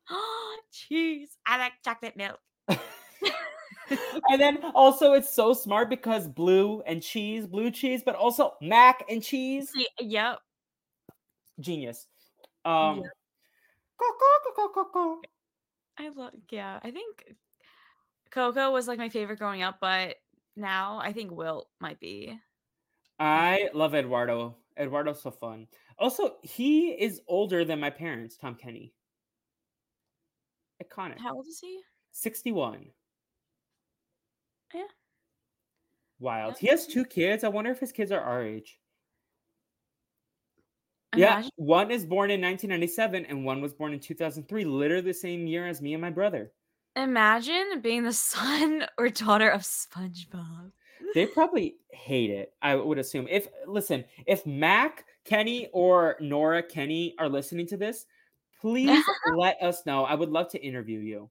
cheese. 0.72 1.36
I 1.46 1.58
like 1.58 1.72
chocolate 1.84 2.16
milk. 2.16 2.38
and 2.68 4.40
then 4.40 4.58
also 4.74 5.12
it's 5.12 5.32
so 5.32 5.52
smart 5.54 5.88
because 5.88 6.26
blue 6.28 6.82
and 6.82 7.02
cheese, 7.02 7.46
blue 7.46 7.70
cheese, 7.70 8.02
but 8.04 8.14
also 8.14 8.54
mac 8.60 9.04
and 9.08 9.22
cheese. 9.22 9.70
Yep. 10.00 10.38
Genius. 11.60 12.06
Um 12.64 12.98
yep. 12.98 13.12
I 15.98 16.08
love 16.10 16.32
yeah, 16.50 16.78
I 16.82 16.90
think 16.90 17.34
Coco 18.30 18.70
was 18.70 18.88
like 18.88 18.98
my 18.98 19.08
favorite 19.08 19.38
growing 19.38 19.62
up, 19.62 19.78
but 19.80 20.16
now 20.56 20.98
I 21.02 21.12
think 21.12 21.30
Wilt 21.30 21.68
might 21.80 22.00
be. 22.00 22.38
I 23.18 23.70
love 23.72 23.94
Eduardo. 23.94 24.56
Eduardo's 24.76 25.22
so 25.22 25.30
fun. 25.30 25.66
Also, 25.98 26.36
he 26.42 26.90
is 26.90 27.22
older 27.28 27.64
than 27.64 27.80
my 27.80 27.88
parents, 27.88 28.36
Tom 28.36 28.54
Kenny. 28.54 28.92
Iconic. 30.82 31.18
How 31.18 31.34
old 31.34 31.46
is 31.46 31.60
he? 31.60 31.80
61. 32.12 32.86
Yeah. 34.74 34.82
Wild. 36.18 36.58
He 36.58 36.66
has 36.66 36.86
two 36.86 37.04
kids. 37.04 37.44
I 37.44 37.48
wonder 37.48 37.70
if 37.70 37.80
his 37.80 37.92
kids 37.92 38.12
are 38.12 38.20
our 38.20 38.42
age. 38.42 38.78
Imagine. 41.12 41.50
Yeah, 41.56 41.64
one 41.64 41.90
is 41.90 42.04
born 42.04 42.30
in 42.30 42.40
1997 42.40 43.26
and 43.26 43.44
one 43.44 43.60
was 43.60 43.72
born 43.72 43.92
in 43.92 44.00
2003, 44.00 44.64
literally 44.64 45.02
the 45.02 45.14
same 45.14 45.46
year 45.46 45.66
as 45.66 45.80
me 45.80 45.94
and 45.94 46.00
my 46.00 46.10
brother. 46.10 46.52
Imagine 46.96 47.80
being 47.82 48.04
the 48.04 48.12
son 48.12 48.86
or 48.98 49.08
daughter 49.08 49.48
of 49.48 49.62
SpongeBob. 49.62 50.72
They 51.14 51.26
probably 51.34 51.76
hate 51.90 52.30
it. 52.30 52.52
I 52.62 52.74
would 52.74 52.98
assume. 52.98 53.28
If 53.28 53.48
listen, 53.66 54.04
if 54.26 54.44
Mac 54.46 55.04
Kenny 55.24 55.68
or 55.72 56.16
Nora 56.20 56.62
Kenny 56.62 57.14
are 57.18 57.28
listening 57.28 57.66
to 57.68 57.76
this, 57.76 58.06
please 58.60 59.04
let 59.34 59.60
us 59.62 59.84
know. 59.86 60.04
I 60.04 60.14
would 60.14 60.30
love 60.30 60.48
to 60.50 60.62
interview 60.62 61.00
you. 61.00 61.30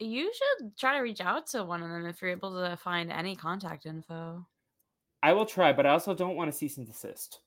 You 0.00 0.32
should 0.34 0.76
try 0.76 0.96
to 0.96 1.02
reach 1.02 1.20
out 1.20 1.46
to 1.48 1.64
one 1.64 1.82
of 1.82 1.88
them 1.88 2.04
if 2.06 2.20
you're 2.20 2.30
able 2.30 2.52
to 2.54 2.76
find 2.76 3.12
any 3.12 3.36
contact 3.36 3.86
info. 3.86 4.44
I 5.24 5.32
will 5.32 5.46
try, 5.46 5.72
but 5.72 5.86
I 5.86 5.90
also 5.90 6.12
don't 6.12 6.36
want 6.36 6.52
to 6.52 6.56
cease 6.56 6.76
and 6.76 6.86
desist. 6.86 7.40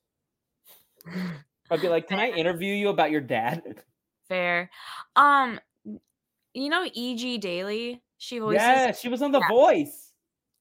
I'd 1.70 1.80
be 1.80 1.88
like, 1.88 2.08
"Can 2.08 2.18
I 2.18 2.30
interview 2.30 2.74
you 2.74 2.88
about 2.88 3.12
your 3.12 3.20
dad?" 3.20 3.62
Fair. 4.28 4.68
Um, 5.14 5.60
you 5.84 6.68
know 6.70 6.88
E.G. 6.92 7.38
Daily. 7.38 8.02
She 8.16 8.40
voices. 8.40 8.62
Yeah, 8.62 8.92
she 8.92 9.08
was 9.08 9.22
on 9.22 9.30
The 9.30 9.38
yeah. 9.38 9.48
Voice. 9.48 10.10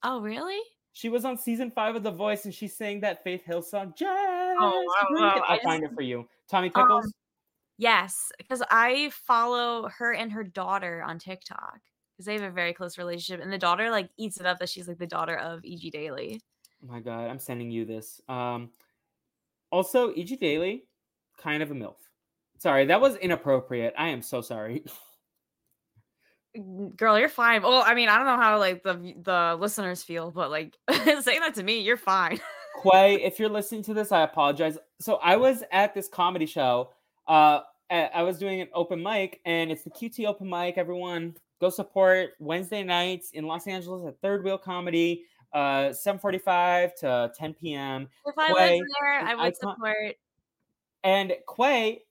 Oh, 0.04 0.22
really? 0.22 0.60
She 0.94 1.10
was 1.10 1.26
on 1.26 1.40
season 1.40 1.72
five 1.72 1.96
of 1.96 2.04
The 2.04 2.12
Voice, 2.12 2.46
and 2.46 2.54
she 2.54 2.68
sang 2.68 3.00
that 3.00 3.24
Faith 3.24 3.44
Hill 3.44 3.64
song. 3.64 3.96
Just 3.98 4.12
oh, 4.12 4.86
wow, 5.12 5.20
wow. 5.20 5.44
I'll 5.48 5.60
find 5.62 5.84
it 5.84 5.94
for 5.96 6.04
you. 6.04 6.28
Tommy 6.48 6.68
um, 6.76 6.84
Pickles. 6.84 7.06
Um, 7.06 7.12
yes, 7.80 8.32
because 8.38 8.62
I 8.70 9.10
follow 9.26 9.90
her 9.98 10.14
and 10.14 10.32
her 10.32 10.44
daughter 10.44 11.04
on 11.04 11.18
TikTok 11.18 11.80
because 12.14 12.28
they 12.28 12.34
have 12.34 12.44
a 12.44 12.52
very 12.52 12.74
close 12.74 13.00
relationship, 13.00 13.44
and 13.44 13.52
the 13.52 13.58
daughter 13.58 13.90
like 13.90 14.12
eats 14.18 14.40
it 14.40 14.46
up 14.46 14.60
that 14.60 14.70
she's 14.70 14.88
like 14.88 15.00
the 15.00 15.08
daughter 15.08 15.36
of 15.36 15.66
E.G. 15.66 15.90
Daily. 15.90 16.42
Oh 16.84 16.88
my 16.88 17.00
god, 17.00 17.30
I'm 17.30 17.40
sending 17.40 17.72
you 17.72 17.86
this. 17.86 18.22
Um, 18.30 18.70
also, 19.72 20.14
E.G. 20.16 20.36
Daily, 20.38 20.86
kind 21.38 21.64
of 21.64 21.72
a 21.72 21.74
MILF. 21.74 21.96
Sorry, 22.60 22.86
that 22.86 23.02
was 23.02 23.16
inappropriate. 23.18 23.94
I 23.98 24.10
am 24.10 24.22
so 24.22 24.42
sorry. 24.42 24.84
Girl, 26.96 27.20
you're 27.20 27.30
fine. 27.30 27.62
Well, 27.62 27.84
I 27.86 27.94
mean, 27.94 28.10
I 28.10 28.18
don't 28.18 28.26
know 28.26 28.38
how 28.38 28.58
like 28.58 28.84
the 28.84 29.14
the 29.22 29.58
listeners 29.60 30.02
feel, 30.02 30.32
but 30.32 30.50
like 30.50 30.76
saying 30.92 31.42
that 31.42 31.56
to 31.56 31.64
me, 31.64 31.82
you're 31.82 31.98
fine. 31.98 32.40
Quay, 32.84 33.22
if 33.24 33.40
you're 33.40 33.50
listening 33.50 33.84
to 33.84 33.94
this, 33.94 34.12
I 34.12 34.22
apologize. 34.22 34.78
So 35.00 35.16
I 35.16 35.38
was 35.38 35.64
at 35.72 35.94
this 35.94 36.08
comedy 36.08 36.46
show. 36.46 36.92
Uh, 37.28 37.62
I 37.90 38.24
was 38.24 38.38
doing 38.38 38.62
an 38.62 38.68
open 38.74 39.02
mic, 39.02 39.40
and 39.46 39.72
it's 39.72 39.84
the 39.84 39.90
QT 39.90 40.26
open 40.26 40.50
mic. 40.50 40.78
Everyone, 40.78 41.36
go 41.62 41.70
support 41.70 42.32
Wednesday 42.40 42.84
nights 42.84 43.32
in 43.32 43.46
Los 43.46 43.68
Angeles 43.68 44.06
at 44.08 44.20
Third 44.22 44.44
Wheel 44.44 44.58
Comedy 44.58 45.24
uh 45.58 45.90
7:45 45.92 46.96
to 47.00 47.32
10 47.36 47.54
p.m. 47.56 48.08
If 48.26 48.38
I 48.38 48.48
Quay, 48.48 48.80
was 48.80 48.88
there, 49.02 49.20
I 49.22 49.36
would 49.36 49.58
support. 49.58 50.16
And 51.04 51.34
Quay, 51.56 52.04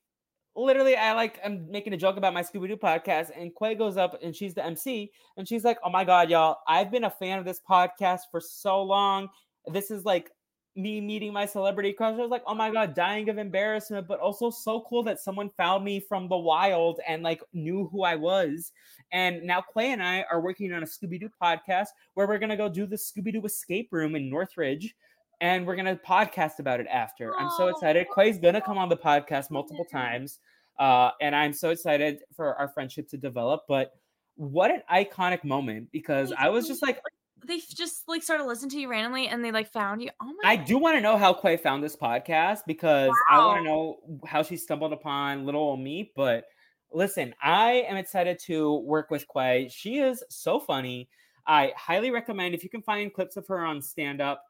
literally, 0.57 0.97
I 0.97 1.13
like 1.13 1.39
I'm 1.45 1.71
making 1.71 1.93
a 1.93 1.97
joke 1.97 2.17
about 2.17 2.35
my 2.35 2.43
Scooby 2.43 2.67
Doo 2.67 2.77
podcast, 2.77 3.31
and 3.39 3.53
Quay 3.55 3.77
goes 3.77 3.97
up 3.97 4.19
and 4.21 4.35
she's 4.35 4.55
the 4.55 4.65
MC, 4.65 5.13
and 5.37 5.47
she's 5.47 5.65
like, 5.65 5.79
"Oh 5.85 5.91
my 5.91 6.05
god, 6.05 6.29
y'all! 6.29 6.57
I've 6.67 6.91
been 6.91 7.05
a 7.05 7.11
fan 7.11 7.39
of 7.39 7.45
this 7.45 7.61
podcast 7.69 8.23
for 8.33 8.41
so 8.41 8.83
long. 8.83 9.29
This 9.67 9.93
is 9.93 10.05
like 10.05 10.31
me 10.77 11.01
meeting 11.01 11.33
my 11.33 11.47
celebrity 11.47 11.93
crush. 11.93 12.15
I 12.15 12.21
was 12.23 12.31
like, 12.31 12.43
oh 12.47 12.55
my 12.55 12.71
god, 12.71 12.95
dying 12.95 13.29
of 13.29 13.39
embarrassment, 13.39 14.07
but 14.07 14.21
also 14.21 14.51
so 14.51 14.85
cool 14.89 15.03
that 15.05 15.21
someone 15.21 15.51
found 15.57 15.85
me 15.85 16.01
from 16.01 16.29
the 16.29 16.37
wild 16.37 17.01
and 17.07 17.23
like 17.23 17.43
knew 17.53 17.89
who 17.91 18.03
I 18.03 18.15
was. 18.15 18.73
And 19.13 19.43
now 19.43 19.63
Quay 19.75 19.93
and 19.93 20.03
I 20.03 20.25
are 20.31 20.41
working 20.41 20.73
on 20.73 20.83
a 20.83 20.87
Scooby 20.87 21.19
Doo 21.19 21.31
podcast 21.43 21.89
where 22.15 22.27
we're 22.27 22.39
gonna 22.39 22.57
go 22.57 22.69
do 22.69 22.87
the 22.87 22.97
Scooby 22.97 23.33
Doo 23.33 23.45
escape 23.45 23.89
room 23.93 24.15
in 24.15 24.29
Northridge. 24.29 24.95
And 25.41 25.67
we're 25.67 25.77
gonna 25.77 25.97
podcast 25.97 26.61
about 26.61 26.81
it 26.81 26.87
after. 26.87 27.37
I'm 27.39 27.51
so 27.57 27.69
excited. 27.69 28.07
Quay's 28.09 28.39
gonna 28.39 28.61
come 28.61 28.79
on 28.79 28.89
the 28.89 28.97
podcast 28.97 29.51
multiple 29.51 29.85
times. 29.85 30.39
Uh, 30.79 31.11
and 31.21 31.35
I'm 31.35 31.53
so 31.53 31.71
excited 31.71 32.21
for 32.35 32.55
our 32.55 32.69
friendship 32.69 33.09
to 33.09 33.17
develop. 33.17 33.63
But 33.69 33.93
what 34.37 34.71
an 34.71 34.83
iconic 34.91 35.45
moment 35.45 35.89
because 35.93 36.33
I 36.39 36.49
was 36.51 36.67
just 36.67 36.83
like, 36.83 37.01
they 37.47 37.61
just 37.61 38.03
like 38.09 38.23
started 38.23 38.45
listening 38.45 38.71
to 38.71 38.81
you 38.81 38.89
randomly 38.89 39.29
and 39.29 39.45
they 39.45 39.53
like 39.53 39.73
found 39.73 40.03
you. 40.03 40.11
Oh 40.21 40.27
my! 40.43 40.51
I 40.51 40.57
do 40.57 40.79
want 40.79 40.97
to 40.97 41.01
know 41.01 41.17
how 41.17 41.33
Quay 41.33 41.57
found 41.57 41.83
this 41.83 41.97
podcast 41.97 42.61
because 42.67 43.09
wow. 43.09 43.15
I 43.31 43.47
want 43.47 43.59
to 43.59 43.65
know 43.65 43.97
how 44.27 44.43
she 44.43 44.57
stumbled 44.57 44.93
upon 44.93 45.47
little 45.47 45.61
old 45.61 45.81
me. 45.81 46.13
But 46.17 46.45
listen, 46.93 47.35
I 47.43 47.85
am 47.89 47.97
excited 47.97 48.39
to 48.47 48.79
work 48.79 49.11
with 49.11 49.27
Quay. 49.29 49.69
She 49.71 49.99
is 49.99 50.23
so 50.29 50.59
funny. 50.59 51.09
I 51.47 51.73
highly 51.77 52.11
recommend 52.11 52.55
if 52.55 52.65
you 52.65 52.71
can 52.71 52.83
find 52.83 53.13
clips 53.13 53.37
of 53.37 53.47
her 53.47 53.65
on 53.65 53.81
stand 53.81 54.21
up. 54.21 54.43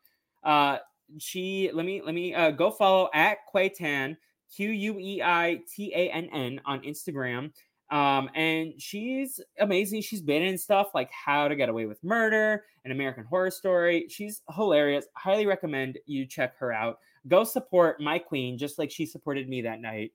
Uh, 0.42 0.78
she 1.18 1.70
let 1.72 1.84
me 1.84 2.02
let 2.04 2.14
me 2.14 2.34
uh, 2.34 2.50
go 2.50 2.70
follow 2.70 3.08
at 3.14 3.38
Quay 3.52 3.70
Tan 3.70 4.16
Q 4.54 4.70
U 4.70 4.98
E 4.98 5.22
I 5.22 5.60
T 5.74 5.92
A 5.94 6.10
N 6.10 6.28
N 6.32 6.60
on 6.64 6.80
Instagram. 6.80 7.52
Um, 7.90 8.28
and 8.34 8.72
she's 8.78 9.40
amazing. 9.60 10.02
She's 10.02 10.20
been 10.20 10.42
in 10.42 10.58
stuff 10.58 10.88
like 10.94 11.10
How 11.12 11.46
to 11.46 11.54
Get 11.54 11.68
Away 11.68 11.86
with 11.86 12.02
Murder 12.02 12.64
and 12.84 12.92
American 12.92 13.24
Horror 13.24 13.50
Story. 13.50 14.06
She's 14.08 14.42
hilarious. 14.54 15.06
Highly 15.14 15.46
recommend 15.46 15.98
you 16.06 16.26
check 16.26 16.56
her 16.58 16.72
out. 16.72 16.98
Go 17.28 17.44
support 17.44 18.00
my 18.00 18.18
queen, 18.18 18.58
just 18.58 18.78
like 18.78 18.90
she 18.90 19.06
supported 19.06 19.48
me 19.48 19.62
that 19.62 19.80
night. 19.80 20.12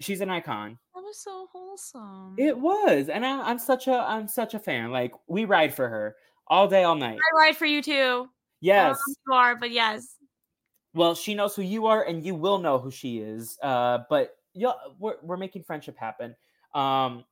She's 0.00 0.20
an 0.20 0.30
icon. 0.30 0.78
That 0.94 1.02
was 1.02 1.18
so 1.18 1.48
wholesome. 1.52 2.34
It 2.38 2.58
was, 2.58 3.08
and 3.08 3.24
I, 3.24 3.42
I'm 3.42 3.58
such 3.58 3.86
a 3.86 3.92
I'm 3.92 4.26
such 4.26 4.54
a 4.54 4.58
fan. 4.58 4.90
Like 4.90 5.12
we 5.28 5.44
ride 5.44 5.74
for 5.74 5.88
her 5.88 6.16
all 6.48 6.66
day, 6.66 6.84
all 6.84 6.96
night. 6.96 7.18
I 7.18 7.46
ride 7.46 7.56
for 7.56 7.66
you 7.66 7.82
too. 7.82 8.28
Yes, 8.60 8.98
you 9.08 9.34
are, 9.34 9.54
but 9.56 9.70
yes. 9.70 10.16
Well, 10.94 11.14
she 11.14 11.34
knows 11.34 11.54
who 11.54 11.62
you 11.62 11.86
are, 11.86 12.02
and 12.02 12.24
you 12.24 12.34
will 12.34 12.58
know 12.58 12.78
who 12.78 12.90
she 12.90 13.18
is. 13.18 13.58
Uh, 13.62 14.00
but 14.10 14.36
yeah, 14.54 14.72
we're, 14.98 15.16
we're 15.22 15.36
making 15.36 15.64
friendship 15.64 15.96
happen. 15.98 16.34
Um, 16.74 17.24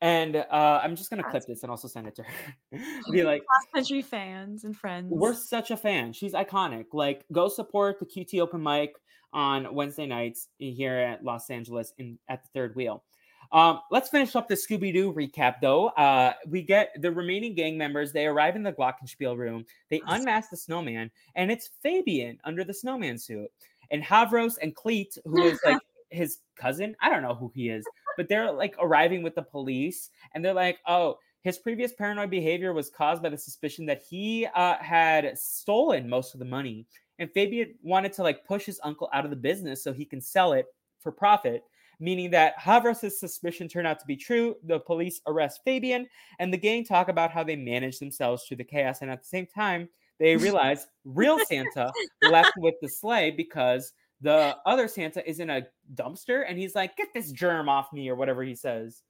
and 0.00 0.36
uh, 0.36 0.80
I'm 0.82 0.94
just 0.94 1.10
gonna 1.10 1.24
clip 1.24 1.44
this 1.46 1.62
and 1.62 1.70
also 1.70 1.88
send 1.88 2.06
it 2.06 2.14
to 2.16 2.22
her. 2.22 2.78
Be 3.12 3.24
like, 3.24 3.42
country 3.74 4.02
fans 4.02 4.64
and 4.64 4.76
friends. 4.76 5.08
We're 5.10 5.34
such 5.34 5.70
a 5.70 5.76
fan. 5.76 6.12
She's 6.12 6.34
iconic. 6.34 6.86
Like, 6.92 7.24
go 7.32 7.48
support 7.48 7.98
the 7.98 8.06
QT 8.06 8.40
open 8.40 8.62
mic 8.62 8.94
on 9.32 9.74
Wednesday 9.74 10.06
nights 10.06 10.48
here 10.58 10.94
at 10.94 11.24
Los 11.24 11.50
Angeles 11.50 11.92
in 11.98 12.18
at 12.28 12.44
the 12.44 12.48
third 12.54 12.76
wheel. 12.76 13.02
Um, 13.50 13.80
let's 13.90 14.10
finish 14.10 14.36
up 14.36 14.46
the 14.48 14.54
Scooby 14.54 14.92
Doo 14.92 15.12
recap, 15.12 15.56
though. 15.62 15.88
Uh, 15.88 16.34
we 16.46 16.62
get 16.62 16.90
the 17.00 17.10
remaining 17.10 17.54
gang 17.54 17.78
members. 17.78 18.12
They 18.12 18.26
arrive 18.26 18.56
in 18.56 18.62
the 18.62 18.72
Glockenspiel 18.72 19.36
room. 19.36 19.64
They 19.90 20.02
unmask 20.06 20.50
the 20.50 20.56
snowman, 20.56 21.10
and 21.34 21.50
it's 21.50 21.70
Fabian 21.82 22.38
under 22.44 22.62
the 22.62 22.74
snowman 22.74 23.18
suit. 23.18 23.50
And 23.90 24.02
Havros 24.02 24.56
and 24.60 24.76
Cleet, 24.76 25.18
who 25.24 25.44
is 25.44 25.58
like 25.64 25.78
his 26.10 26.38
cousin. 26.56 26.96
I 27.00 27.10
don't 27.10 27.22
know 27.22 27.34
who 27.34 27.50
he 27.54 27.68
is, 27.68 27.84
but 28.16 28.28
they're 28.28 28.50
like 28.50 28.74
arriving 28.80 29.22
with 29.22 29.34
the 29.34 29.42
police 29.42 30.10
and 30.34 30.44
they're 30.44 30.54
like, 30.54 30.78
oh, 30.86 31.18
his 31.42 31.58
previous 31.58 31.92
paranoid 31.92 32.30
behavior 32.30 32.72
was 32.72 32.90
caused 32.90 33.22
by 33.22 33.28
the 33.28 33.38
suspicion 33.38 33.86
that 33.86 34.02
he 34.08 34.46
uh, 34.54 34.76
had 34.78 35.38
stolen 35.38 36.08
most 36.08 36.34
of 36.34 36.40
the 36.40 36.44
money. 36.44 36.86
And 37.18 37.30
Fabian 37.32 37.74
wanted 37.82 38.12
to 38.14 38.22
like 38.22 38.44
push 38.44 38.64
his 38.64 38.80
uncle 38.82 39.08
out 39.12 39.24
of 39.24 39.30
the 39.30 39.36
business 39.36 39.82
so 39.82 39.92
he 39.92 40.04
can 40.04 40.20
sell 40.20 40.52
it 40.52 40.66
for 41.00 41.12
profit, 41.12 41.62
meaning 42.00 42.30
that 42.30 42.58
Havros' 42.58 43.12
suspicion 43.12 43.68
turned 43.68 43.86
out 43.86 44.00
to 44.00 44.06
be 44.06 44.16
true. 44.16 44.56
The 44.64 44.80
police 44.80 45.20
arrest 45.26 45.60
Fabian, 45.64 46.08
and 46.38 46.52
the 46.52 46.58
gang 46.58 46.84
talk 46.84 47.08
about 47.08 47.30
how 47.30 47.44
they 47.44 47.56
managed 47.56 48.00
themselves 48.00 48.44
through 48.44 48.58
the 48.58 48.64
chaos. 48.64 48.98
And 49.00 49.10
at 49.10 49.22
the 49.22 49.28
same 49.28 49.46
time, 49.46 49.88
they 50.18 50.36
realize 50.46 50.86
real 51.04 51.38
Santa 51.46 51.92
left 52.22 52.52
with 52.58 52.74
the 52.82 52.88
sleigh 52.88 53.30
because 53.30 53.92
the 54.20 54.56
other 54.66 54.88
Santa 54.88 55.28
is 55.28 55.40
in 55.40 55.50
a 55.50 55.66
dumpster 55.94 56.44
and 56.46 56.58
he's 56.58 56.74
like, 56.74 56.96
get 56.96 57.08
this 57.14 57.30
germ 57.32 57.68
off 57.68 57.92
me 57.92 58.08
or 58.08 58.16
whatever 58.16 58.42
he 58.42 58.54
says. 58.54 59.02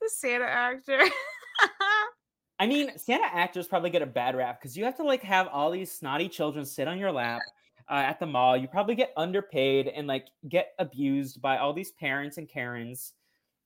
The 0.00 0.08
Santa 0.08 0.44
actor. 0.44 1.00
I 2.60 2.66
mean, 2.66 2.96
Santa 2.96 3.26
actors 3.32 3.68
probably 3.68 3.90
get 3.90 4.02
a 4.02 4.06
bad 4.06 4.36
rap 4.36 4.60
because 4.60 4.76
you 4.76 4.84
have 4.84 4.96
to 4.96 5.04
like 5.04 5.22
have 5.22 5.48
all 5.48 5.70
these 5.70 5.92
snotty 5.92 6.28
children 6.28 6.64
sit 6.64 6.88
on 6.88 6.98
your 6.98 7.12
lap 7.12 7.40
uh, 7.90 7.94
at 7.94 8.20
the 8.20 8.26
mall. 8.26 8.56
You 8.56 8.68
probably 8.68 8.94
get 8.94 9.12
underpaid 9.16 9.88
and 9.88 10.06
like 10.06 10.26
get 10.48 10.72
abused 10.78 11.40
by 11.40 11.58
all 11.58 11.72
these 11.72 11.92
parents 11.92 12.36
and 12.38 12.48
Karens. 12.48 13.12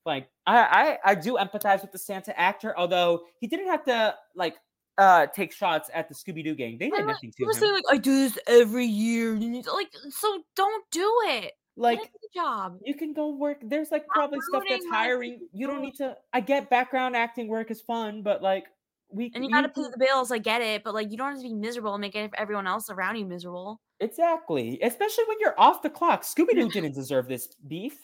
Like 0.05 0.29
I, 0.47 0.99
I, 1.05 1.13
I 1.13 1.15
do 1.15 1.37
empathize 1.37 1.83
with 1.83 1.93
the 1.93 1.99
Santa 1.99 2.39
actor, 2.39 2.75
although 2.77 3.23
he 3.41 3.47
didn't 3.47 3.69
have 3.69 3.85
to 3.85 4.15
like 4.35 4.57
uh 4.99 5.27
take 5.27 5.53
shots 5.53 5.91
at 5.95 6.09
the 6.09 6.15
Scooby 6.15 6.45
Doo 6.45 6.55
gang. 6.55 6.79
They 6.79 6.91
did 6.91 7.07
nothing 7.07 7.33
to 7.37 7.45
him. 7.45 7.53
Say, 7.53 7.73
like 7.73 7.85
I 7.91 7.97
do 7.97 8.15
this 8.15 8.39
every 8.47 8.87
year. 8.87 9.35
Like 9.35 9.91
so, 10.11 10.43
don't 10.57 10.85
do 10.91 11.13
it. 11.25 11.53
Like 11.77 12.01
job. 12.35 12.79
You 12.85 12.95
can 12.95 13.13
go 13.13 13.35
work. 13.35 13.59
There's 13.63 13.91
like 13.91 14.07
probably 14.09 14.39
stuff 14.49 14.65
that's 14.69 14.87
hiring. 14.91 15.41
You 15.53 15.67
don't 15.67 15.83
need 15.83 15.95
to. 15.97 16.17
I 16.33 16.41
get 16.41 16.71
background 16.71 17.17
acting 17.17 17.49
work 17.49 17.71
is 17.71 17.81
fun, 17.81 18.23
but 18.23 18.43
like 18.43 18.67
we 19.11 19.31
and 19.35 19.45
you 19.45 19.51
got 19.51 19.63
to 19.63 19.69
pay 19.69 19.83
the 19.83 19.99
bills. 19.99 20.31
I 20.31 20.39
get 20.39 20.63
it, 20.63 20.85
but 20.85 20.95
like 20.95 21.11
you 21.11 21.17
don't 21.17 21.33
have 21.33 21.43
to 21.43 21.49
be 21.49 21.55
miserable 21.55 21.95
and 21.95 22.01
make 22.01 22.17
everyone 22.17 22.67
else 22.67 22.91
around 22.91 23.17
you 23.17 23.27
miserable. 23.27 23.81
Exactly, 24.01 24.81
especially 24.83 25.25
when 25.29 25.39
you're 25.41 25.59
off 25.59 25.83
the 25.83 25.91
clock. 25.91 26.23
Scooby 26.25 26.55
Doo 26.55 26.69
didn't 26.73 26.95
deserve 26.95 27.29
this 27.29 27.49
beef. 27.69 27.97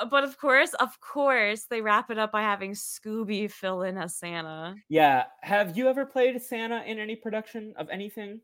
Uh, 0.00 0.06
but 0.06 0.24
of 0.24 0.38
course, 0.38 0.72
of 0.74 0.98
course, 1.00 1.66
they 1.70 1.80
wrap 1.80 2.10
it 2.10 2.18
up 2.18 2.32
by 2.32 2.42
having 2.42 2.72
Scooby 2.72 3.50
fill 3.50 3.82
in 3.82 3.96
as 3.98 4.16
Santa. 4.16 4.76
Yeah. 4.88 5.24
Have 5.42 5.76
you 5.76 5.88
ever 5.88 6.06
played 6.06 6.40
Santa 6.42 6.82
in 6.84 6.98
any 6.98 7.16
production 7.16 7.74
of 7.76 7.88
anything? 7.90 8.40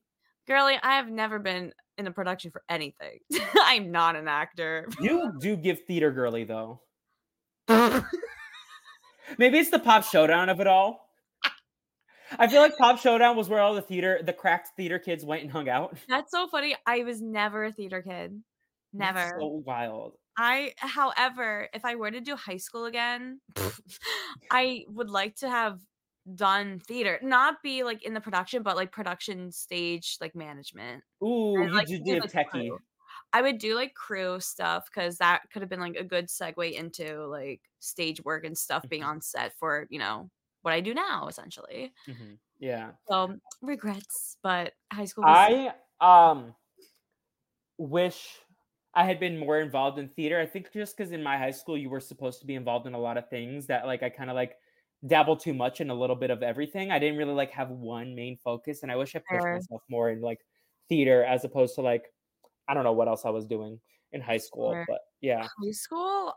Girly, 0.46 0.78
I 0.82 0.96
have 0.96 1.08
never 1.08 1.38
been 1.38 1.72
in 1.98 2.06
a 2.06 2.12
production 2.12 2.50
for 2.50 2.62
anything. 2.68 3.18
I'm 3.54 3.90
not 3.90 4.16
an 4.16 4.28
actor. 4.28 4.86
You 5.00 5.32
do 5.40 5.56
give 5.56 5.80
theater 5.84 6.12
girly 6.12 6.44
though. 6.44 6.82
Maybe 7.68 9.58
it's 9.58 9.70
the 9.70 9.80
pop 9.80 10.04
showdown 10.04 10.48
of 10.48 10.60
it 10.60 10.68
all. 10.68 11.06
I 12.38 12.48
feel 12.48 12.60
like 12.60 12.76
Pop 12.76 12.98
Showdown 12.98 13.36
was 13.36 13.48
where 13.48 13.60
all 13.60 13.74
the 13.74 13.82
theater, 13.82 14.20
the 14.20 14.32
cracked 14.32 14.70
theater 14.76 14.98
kids 14.98 15.24
went 15.24 15.42
and 15.42 15.50
hung 15.50 15.68
out. 15.68 15.96
That's 16.08 16.32
so 16.32 16.48
funny. 16.48 16.74
I 16.84 17.04
was 17.04 17.22
never 17.22 17.64
a 17.64 17.72
theater 17.72 18.02
kid. 18.02 18.42
Never. 18.92 19.20
That's 19.20 19.38
so 19.38 19.62
wild. 19.64 20.14
I, 20.38 20.74
however, 20.76 21.68
if 21.72 21.84
I 21.84 21.94
were 21.94 22.10
to 22.10 22.20
do 22.20 22.36
high 22.36 22.58
school 22.58 22.84
again, 22.84 23.40
I 24.50 24.84
would 24.88 25.10
like 25.10 25.36
to 25.36 25.48
have 25.48 25.80
done 26.34 26.80
theater, 26.80 27.18
not 27.22 27.62
be 27.62 27.84
like 27.84 28.04
in 28.04 28.14
the 28.14 28.20
production, 28.20 28.62
but 28.62 28.76
like 28.76 28.92
production 28.92 29.52
stage, 29.52 30.18
like 30.20 30.34
management. 30.34 31.04
Ooh, 31.22 31.56
and, 31.62 31.72
like, 31.72 31.88
you 31.88 32.02
do 32.04 32.20
like, 32.20 32.32
techie. 32.32 32.70
I 33.32 33.42
would 33.42 33.58
do 33.58 33.74
like 33.74 33.94
crew 33.94 34.40
stuff 34.40 34.88
because 34.92 35.18
that 35.18 35.42
could 35.52 35.62
have 35.62 35.68
been 35.68 35.80
like 35.80 35.96
a 35.96 36.04
good 36.04 36.28
segue 36.28 36.72
into 36.72 37.26
like 37.26 37.60
stage 37.80 38.22
work 38.24 38.44
and 38.44 38.56
stuff 38.56 38.88
being 38.88 39.02
mm-hmm. 39.02 39.10
on 39.10 39.20
set 39.20 39.52
for 39.58 39.86
you 39.90 39.98
know 39.98 40.30
what 40.62 40.72
I 40.72 40.80
do 40.80 40.94
now 40.94 41.28
essentially. 41.28 41.92
Mm-hmm. 42.08 42.34
Yeah. 42.58 42.92
So 43.08 43.36
regrets, 43.62 44.38
but 44.42 44.72
high 44.92 45.04
school. 45.04 45.24
I 45.26 45.72
um 46.00 46.54
wish 47.78 48.40
I 48.96 49.04
had 49.04 49.20
been 49.20 49.38
more 49.38 49.60
involved 49.60 49.98
in 49.98 50.08
theater. 50.08 50.40
I 50.40 50.46
think 50.46 50.72
just 50.72 50.96
because 50.96 51.12
in 51.12 51.22
my 51.22 51.36
high 51.36 51.50
school 51.50 51.76
you 51.76 51.90
were 51.90 52.00
supposed 52.00 52.40
to 52.40 52.46
be 52.46 52.54
involved 52.54 52.86
in 52.86 52.94
a 52.94 52.98
lot 52.98 53.18
of 53.18 53.28
things 53.28 53.66
that 53.66 53.86
like 53.86 54.02
I 54.02 54.08
kind 54.08 54.30
of 54.30 54.36
like 54.36 54.56
dabbled 55.06 55.40
too 55.40 55.52
much 55.52 55.82
in 55.82 55.90
a 55.90 55.94
little 55.94 56.16
bit 56.16 56.30
of 56.30 56.42
everything. 56.42 56.90
I 56.90 56.98
didn't 56.98 57.18
really 57.18 57.34
like 57.34 57.50
have 57.50 57.68
one 57.68 58.14
main 58.14 58.38
focus, 58.42 58.82
and 58.82 58.90
I 58.90 58.96
wish 58.96 59.14
I 59.14 59.18
pushed 59.18 59.42
sure. 59.42 59.54
myself 59.54 59.82
more 59.90 60.10
in 60.10 60.22
like 60.22 60.40
theater 60.88 61.22
as 61.24 61.44
opposed 61.44 61.74
to 61.74 61.82
like 61.82 62.06
I 62.68 62.74
don't 62.74 62.84
know 62.84 62.94
what 62.94 63.06
else 63.06 63.26
I 63.26 63.30
was 63.30 63.46
doing 63.46 63.78
in 64.12 64.22
high 64.22 64.38
school. 64.38 64.72
Sure. 64.72 64.84
But 64.88 65.00
yeah, 65.20 65.42
high 65.42 65.72
school. 65.72 66.32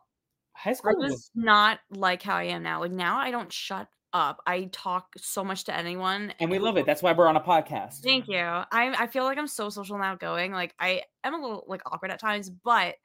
High 0.54 0.74
school 0.74 0.98
was, 0.98 1.12
was 1.12 1.32
not 1.36 1.80
like 1.90 2.22
how 2.22 2.36
I 2.36 2.44
am 2.44 2.64
now. 2.64 2.82
Like 2.82 2.92
now, 2.92 3.18
I 3.18 3.32
don't 3.32 3.52
shut 3.52 3.88
up. 4.14 4.42
I 4.46 4.70
talk 4.72 5.14
so 5.18 5.44
much 5.44 5.66
to 5.66 5.76
anyone, 5.76 6.34
and 6.40 6.50
we 6.50 6.60
love 6.60 6.78
it. 6.78 6.86
That's 6.86 7.02
why 7.02 7.14
we're 7.14 7.28
on 7.28 7.36
a 7.36 7.42
podcast. 7.42 8.02
Thank 8.02 8.28
you. 8.28 8.38
I 8.38 8.66
I 8.72 9.08
feel 9.08 9.24
like 9.24 9.38
I'm 9.38 9.48
so 9.48 9.70
social 9.70 9.98
now. 9.98 10.16
Going 10.16 10.52
like 10.52 10.74
I 10.80 11.04
am 11.24 11.34
a 11.34 11.38
little 11.38 11.66
like 11.68 11.82
awkward 11.86 12.12
at 12.12 12.20
times, 12.20 12.50
but 12.50 12.96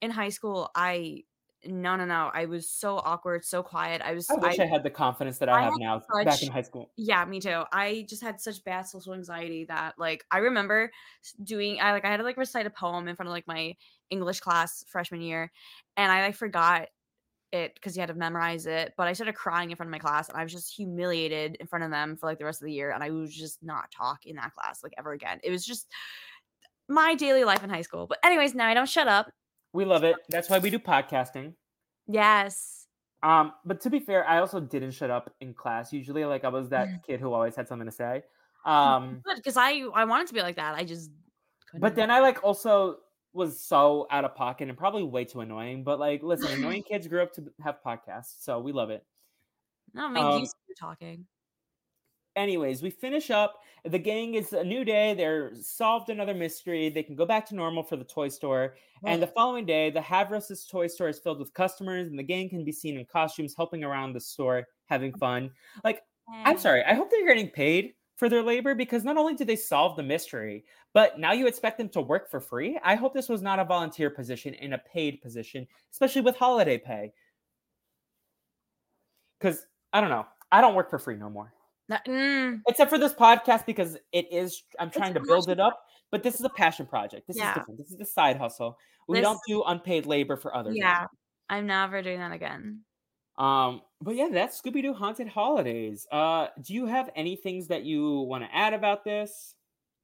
in 0.00 0.10
high 0.10 0.28
school, 0.28 0.70
I 0.74 1.24
no 1.64 1.96
no 1.96 2.04
no. 2.04 2.30
I 2.32 2.46
was 2.46 2.70
so 2.70 2.96
awkward, 2.98 3.44
so 3.44 3.62
quiet. 3.62 4.02
I 4.02 4.14
was. 4.14 4.28
I 4.30 4.34
wish 4.34 4.58
I, 4.58 4.64
I 4.64 4.66
had 4.66 4.82
the 4.82 4.90
confidence 4.90 5.38
that 5.38 5.48
I, 5.48 5.60
I 5.60 5.62
have 5.62 5.74
now 5.78 6.00
such, 6.12 6.24
back 6.24 6.42
in 6.42 6.50
high 6.50 6.62
school. 6.62 6.90
Yeah, 6.96 7.24
me 7.24 7.40
too. 7.40 7.62
I 7.72 8.06
just 8.08 8.22
had 8.22 8.40
such 8.40 8.62
bad 8.64 8.86
social 8.86 9.14
anxiety 9.14 9.64
that 9.64 9.94
like 9.98 10.24
I 10.30 10.38
remember 10.38 10.90
doing. 11.42 11.80
I 11.80 11.92
like 11.92 12.04
I 12.04 12.10
had 12.10 12.18
to 12.18 12.22
like 12.22 12.36
recite 12.36 12.66
a 12.66 12.70
poem 12.70 13.08
in 13.08 13.16
front 13.16 13.28
of 13.28 13.32
like 13.32 13.46
my 13.46 13.74
English 14.10 14.40
class 14.40 14.84
freshman 14.88 15.22
year, 15.22 15.50
and 15.96 16.10
I 16.12 16.26
like 16.26 16.36
forgot 16.36 16.88
it 17.52 17.74
because 17.74 17.96
you 17.96 18.00
had 18.00 18.08
to 18.08 18.14
memorize 18.14 18.66
it. 18.66 18.94
But 18.96 19.08
I 19.08 19.12
started 19.12 19.34
crying 19.34 19.70
in 19.70 19.76
front 19.76 19.88
of 19.88 19.92
my 19.92 19.98
class, 19.98 20.28
and 20.28 20.38
I 20.38 20.42
was 20.42 20.52
just 20.52 20.74
humiliated 20.74 21.56
in 21.60 21.66
front 21.66 21.84
of 21.84 21.90
them 21.90 22.16
for 22.16 22.26
like 22.26 22.38
the 22.38 22.44
rest 22.44 22.62
of 22.62 22.66
the 22.66 22.72
year, 22.72 22.90
and 22.90 23.02
I 23.02 23.10
was 23.10 23.34
just 23.34 23.62
not 23.62 23.90
talk 23.90 24.26
in 24.26 24.36
that 24.36 24.54
class 24.54 24.82
like 24.82 24.92
ever 24.98 25.12
again. 25.12 25.40
It 25.42 25.50
was 25.50 25.64
just 25.64 25.88
my 26.88 27.14
daily 27.14 27.44
life 27.44 27.62
in 27.64 27.70
high 27.70 27.82
school. 27.82 28.06
But 28.06 28.18
anyways, 28.24 28.54
now 28.54 28.66
I 28.66 28.74
don't 28.74 28.88
shut 28.88 29.08
up. 29.08 29.30
We 29.72 29.84
love 29.84 30.04
it. 30.04 30.16
That's 30.28 30.48
why 30.48 30.58
we 30.58 30.70
do 30.70 30.78
podcasting. 30.78 31.54
Yes. 32.06 32.86
Um, 33.22 33.52
but 33.64 33.80
to 33.82 33.90
be 33.90 33.98
fair, 33.98 34.26
I 34.28 34.38
also 34.38 34.60
didn't 34.60 34.92
shut 34.92 35.10
up 35.10 35.34
in 35.40 35.54
class. 35.54 35.92
Usually, 35.92 36.24
like 36.24 36.44
I 36.44 36.48
was 36.48 36.68
that 36.70 36.88
kid 37.06 37.20
who 37.20 37.32
always 37.32 37.56
had 37.56 37.68
something 37.68 37.86
to 37.86 37.92
say. 37.92 38.22
Um, 38.66 39.22
because 39.36 39.56
I 39.56 39.82
I 39.94 40.06
wanted 40.06 40.26
to 40.26 40.34
be 40.34 40.42
like 40.42 40.56
that. 40.56 40.74
I 40.74 40.82
just. 40.82 41.12
But 41.78 41.94
then 41.94 42.10
I 42.10 42.18
like 42.18 42.42
also 42.42 42.96
was 43.36 43.60
so 43.60 44.06
out 44.10 44.24
of 44.24 44.34
pocket 44.34 44.68
and 44.68 44.76
probably 44.76 45.02
way 45.04 45.24
too 45.24 45.40
annoying. 45.40 45.84
But 45.84 46.00
like, 46.00 46.22
listen, 46.22 46.50
annoying 46.50 46.82
kids 46.88 47.06
grew 47.06 47.22
up 47.22 47.32
to 47.34 47.44
have 47.62 47.76
podcasts, 47.84 48.36
so 48.40 48.58
we 48.58 48.72
love 48.72 48.90
it. 48.90 49.04
No, 49.94 50.08
maybe 50.08 50.26
um, 50.26 50.42
you 50.42 50.74
talking. 50.78 51.26
Anyways, 52.34 52.82
we 52.82 52.90
finish 52.90 53.30
up. 53.30 53.60
The 53.84 53.98
gang 53.98 54.34
is 54.34 54.52
a 54.52 54.64
new 54.64 54.84
day. 54.84 55.14
They're 55.14 55.52
solved 55.54 56.10
another 56.10 56.34
mystery. 56.34 56.90
They 56.90 57.02
can 57.02 57.14
go 57.14 57.24
back 57.24 57.46
to 57.46 57.54
normal 57.54 57.82
for 57.82 57.96
the 57.96 58.04
toy 58.04 58.28
store. 58.28 58.74
And 59.04 59.22
the 59.22 59.26
following 59.28 59.64
day, 59.64 59.90
the 59.90 60.00
Havros' 60.00 60.68
toy 60.68 60.88
store 60.88 61.08
is 61.08 61.18
filled 61.18 61.38
with 61.38 61.54
customers, 61.54 62.08
and 62.08 62.18
the 62.18 62.22
gang 62.22 62.48
can 62.48 62.64
be 62.64 62.72
seen 62.72 62.98
in 62.98 63.06
costumes 63.06 63.54
helping 63.56 63.84
around 63.84 64.12
the 64.12 64.20
store, 64.20 64.66
having 64.86 65.14
fun. 65.14 65.50
Like, 65.84 66.02
I'm 66.28 66.58
sorry. 66.58 66.82
I 66.84 66.94
hope 66.94 67.10
they're 67.10 67.26
getting 67.26 67.48
paid 67.48 67.94
for 68.16 68.28
their 68.28 68.42
labor 68.42 68.74
because 68.74 69.04
not 69.04 69.16
only 69.16 69.34
did 69.34 69.46
they 69.46 69.56
solve 69.56 69.96
the 69.96 70.02
mystery, 70.02 70.64
but 70.96 71.18
now 71.18 71.32
you 71.32 71.46
expect 71.46 71.76
them 71.76 71.90
to 71.90 72.00
work 72.00 72.30
for 72.30 72.40
free. 72.40 72.78
I 72.82 72.94
hope 72.94 73.12
this 73.12 73.28
was 73.28 73.42
not 73.42 73.58
a 73.58 73.64
volunteer 73.64 74.08
position 74.08 74.54
in 74.54 74.72
a 74.72 74.78
paid 74.78 75.20
position, 75.20 75.66
especially 75.92 76.22
with 76.22 76.36
holiday 76.36 76.78
pay. 76.78 77.12
Because 79.38 79.66
I 79.92 80.00
don't 80.00 80.08
know, 80.08 80.24
I 80.50 80.62
don't 80.62 80.74
work 80.74 80.88
for 80.88 80.98
free 80.98 81.16
no 81.16 81.28
more. 81.28 81.52
mm. 81.92 82.62
Except 82.66 82.88
for 82.88 82.96
this 82.96 83.12
podcast 83.12 83.66
because 83.66 83.98
it 84.10 84.26
is. 84.32 84.62
I'm 84.80 84.90
trying 84.90 85.14
it's 85.14 85.20
to 85.20 85.26
build 85.26 85.50
it 85.50 85.60
up, 85.60 85.82
but 86.10 86.22
this 86.22 86.36
is 86.36 86.46
a 86.46 86.48
passion 86.48 86.86
project. 86.86 87.26
This 87.26 87.36
yeah. 87.36 87.50
is 87.50 87.54
different. 87.56 87.78
This 87.78 87.90
is 87.90 87.98
the 87.98 88.06
side 88.06 88.38
hustle. 88.38 88.78
We 89.06 89.18
this, 89.18 89.22
don't 89.22 89.40
do 89.46 89.64
unpaid 89.64 90.06
labor 90.06 90.38
for 90.38 90.56
others. 90.56 90.76
Yeah, 90.78 91.08
I'm 91.50 91.66
never 91.66 92.00
doing 92.00 92.20
that 92.20 92.32
again. 92.32 92.80
Um, 93.36 93.82
but 94.00 94.14
yeah, 94.14 94.30
that's 94.32 94.58
Scooby 94.58 94.80
Doo 94.80 94.94
Haunted 94.94 95.28
Holidays. 95.28 96.06
Uh, 96.10 96.46
do 96.62 96.72
you 96.72 96.86
have 96.86 97.10
any 97.14 97.36
things 97.36 97.68
that 97.68 97.84
you 97.84 98.20
want 98.20 98.44
to 98.44 98.56
add 98.56 98.72
about 98.72 99.04
this? 99.04 99.55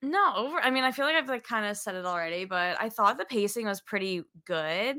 No, 0.02 0.34
over. 0.36 0.58
I 0.60 0.70
mean, 0.70 0.82
I 0.84 0.90
feel 0.90 1.04
like 1.06 1.14
I've 1.14 1.28
like 1.28 1.44
kind 1.44 1.64
of 1.64 1.76
said 1.76 1.94
it 1.94 2.04
already, 2.04 2.44
but 2.44 2.76
I 2.80 2.88
thought 2.88 3.18
the 3.18 3.24
pacing 3.24 3.66
was 3.66 3.80
pretty 3.80 4.24
good 4.44 4.96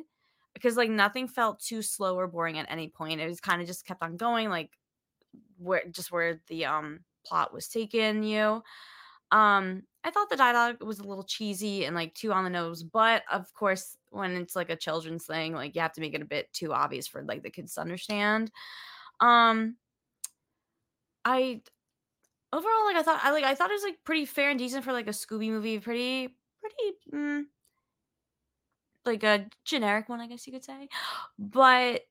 because 0.54 0.78
like 0.78 0.90
nothing 0.90 1.28
felt 1.28 1.60
too 1.60 1.82
slow 1.82 2.16
or 2.18 2.28
boring 2.28 2.58
at 2.58 2.68
any 2.72 2.88
point. 2.88 3.20
It 3.20 3.28
was 3.28 3.42
kind 3.42 3.62
of 3.62 3.68
just 3.68 3.86
kept 3.86 4.02
on 4.02 4.16
going, 4.16 4.50
like 4.50 4.72
where 5.58 5.84
just 5.92 6.12
where 6.12 6.42
the 6.48 6.66
um 6.66 7.02
plot 7.26 7.54
was 7.54 7.68
taking 7.70 8.24
you. 8.24 8.64
Um, 9.32 9.84
I 10.04 10.12
thought 10.12 10.30
the 10.30 10.38
dialogue 10.38 10.84
was 10.84 11.00
a 11.00 11.04
little 11.06 11.24
cheesy 11.26 11.86
and 11.86 11.96
like 11.96 12.16
too 12.16 12.34
on 12.34 12.44
the 12.46 12.50
nose, 12.52 12.84
but 12.84 13.24
of 13.32 13.54
course, 13.54 13.98
when 14.12 14.34
it's 14.38 14.56
like 14.56 14.70
a 14.72 14.76
children's 14.78 15.26
thing, 15.28 15.54
like 15.54 15.76
you 15.76 15.82
have 15.82 15.94
to 15.94 16.02
make 16.02 16.16
it 16.16 16.22
a 16.22 16.26
bit 16.26 16.54
too 16.54 16.74
obvious 16.74 17.08
for 17.08 17.24
like 17.24 17.44
the 17.44 17.52
kids 17.52 17.76
to 17.76 17.82
understand. 17.82 18.52
Um 19.22 19.78
I 21.26 21.62
overall 22.54 22.86
like 22.86 22.96
I 22.96 23.04
thought 23.04 23.20
I 23.24 23.32
like 23.32 23.44
I 23.44 23.56
thought 23.56 23.70
it 23.70 23.74
was 23.74 23.84
like 23.84 23.98
pretty 24.04 24.26
fair 24.26 24.50
and 24.50 24.60
decent 24.60 24.84
for 24.84 24.94
like 24.94 25.08
a 25.08 25.12
Scooby 25.12 25.50
movie, 25.50 25.80
pretty 25.80 26.36
pretty 26.62 26.98
mm, 27.12 27.44
like 29.06 29.24
a 29.24 29.48
generic 29.66 30.10
one, 30.10 30.22
I 30.22 30.28
guess 30.28 30.46
you 30.48 30.54
could 30.54 30.64
say. 30.64 30.88
But 31.38 32.02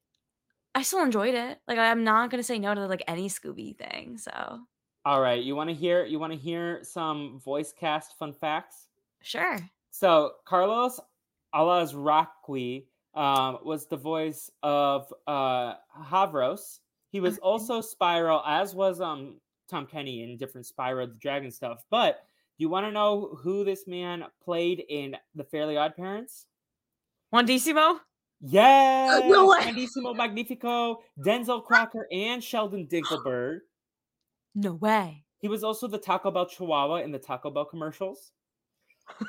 I 0.75 0.83
still 0.83 1.03
enjoyed 1.03 1.35
it. 1.35 1.59
Like 1.69 1.79
I'm 1.79 2.05
not 2.05 2.31
gonna 2.31 2.43
say 2.43 2.59
no 2.59 2.75
to 2.75 2.87
like 2.87 3.05
any 3.07 3.29
Scooby 3.29 3.77
thing. 3.77 4.19
So 4.19 4.61
all 5.05 5.21
right, 5.21 5.43
you 5.43 5.57
want 5.57 5.71
to 5.71 5.75
hear 5.75 6.05
you 6.05 6.19
want 6.19 6.33
to 6.33 6.39
hear 6.39 6.81
some 6.83 7.41
voice 7.41 7.73
cast 7.73 8.19
fun 8.19 8.33
facts? 8.33 8.87
Sure. 9.23 9.59
So 9.91 10.33
Carlos 10.45 11.01
Alazraqui 11.55 12.85
um, 13.15 13.59
was 13.65 13.87
the 13.87 13.97
voice 13.97 14.51
of 14.63 15.13
uh, 15.27 15.75
Havros. 16.01 16.79
He 17.11 17.21
was 17.21 17.39
also 17.39 17.83
Spyro, 17.83 18.43
as 18.47 18.75
was 18.75 19.01
um, 19.01 19.41
Tom 19.73 19.87
Kenny 19.87 20.23
in 20.23 20.37
different 20.37 20.67
Spyro 20.67 21.09
the 21.09 21.19
Dragon 21.19 21.51
stuff. 21.51 21.85
But 21.91 22.27
do 22.59 22.63
you 22.63 22.69
want 22.69 22.87
to 22.87 22.93
know 22.93 23.39
who 23.43 23.65
this 23.65 23.87
man 23.87 24.25
played 24.45 24.85
in 24.89 25.17
The 25.35 25.45
Fairly 25.45 25.77
Odd 25.79 25.97
Parents? 25.97 26.47
Juandísimo? 27.35 27.99
Yes! 28.43 29.23
No 29.27 29.49
way! 29.49 29.61
Juandísimo 29.61 30.15
Magnifico, 30.15 30.99
Denzel 31.19 31.65
Crocker, 31.65 32.07
and 32.13 32.45
Sheldon 32.45 32.87
Dinkleberg. 32.87 33.61
No 34.55 34.75
way. 34.75 35.25
He 35.39 35.49
was 35.49 35.65
also 35.65 35.89
the 35.89 35.99
Taco 35.99 36.31
Bell 36.31 36.47
Chihuahua 36.47 36.97
in 36.97 37.11
the 37.11 37.19
Taco 37.19 37.51
Bell 37.51 37.65
commercials. 37.65 38.31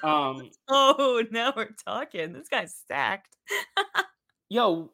Um, 0.04 0.50
oh, 0.70 1.24
now 1.32 1.52
we're 1.56 1.70
talking. 1.86 2.32
This 2.32 2.48
guy's 2.48 2.74
stacked. 2.74 3.36
yo, 4.50 4.92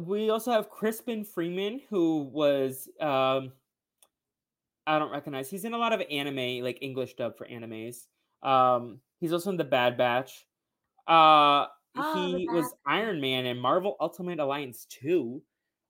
we 0.00 0.30
also 0.30 0.50
have 0.50 0.70
Crispin 0.70 1.24
Freeman, 1.24 1.80
who 1.88 2.22
was 2.32 2.88
um, 3.00 3.52
I 4.86 4.98
don't 4.98 5.12
recognize. 5.12 5.50
He's 5.50 5.64
in 5.64 5.74
a 5.74 5.78
lot 5.78 5.92
of 5.92 6.02
anime, 6.10 6.62
like 6.62 6.78
English 6.80 7.14
dub 7.14 7.36
for 7.36 7.46
animes. 7.46 8.06
Um, 8.42 8.98
he's 9.20 9.32
also 9.32 9.50
in 9.50 9.56
the 9.56 9.64
Bad 9.64 9.96
Batch. 9.96 10.46
Uh, 11.06 11.66
oh, 11.96 12.34
he 12.36 12.48
was 12.48 12.72
Iron 12.86 13.20
Man 13.20 13.46
in 13.46 13.58
Marvel 13.58 13.96
Ultimate 14.00 14.40
Alliance 14.40 14.86
2. 14.90 15.42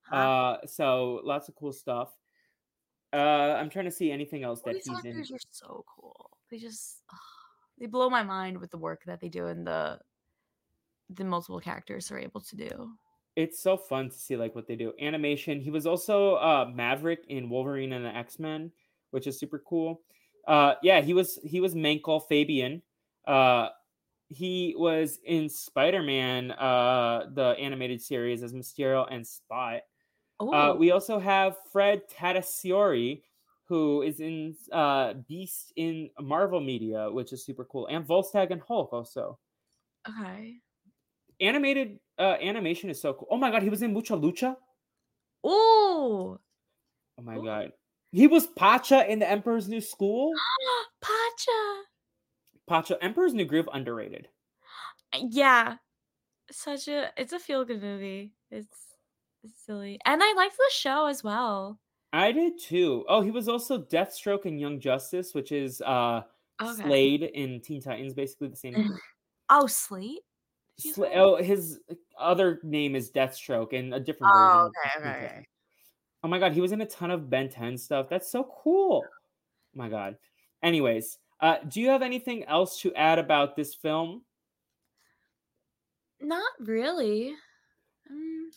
Huh? 0.02 0.16
Uh, 0.16 0.66
so 0.66 1.20
lots 1.24 1.48
of 1.48 1.54
cool 1.54 1.72
stuff. 1.72 2.10
Uh, 3.12 3.56
I'm 3.58 3.68
trying 3.68 3.84
to 3.84 3.90
see 3.90 4.10
anything 4.10 4.42
else 4.42 4.62
that 4.62 4.76
he's 4.76 5.04
in. 5.04 5.18
These 5.18 5.32
are 5.32 5.38
so 5.50 5.84
cool. 5.94 6.30
They 6.50 6.58
just 6.58 7.02
they 7.78 7.86
blow 7.86 8.08
my 8.08 8.22
mind 8.22 8.58
with 8.58 8.70
the 8.70 8.78
work 8.78 9.02
that 9.06 9.20
they 9.20 9.28
do 9.28 9.46
and 9.46 9.66
the 9.66 9.98
the 11.10 11.24
multiple 11.24 11.60
characters 11.60 12.10
are 12.10 12.18
able 12.18 12.40
to 12.40 12.56
do. 12.56 12.92
It's 13.36 13.62
so 13.62 13.76
fun 13.76 14.08
to 14.08 14.16
see 14.16 14.36
like 14.36 14.54
what 14.54 14.66
they 14.66 14.76
do. 14.76 14.92
Animation. 15.00 15.60
He 15.60 15.70
was 15.70 15.86
also 15.86 16.36
uh 16.36 16.70
Maverick 16.72 17.24
in 17.28 17.50
Wolverine 17.50 17.92
and 17.92 18.04
the 18.04 18.14
X-Men, 18.14 18.70
which 19.12 19.28
is 19.28 19.38
super 19.38 19.60
cool. 19.60 20.02
Uh 20.48 20.74
yeah, 20.82 21.00
he 21.02 21.14
was 21.14 21.38
he 21.44 21.60
was 21.60 21.74
Menkle 21.74 22.26
Fabian. 22.28 22.82
Uh 23.26 23.70
he 24.28 24.74
was 24.78 25.20
in 25.24 25.48
Spider-Man, 25.48 26.52
uh, 26.52 27.28
the 27.34 27.54
animated 27.58 28.00
series 28.02 28.42
as 28.42 28.54
Mysterio 28.54 29.06
and 29.10 29.26
Spot. 29.26 29.82
Uh, 30.52 30.74
we 30.78 30.90
also 30.90 31.18
have 31.18 31.56
Fred 31.72 32.08
Tatasciore, 32.08 33.22
who 33.64 34.02
is 34.02 34.20
in 34.20 34.56
uh, 34.72 35.14
Beast 35.14 35.72
in 35.76 36.10
Marvel 36.20 36.60
Media, 36.60 37.10
which 37.10 37.32
is 37.32 37.44
super 37.44 37.64
cool, 37.64 37.86
and 37.86 38.06
Volstagg 38.06 38.50
and 38.50 38.60
Hulk 38.62 38.92
also. 38.92 39.38
Okay. 40.08 40.62
Animated 41.40 41.98
uh, 42.18 42.36
animation 42.40 42.88
is 42.88 43.00
so 43.00 43.14
cool. 43.14 43.28
Oh 43.30 43.36
my 43.36 43.50
god, 43.50 43.62
he 43.62 43.70
was 43.70 43.82
in 43.82 43.92
Mucha 43.92 44.14
Lucha. 44.14 44.56
Oh. 45.44 46.40
Oh 47.18 47.22
my 47.22 47.38
Ooh. 47.38 47.40
god. 47.40 47.72
He 48.12 48.26
was 48.26 48.46
Pacha 48.46 49.10
in 49.10 49.18
the 49.18 49.28
Emperor's 49.28 49.68
New 49.68 49.80
School. 49.80 50.32
Pacha. 51.02 51.82
Pacha. 52.68 53.02
Emperor's 53.02 53.32
New 53.32 53.46
Groove 53.46 53.68
underrated. 53.72 54.28
Yeah. 55.18 55.76
Such 56.50 56.88
a 56.88 57.10
it's 57.16 57.32
a 57.32 57.38
feel 57.38 57.64
good 57.64 57.82
movie. 57.82 58.34
It's 58.50 58.76
silly. 59.64 59.98
And 60.04 60.22
I 60.22 60.34
liked 60.34 60.56
the 60.56 60.70
show 60.72 61.06
as 61.06 61.24
well. 61.24 61.78
I 62.12 62.32
did 62.32 62.60
too. 62.60 63.06
Oh, 63.08 63.22
he 63.22 63.30
was 63.30 63.48
also 63.48 63.78
Deathstroke 63.78 64.44
in 64.44 64.58
Young 64.58 64.78
Justice, 64.78 65.32
which 65.34 65.50
is 65.50 65.80
uh 65.80 66.22
okay. 66.60 66.82
Slade 66.82 67.22
in 67.22 67.60
Teen 67.62 67.80
Titans, 67.80 68.12
basically 68.12 68.48
the 68.48 68.56
same. 68.56 68.98
oh, 69.48 69.66
Slade. 69.66 70.20
Sl- 70.78 71.04
oh, 71.14 71.36
his 71.36 71.80
other 72.18 72.60
name 72.62 72.94
is 72.94 73.10
Deathstroke 73.10 73.72
and 73.72 73.94
a 73.94 74.00
different 74.00 74.32
oh, 74.36 74.70
version. 74.84 75.10
Okay, 75.10 75.24
okay. 75.26 75.46
Oh 76.24 76.28
my 76.28 76.38
god, 76.38 76.52
he 76.52 76.60
was 76.60 76.72
in 76.72 76.80
a 76.80 76.86
ton 76.86 77.10
of 77.10 77.28
Ben 77.28 77.48
10 77.48 77.76
stuff. 77.76 78.08
That's 78.08 78.30
so 78.30 78.48
cool. 78.62 79.02
Oh 79.04 79.08
my 79.74 79.88
god. 79.88 80.16
Anyways, 80.62 81.18
uh, 81.40 81.56
do 81.68 81.80
you 81.80 81.88
have 81.88 82.02
anything 82.02 82.44
else 82.44 82.80
to 82.80 82.94
add 82.94 83.18
about 83.18 83.56
this 83.56 83.74
film? 83.74 84.22
Not 86.20 86.52
really. 86.60 87.34
Um, 88.08 88.50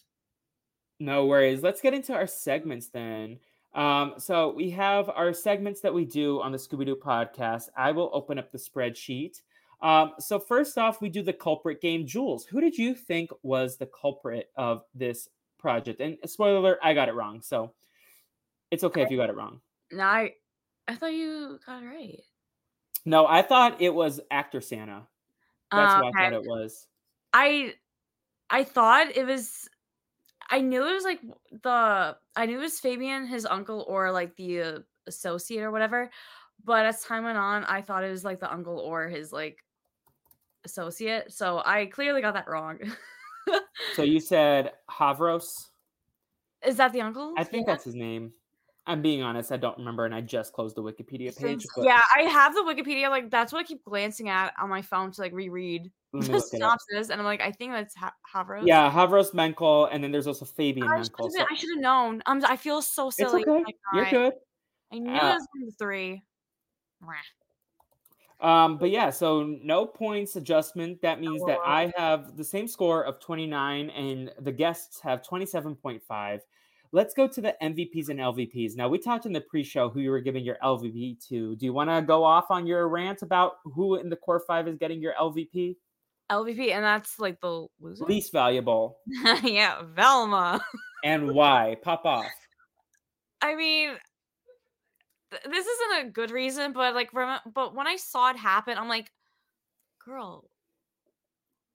no 1.00 1.26
worries. 1.26 1.64
Let's 1.64 1.82
get 1.82 1.96
into 1.96 2.14
our 2.14 2.28
segments 2.28 2.90
then. 2.90 3.40
Um, 3.74 4.14
so 4.18 4.54
we 4.54 4.70
have 4.70 5.10
our 5.10 5.34
segments 5.34 5.82
that 5.82 5.94
we 5.94 6.06
do 6.06 6.42
on 6.42 6.52
the 6.52 6.58
Scooby 6.58 6.86
Doo 6.86 6.96
podcast. 6.96 7.70
I 7.76 7.92
will 7.92 8.10
open 8.14 8.38
up 8.38 8.52
the 8.52 8.58
spreadsheet. 8.58 9.42
Um, 9.82 10.14
so 10.20 10.40
first 10.40 10.78
off, 10.78 11.02
we 11.02 11.10
do 11.10 11.22
the 11.22 11.34
culprit 11.34 11.82
game. 11.82 12.08
Jules, 12.08 12.46
who 12.46 12.62
did 12.62 12.78
you 12.78 12.96
think 12.96 13.32
was 13.44 13.78
the 13.78 13.88
culprit 13.88 14.52
of 14.56 14.84
this 14.94 15.28
project? 15.66 16.00
And 16.00 16.18
spoiler 16.28 16.58
alert, 16.58 16.80
I 16.84 16.94
got 16.94 17.10
it 17.10 17.16
wrong. 17.16 17.42
So 17.42 17.74
it's 18.70 18.84
okay 18.84 19.02
if 19.02 19.10
you 19.10 19.18
got 19.18 19.32
it 19.32 19.36
wrong. 19.36 19.62
No, 19.92 20.04
I, 20.04 20.34
I 20.88 20.96
thought 20.96 21.14
you 21.14 21.60
got 21.66 21.82
it 21.82 21.88
right. 21.88 22.20
No, 23.04 23.26
I 23.26 23.42
thought 23.42 23.82
it 23.82 23.94
was 23.94 24.22
actor 24.30 24.62
Santa. 24.62 25.08
That's 25.72 25.96
uh, 25.96 26.02
what 26.02 26.16
I 26.16 26.24
thought 26.24 26.34
it 26.34 26.44
was. 26.46 26.88
I 27.34 27.74
I 28.50 28.64
thought 28.64 29.16
it 29.16 29.26
was 29.26 29.68
I 30.50 30.62
knew 30.62 30.88
it 30.88 30.94
was 30.94 31.04
like 31.04 31.22
the 31.64 32.16
I 32.36 32.46
knew 32.46 32.60
it 32.60 32.62
was 32.62 32.80
Fabian, 32.80 33.26
his 33.26 33.46
uncle, 33.46 33.86
or 33.88 34.12
like 34.12 34.36
the 34.36 34.62
uh, 34.62 34.80
associate 35.08 35.64
or 35.64 35.72
whatever. 35.72 36.12
But 36.64 36.86
as 36.86 37.04
time 37.04 37.24
went 37.24 37.38
on, 37.38 37.64
I 37.64 37.82
thought 37.82 38.04
it 38.04 38.12
was 38.12 38.24
like 38.24 38.40
the 38.40 38.52
uncle 38.52 38.80
or 38.80 39.08
his 39.08 39.34
like 39.34 39.64
associate. 40.64 41.32
So 41.32 41.62
I 41.66 41.88
clearly 41.88 42.22
got 42.22 42.36
that 42.36 42.48
wrong. 42.48 42.80
so 43.94 44.04
you 44.04 44.20
said 44.20 44.72
Havros? 44.90 45.46
Is 46.66 46.78
that 46.78 46.94
the 46.94 47.02
uncle? 47.02 47.34
I 47.38 47.44
think 47.44 47.68
yeah. 47.68 47.74
that's 47.74 47.84
his 47.84 47.96
name. 47.96 48.34
I'm 48.88 49.02
being 49.02 49.24
honest, 49.24 49.52
I 49.52 49.58
don't 49.58 49.78
remember, 49.80 50.06
and 50.06 50.14
I 50.14 50.22
just 50.22 50.54
closed 50.54 50.76
the 50.76 50.84
Wikipedia 50.84 51.36
page. 51.36 51.66
But... 51.76 51.86
Yeah, 51.86 52.04
I 52.16 52.22
have 52.22 52.54
the 52.54 52.62
Wikipedia. 52.62 53.10
Like 53.10 53.32
that's 53.32 53.52
what 53.52 53.60
I 53.60 53.64
keep 53.64 53.84
glancing 53.84 54.30
at 54.30 54.54
on 54.62 54.70
my 54.70 54.84
phone 54.84 55.12
to 55.12 55.22
like 55.22 55.34
reread 55.34 55.92
the 56.14 56.40
synopsis, 56.40 57.10
and 57.10 57.20
I'm 57.20 57.26
like, 57.26 57.42
I 57.42 57.52
think 57.52 57.72
that's 57.72 57.96
ha- 57.96 58.14
Havros. 58.34 58.66
Yeah, 58.66 58.92
Havros 58.92 59.34
Menkle, 59.34 59.90
and 59.92 60.04
then 60.04 60.12
there's 60.12 60.28
also 60.28 60.46
Fabian 60.46 60.88
I 60.88 61.00
Menkle. 61.00 61.32
So... 61.32 61.46
I 61.50 61.56
should 61.56 61.70
have 61.76 61.82
known. 61.82 62.22
I'm, 62.28 62.46
I 62.46 62.58
feel 62.58 62.82
so 62.82 63.10
silly. 63.10 63.42
It's 63.42 63.50
okay. 63.50 63.74
You're 63.94 64.10
good. 64.12 64.34
I 64.94 65.00
knew 65.00 65.12
uh, 65.12 65.16
it 65.16 65.34
was 65.34 65.48
the 65.54 65.72
three. 65.80 66.24
Um, 68.42 68.78
but 68.78 68.92
yeah, 68.92 69.10
so 69.10 69.44
no 69.44 69.86
points 69.86 70.36
adjustment. 70.36 71.02
That 71.02 71.20
means 71.20 71.42
that 71.46 71.60
I 71.66 71.92
have 71.96 72.36
the 72.36 72.44
same 72.44 72.68
score 72.68 73.04
of 73.04 73.20
29 73.20 73.90
and 73.90 74.32
the 74.42 74.52
guests 74.52 75.00
have 75.02 75.22
27.5. 75.22 76.40
Let's 76.92 77.14
go 77.14 77.28
to 77.28 77.42
the 77.42 77.56
MVPs 77.62 78.10
and 78.10 78.20
LVPs. 78.20 78.76
Now, 78.76 78.88
we 78.88 79.00
talked 79.00 79.26
in 79.26 79.34
the 79.34 79.42
pre 79.42 79.64
show 79.64 79.90
who 79.90 80.00
you 80.00 80.12
were 80.12 80.22
giving 80.22 80.46
your 80.46 80.58
LVP 80.64 81.28
to. 81.28 81.56
Do 81.56 81.66
you 81.66 81.74
want 81.74 81.90
to 81.90 82.02
go 82.02 82.24
off 82.24 82.46
on 82.50 82.66
your 82.66 82.88
rant 82.88 83.22
about 83.22 83.54
who 83.66 83.96
in 83.96 84.10
the 84.10 84.16
core 84.16 84.42
five 84.48 84.68
is 84.68 84.78
getting 84.78 85.02
your 85.02 85.14
LVP? 85.20 85.76
LVP, 86.32 86.72
and 86.72 86.84
that's 86.84 87.20
like 87.20 87.40
the 87.42 87.68
loser? 87.80 88.06
least 88.06 88.32
valuable. 88.32 88.98
yeah, 89.44 89.82
Velma. 89.94 90.62
and 91.04 91.34
why? 91.34 91.76
Pop 91.82 92.06
off. 92.06 92.26
I 93.42 93.56
mean, 93.56 93.96
this 95.32 95.66
isn't 95.66 96.08
a 96.08 96.10
good 96.10 96.32
reason, 96.32 96.74
but 96.74 96.96
like, 96.96 97.14
rem- 97.14 97.40
but 97.54 97.76
when 97.76 97.88
I 97.88 97.96
saw 97.96 98.30
it 98.30 98.38
happen, 98.38 98.78
I'm 98.78 98.90
like, 98.90 99.12
girl, 100.04 100.50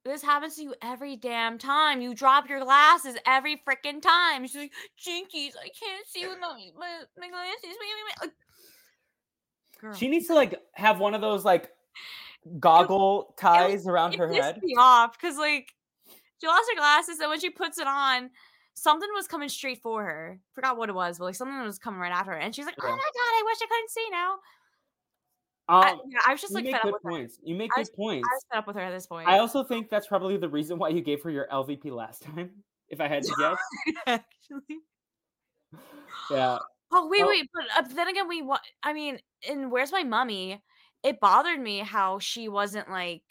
this 0.04 0.22
happens 0.22 0.56
to 0.56 0.62
you 0.62 0.74
every 0.82 1.16
damn 1.16 1.58
time. 1.58 2.00
You 2.00 2.14
drop 2.14 2.48
your 2.48 2.60
glasses 2.60 3.16
every 3.26 3.56
freaking 3.56 4.00
time. 4.00 4.46
She's 4.46 4.56
like, 4.56 4.72
Jinkies, 4.98 5.52
I 5.56 5.68
can't 5.78 6.06
see 6.06 6.26
with 6.26 6.38
my, 6.40 6.70
my, 6.78 7.00
my 7.18 7.28
glasses. 7.28 7.76
Like, 8.20 8.30
girl. 9.80 9.94
She 9.94 10.08
needs 10.08 10.26
to 10.28 10.34
like 10.34 10.58
have 10.72 11.00
one 11.00 11.14
of 11.14 11.20
those 11.20 11.44
like 11.44 11.70
goggle 12.58 13.34
ties 13.38 13.86
it, 13.86 13.90
around 13.90 14.14
it 14.14 14.18
her 14.18 14.32
head. 14.32 14.58
Me 14.62 14.74
off 14.78 15.18
because 15.20 15.36
like 15.36 15.74
she 16.40 16.46
lost 16.46 16.70
her 16.72 16.78
glasses, 16.78 17.18
and 17.20 17.28
when 17.28 17.40
she 17.40 17.50
puts 17.50 17.78
it 17.78 17.86
on, 17.86 18.30
something 18.80 19.08
was 19.14 19.26
coming 19.26 19.50
straight 19.50 19.82
for 19.82 20.02
her. 20.02 20.40
Forgot 20.54 20.78
what 20.78 20.88
it 20.88 20.94
was, 20.94 21.18
but 21.18 21.26
like 21.26 21.34
something 21.34 21.62
was 21.62 21.78
coming 21.78 22.00
right 22.00 22.12
after 22.12 22.32
her, 22.32 22.38
and 22.38 22.54
she's 22.54 22.64
like, 22.64 22.76
"Oh 22.80 22.88
my 22.88 22.96
god, 22.96 22.98
I 22.98 23.42
wish 23.44 23.58
I 23.62 23.66
couldn't 23.66 23.90
see 23.90 24.06
now." 24.10 24.32
Um, 25.68 25.84
I, 25.84 25.88
yeah, 26.08 26.18
I 26.26 26.32
was 26.32 26.40
just 26.40 26.54
like 26.54 26.64
fed 26.64 26.76
up 26.76 26.84
with 26.84 27.02
points. 27.02 27.36
Her. 27.36 27.42
You 27.44 27.54
make 27.56 27.70
good 27.72 27.88
points. 27.94 28.26
I 28.28 28.34
was 28.34 28.44
fed 28.50 28.58
up 28.58 28.66
with 28.66 28.76
her 28.76 28.82
at 28.82 28.90
this 28.90 29.06
point. 29.06 29.28
I 29.28 29.38
also 29.38 29.62
think 29.62 29.90
that's 29.90 30.06
probably 30.06 30.36
the 30.36 30.48
reason 30.48 30.78
why 30.78 30.88
you 30.88 31.02
gave 31.02 31.22
her 31.22 31.30
your 31.30 31.46
LVP 31.52 31.92
last 31.92 32.22
time. 32.22 32.50
If 32.88 33.00
I 33.00 33.06
had 33.06 33.22
to 33.22 33.34
guess, 33.38 33.58
actually, 34.06 34.78
yeah. 36.30 36.58
Oh 36.92 37.08
wait, 37.08 37.24
wait, 37.26 37.48
but 37.54 37.64
uh, 37.76 37.86
then 37.94 38.08
again, 38.08 38.28
we. 38.28 38.42
I 38.82 38.92
mean, 38.92 39.18
in 39.48 39.70
Where's 39.70 39.92
My 39.92 40.02
Mummy? 40.02 40.62
It 41.02 41.20
bothered 41.20 41.60
me 41.60 41.78
how 41.78 42.18
she 42.18 42.48
wasn't 42.48 42.90
like 42.90 43.22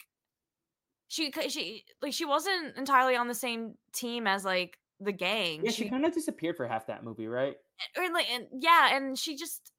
she 1.08 1.32
she 1.48 1.84
like 2.00 2.12
she 2.12 2.24
wasn't 2.24 2.76
entirely 2.76 3.16
on 3.16 3.28
the 3.28 3.34
same 3.34 3.74
team 3.92 4.26
as 4.26 4.44
like 4.44 4.78
the 5.00 5.12
gang. 5.12 5.60
Yeah, 5.64 5.70
she, 5.70 5.84
she 5.84 5.90
kind 5.90 6.04
of 6.04 6.12
disappeared 6.12 6.56
for 6.56 6.66
half 6.66 6.86
that 6.86 7.04
movie, 7.04 7.26
right? 7.26 7.56
Or 7.96 8.12
like, 8.12 8.30
and 8.30 8.46
yeah, 8.58 8.96
and 8.96 9.18
she 9.18 9.36
just 9.36 9.72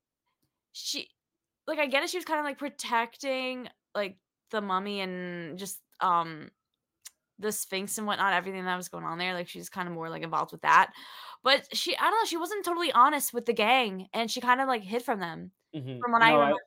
she 0.74 1.10
like 1.68 1.80
I 1.80 1.88
get 1.88 2.04
it. 2.04 2.10
She 2.10 2.18
was 2.18 2.26
kind 2.26 2.40
of 2.40 2.46
like 2.46 2.58
protecting 2.58 3.68
like 3.96 4.18
the 4.52 4.62
mummy 4.62 5.02
and 5.02 5.58
just 5.58 5.80
um 6.00 6.50
the 7.40 7.52
Sphinx 7.52 7.98
and 7.98 8.06
whatnot, 8.06 8.34
everything 8.34 8.66
that 8.66 8.78
was 8.78 8.90
going 8.90 9.04
on 9.04 9.18
there. 9.18 9.34
Like 9.34 9.48
she's 9.48 9.70
kind 9.70 9.88
of 9.88 9.94
more 9.94 10.10
like 10.10 10.24
involved 10.24 10.52
with 10.52 10.62
that. 10.62 10.92
But 11.44 11.68
she, 11.76 11.98
I 11.98 12.02
don't 12.02 12.12
know, 12.12 12.26
she 12.26 12.38
wasn't 12.38 12.64
totally 12.64 12.92
honest 12.92 13.34
with 13.34 13.46
the 13.46 13.54
gang, 13.54 14.08
and 14.14 14.30
she 14.30 14.42
kind 14.42 14.62
of 14.62 14.68
like 14.68 14.84
hid 14.84 15.02
from 15.02 15.20
them, 15.20 15.52
mm-hmm. 15.76 16.00
from 16.00 16.12
what 16.12 16.20
no, 16.20 16.26
I 16.26 16.32
remember. 16.34 16.58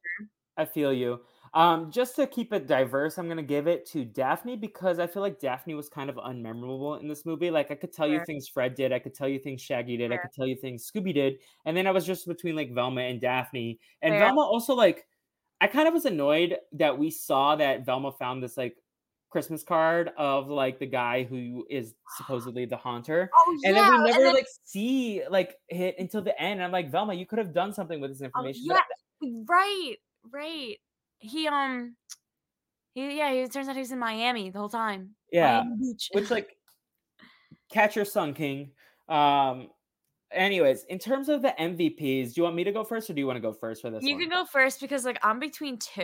I, 0.57 0.63
I 0.63 0.65
feel 0.65 0.93
you. 0.93 1.21
Um, 1.55 1.93
just 1.93 2.17
to 2.17 2.27
keep 2.27 2.53
it 2.53 2.67
diverse, 2.67 3.17
I'm 3.17 3.29
gonna 3.29 3.43
give 3.43 3.69
it 3.69 3.87
to 3.91 4.05
Daphne 4.05 4.57
because 4.57 4.99
I 4.99 5.07
feel 5.07 5.23
like 5.23 5.39
Daphne 5.39 5.75
was 5.75 5.89
kind 5.89 6.11
of 6.11 6.17
unmemorable 6.17 7.01
in 7.01 7.07
this 7.07 7.25
movie. 7.25 7.49
Like 7.51 7.71
I 7.71 7.77
could 7.77 7.93
tell 7.93 8.09
sure. 8.09 8.15
you 8.17 8.25
things 8.27 8.49
Fred 8.49 8.75
did, 8.75 8.93
I 8.93 8.99
could 8.99 9.15
tell 9.15 9.29
you 9.29 9.39
things 9.39 9.63
Shaggy 9.63 9.97
did, 9.97 10.11
sure. 10.11 10.19
I 10.19 10.23
could 10.23 10.33
tell 10.33 10.49
you 10.49 10.57
things 10.57 10.91
Scooby 10.91 11.15
did, 11.15 11.39
and 11.65 11.77
then 11.77 11.87
I 11.87 11.93
was 11.93 12.05
just 12.05 12.27
between 12.27 12.57
like 12.57 12.73
Velma 12.73 13.03
and 13.03 13.21
Daphne. 13.21 13.79
And 14.03 14.15
Velma 14.15 14.41
also 14.41 14.75
like 14.75 15.07
I 15.61 15.69
kind 15.69 15.87
of 15.87 15.95
was 15.95 16.07
annoyed 16.07 16.57
that 16.73 16.99
we 16.99 17.11
saw 17.11 17.55
that 17.55 17.87
Velma 17.87 18.11
found 18.11 18.43
this 18.43 18.57
like 18.57 18.77
Christmas 19.31 19.63
card 19.63 20.11
of 20.19 20.49
like 20.49 20.81
the 20.81 20.87
guy 20.87 21.23
who 21.23 21.65
is 21.71 21.95
supposedly 22.17 22.67
the 22.67 22.77
haunter. 22.77 23.31
Oh, 23.47 23.59
yeah. 23.63 23.69
And 23.69 23.77
then 23.77 24.03
we 24.03 24.11
never 24.11 24.25
then... 24.25 24.35
like 24.35 24.47
see 24.65 25.23
like 25.31 25.55
hit 25.69 25.95
until 26.01 26.23
the 26.23 26.41
end. 26.41 26.55
And 26.55 26.65
I'm 26.65 26.73
like, 26.73 26.91
Velma, 26.91 27.15
you 27.15 27.27
could 27.27 27.39
have 27.39 27.55
done 27.55 27.73
something 27.73 28.01
with 28.01 28.11
this 28.11 28.23
oh, 28.23 28.25
information. 28.25 28.65
Oh, 28.71 28.81
yeah, 29.23 29.31
right, 29.49 29.97
right 30.33 30.79
he 31.25 31.49
um 31.49 31.97
he 32.95 33.17
yeah, 33.17 33.33
he 33.33 33.47
turns 33.49 33.69
out 33.69 33.77
he's 33.77 33.93
in 33.93 33.99
Miami 33.99 34.51
the 34.51 34.59
whole 34.59 34.69
time. 34.69 35.15
Yeah. 35.33 35.65
Which 36.13 36.31
like 36.31 36.57
catch 37.73 37.97
your 37.97 38.05
son, 38.05 38.35
King. 38.35 38.71
Um 39.09 39.69
anyways, 40.31 40.85
in 40.89 40.99
terms 40.99 41.29
of 41.29 41.43
the 41.43 41.55
MVPs, 41.59 42.35
do 42.35 42.41
you 42.41 42.43
want 42.45 42.57
me 42.57 42.65
to 42.65 42.73
go 42.73 42.85
first 42.85 43.09
or 43.09 43.15
do 43.15 43.21
you 43.21 43.27
want 43.27 43.37
to 43.37 43.41
go 43.41 43.53
first 43.53 43.83
for 43.83 43.91
this? 43.91 44.03
You 44.03 44.15
one? 44.15 44.23
can 44.23 44.31
go 44.31 44.45
first 44.45 44.81
because 44.81 45.05
like 45.05 45.19
I'm 45.23 45.39
between 45.39 45.79
two. 45.79 46.03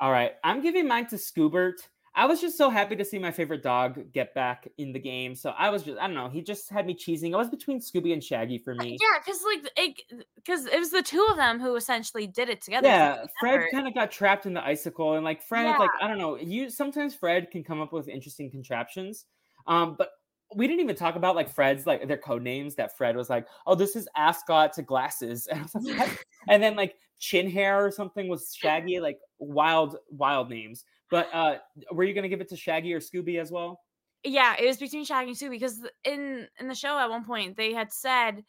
All 0.00 0.10
right. 0.12 0.32
I'm 0.44 0.62
giving 0.62 0.86
mine 0.86 1.06
to 1.08 1.16
Scoobert. 1.16 1.74
I 2.14 2.26
was 2.26 2.40
just 2.40 2.58
so 2.58 2.68
happy 2.68 2.94
to 2.96 3.04
see 3.04 3.18
my 3.18 3.30
favorite 3.30 3.62
dog 3.62 4.12
get 4.12 4.34
back 4.34 4.68
in 4.76 4.92
the 4.92 4.98
game. 4.98 5.34
So 5.34 5.50
I 5.50 5.70
was 5.70 5.82
just, 5.82 5.98
I 5.98 6.06
don't 6.06 6.14
know, 6.14 6.28
he 6.28 6.42
just 6.42 6.68
had 6.68 6.86
me 6.86 6.94
cheesing. 6.94 7.32
I 7.32 7.38
was 7.38 7.48
between 7.48 7.80
Scooby 7.80 8.12
and 8.12 8.22
Shaggy 8.22 8.58
for 8.58 8.74
me. 8.74 8.98
Yeah, 9.00 9.18
because 9.24 9.42
like 9.42 9.72
it, 9.76 10.24
because 10.36 10.66
it 10.66 10.78
was 10.78 10.90
the 10.90 11.02
two 11.02 11.26
of 11.30 11.36
them 11.36 11.58
who 11.58 11.74
essentially 11.76 12.26
did 12.26 12.50
it 12.50 12.60
together. 12.60 12.86
Yeah, 12.88 13.24
Fred 13.40 13.62
kind 13.72 13.88
of 13.88 13.94
got 13.94 14.10
trapped 14.10 14.44
in 14.44 14.52
the 14.52 14.64
icicle, 14.64 15.14
and 15.14 15.24
like 15.24 15.42
Fred, 15.42 15.64
yeah. 15.64 15.78
like 15.78 15.90
I 16.02 16.08
don't 16.08 16.18
know, 16.18 16.36
you 16.36 16.68
sometimes 16.68 17.14
Fred 17.14 17.50
can 17.50 17.64
come 17.64 17.80
up 17.80 17.92
with 17.92 18.08
interesting 18.08 18.50
contraptions. 18.50 19.24
Um, 19.66 19.94
but 19.96 20.10
we 20.54 20.66
didn't 20.66 20.80
even 20.80 20.96
talk 20.96 21.16
about 21.16 21.34
like 21.34 21.48
Fred's 21.48 21.86
like 21.86 22.06
their 22.06 22.18
code 22.18 22.42
names 22.42 22.74
that 22.74 22.96
Fred 22.96 23.16
was 23.16 23.30
like, 23.30 23.46
oh, 23.66 23.74
this 23.74 23.96
is 23.96 24.08
ascot 24.16 24.72
to 24.74 24.82
glasses, 24.82 25.46
and, 25.50 25.68
like, 25.84 26.26
and 26.48 26.62
then 26.62 26.76
like 26.76 26.96
chin 27.18 27.48
hair 27.48 27.84
or 27.84 27.90
something 27.90 28.28
was 28.28 28.54
Shaggy, 28.60 29.00
like 29.00 29.18
wild, 29.38 29.96
wild 30.10 30.50
names. 30.50 30.84
But 31.12 31.28
uh, 31.34 31.56
were 31.92 32.04
you 32.04 32.14
going 32.14 32.22
to 32.22 32.30
give 32.30 32.40
it 32.40 32.48
to 32.48 32.56
Shaggy 32.56 32.94
or 32.94 33.00
Scooby 33.00 33.38
as 33.38 33.52
well? 33.52 33.78
Yeah, 34.24 34.56
it 34.58 34.66
was 34.66 34.78
between 34.78 35.04
Shaggy 35.04 35.28
and 35.28 35.38
Scooby 35.38 35.50
because 35.50 35.86
in 36.04 36.48
in 36.58 36.68
the 36.68 36.74
show 36.74 36.98
at 36.98 37.10
one 37.10 37.24
point 37.24 37.54
they 37.56 37.74
had 37.74 37.92
said 37.92 38.42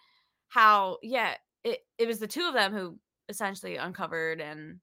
how 0.48 0.98
yeah 1.04 1.34
it 1.66 1.80
it 1.98 2.08
was 2.08 2.20
the 2.20 2.28
two 2.28 2.48
of 2.48 2.54
them 2.54 2.72
who 2.72 2.98
essentially 3.28 3.76
uncovered 3.76 4.40
and 4.40 4.80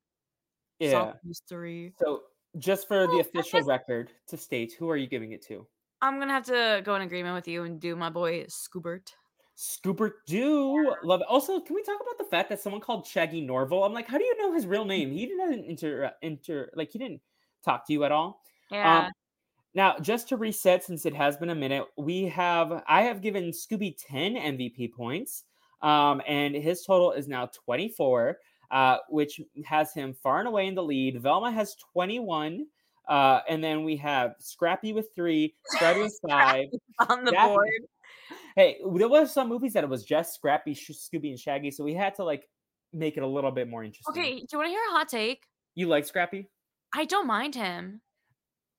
yeah 0.79 1.13
mystery. 1.25 1.95
So 1.99 2.21
just 2.59 2.87
for 2.87 3.07
the 3.07 3.21
official 3.21 3.63
record 3.63 4.13
to 4.29 4.37
state, 4.37 4.75
who 4.79 4.91
are 4.91 4.97
you 4.97 5.07
giving 5.07 5.33
it 5.33 5.43
to? 5.47 5.67
I'm 6.03 6.19
gonna 6.19 6.35
have 6.35 6.47
to 6.47 6.83
go 6.85 6.97
in 6.97 7.03
agreement 7.03 7.35
with 7.35 7.49
you 7.49 7.65
and 7.65 7.81
do 7.81 7.97
my 7.97 8.11
boy 8.11 8.45
Scoobert. 8.45 9.09
Scoobert 9.57 10.13
do 10.27 10.93
love 11.03 11.21
it. 11.23 11.27
Also, 11.31 11.61
can 11.61 11.77
we 11.77 11.83
talk 11.83 12.01
about 12.01 12.19
the 12.19 12.31
fact 12.31 12.51
that 12.51 12.61
someone 12.61 12.83
called 12.83 13.07
Shaggy 13.07 13.41
Norville? 13.41 13.85
I'm 13.85 13.95
like, 13.95 14.09
how 14.09 14.19
do 14.19 14.25
you 14.25 14.37
know 14.37 14.53
his 14.53 14.67
real 14.67 14.85
name? 14.85 15.13
He 15.13 15.25
didn't 15.25 15.65
enter 15.65 16.11
enter 16.23 16.71
like 16.75 16.91
he 16.91 16.99
didn't 16.99 17.23
talk 17.65 17.87
to 17.87 17.93
you 17.93 18.05
at 18.05 18.13
all. 18.13 18.41
Yeah. 18.71 19.07
Um, 19.07 19.13
now, 19.75 19.97
just 20.01 20.29
to 20.29 20.37
reset, 20.37 20.85
since 20.85 21.07
it 21.07 21.15
has 21.15 21.37
been 21.37 21.51
a 21.51 21.55
minute, 21.55 21.85
we 21.97 22.25
have 22.25 22.83
I 22.89 23.03
have 23.03 23.21
given 23.23 23.51
Scooby 23.51 23.95
10 24.09 24.35
MVP 24.35 24.93
points, 24.93 25.45
um, 25.83 26.21
and 26.27 26.55
his 26.55 26.83
total 26.83 27.13
is 27.13 27.29
now 27.29 27.49
24, 27.65 28.39
uh, 28.71 28.97
which 29.09 29.41
has 29.65 29.93
him 29.95 30.13
far 30.13 30.41
and 30.41 30.49
away 30.49 30.67
in 30.67 30.75
the 30.75 30.83
lead. 30.83 31.21
Velma 31.23 31.51
has 31.53 31.77
21. 31.93 32.67
Uh, 33.09 33.41
and 33.49 33.65
then 33.65 33.83
we 33.83 33.97
have 33.97 34.35
Scrappy 34.39 34.93
with 34.93 35.09
three, 35.17 35.55
Scrappy 35.67 36.03
with 36.03 36.21
five. 36.29 36.67
on 37.09 37.25
the 37.25 37.33
board. 37.33 37.69
Hey, 38.55 38.79
there 38.95 39.09
was 39.09 39.33
some 39.33 39.49
movies 39.49 39.73
that 39.73 39.83
it 39.83 39.91
was 39.91 40.05
just 40.05 40.35
Scrappy, 40.35 40.75
Scooby, 40.75 41.31
and 41.31 41.39
Shaggy, 41.39 41.73
so 41.73 41.83
we 41.83 41.95
had 41.95 42.15
to 42.17 42.25
like 42.25 42.49
make 42.93 43.17
it 43.17 43.23
a 43.23 43.27
little 43.27 43.51
bit 43.51 43.69
more 43.69 43.83
interesting. 43.83 44.13
Okay, 44.13 44.37
do 44.37 44.47
you 44.53 44.59
want 44.59 44.67
to 44.67 44.71
hear 44.71 44.81
a 44.91 44.93
hot 44.93 45.09
take? 45.09 45.43
You 45.75 45.89
like 45.89 46.05
Scrappy? 46.05 46.49
I 46.93 47.05
don't 47.05 47.27
mind 47.27 47.55
him. 47.55 48.03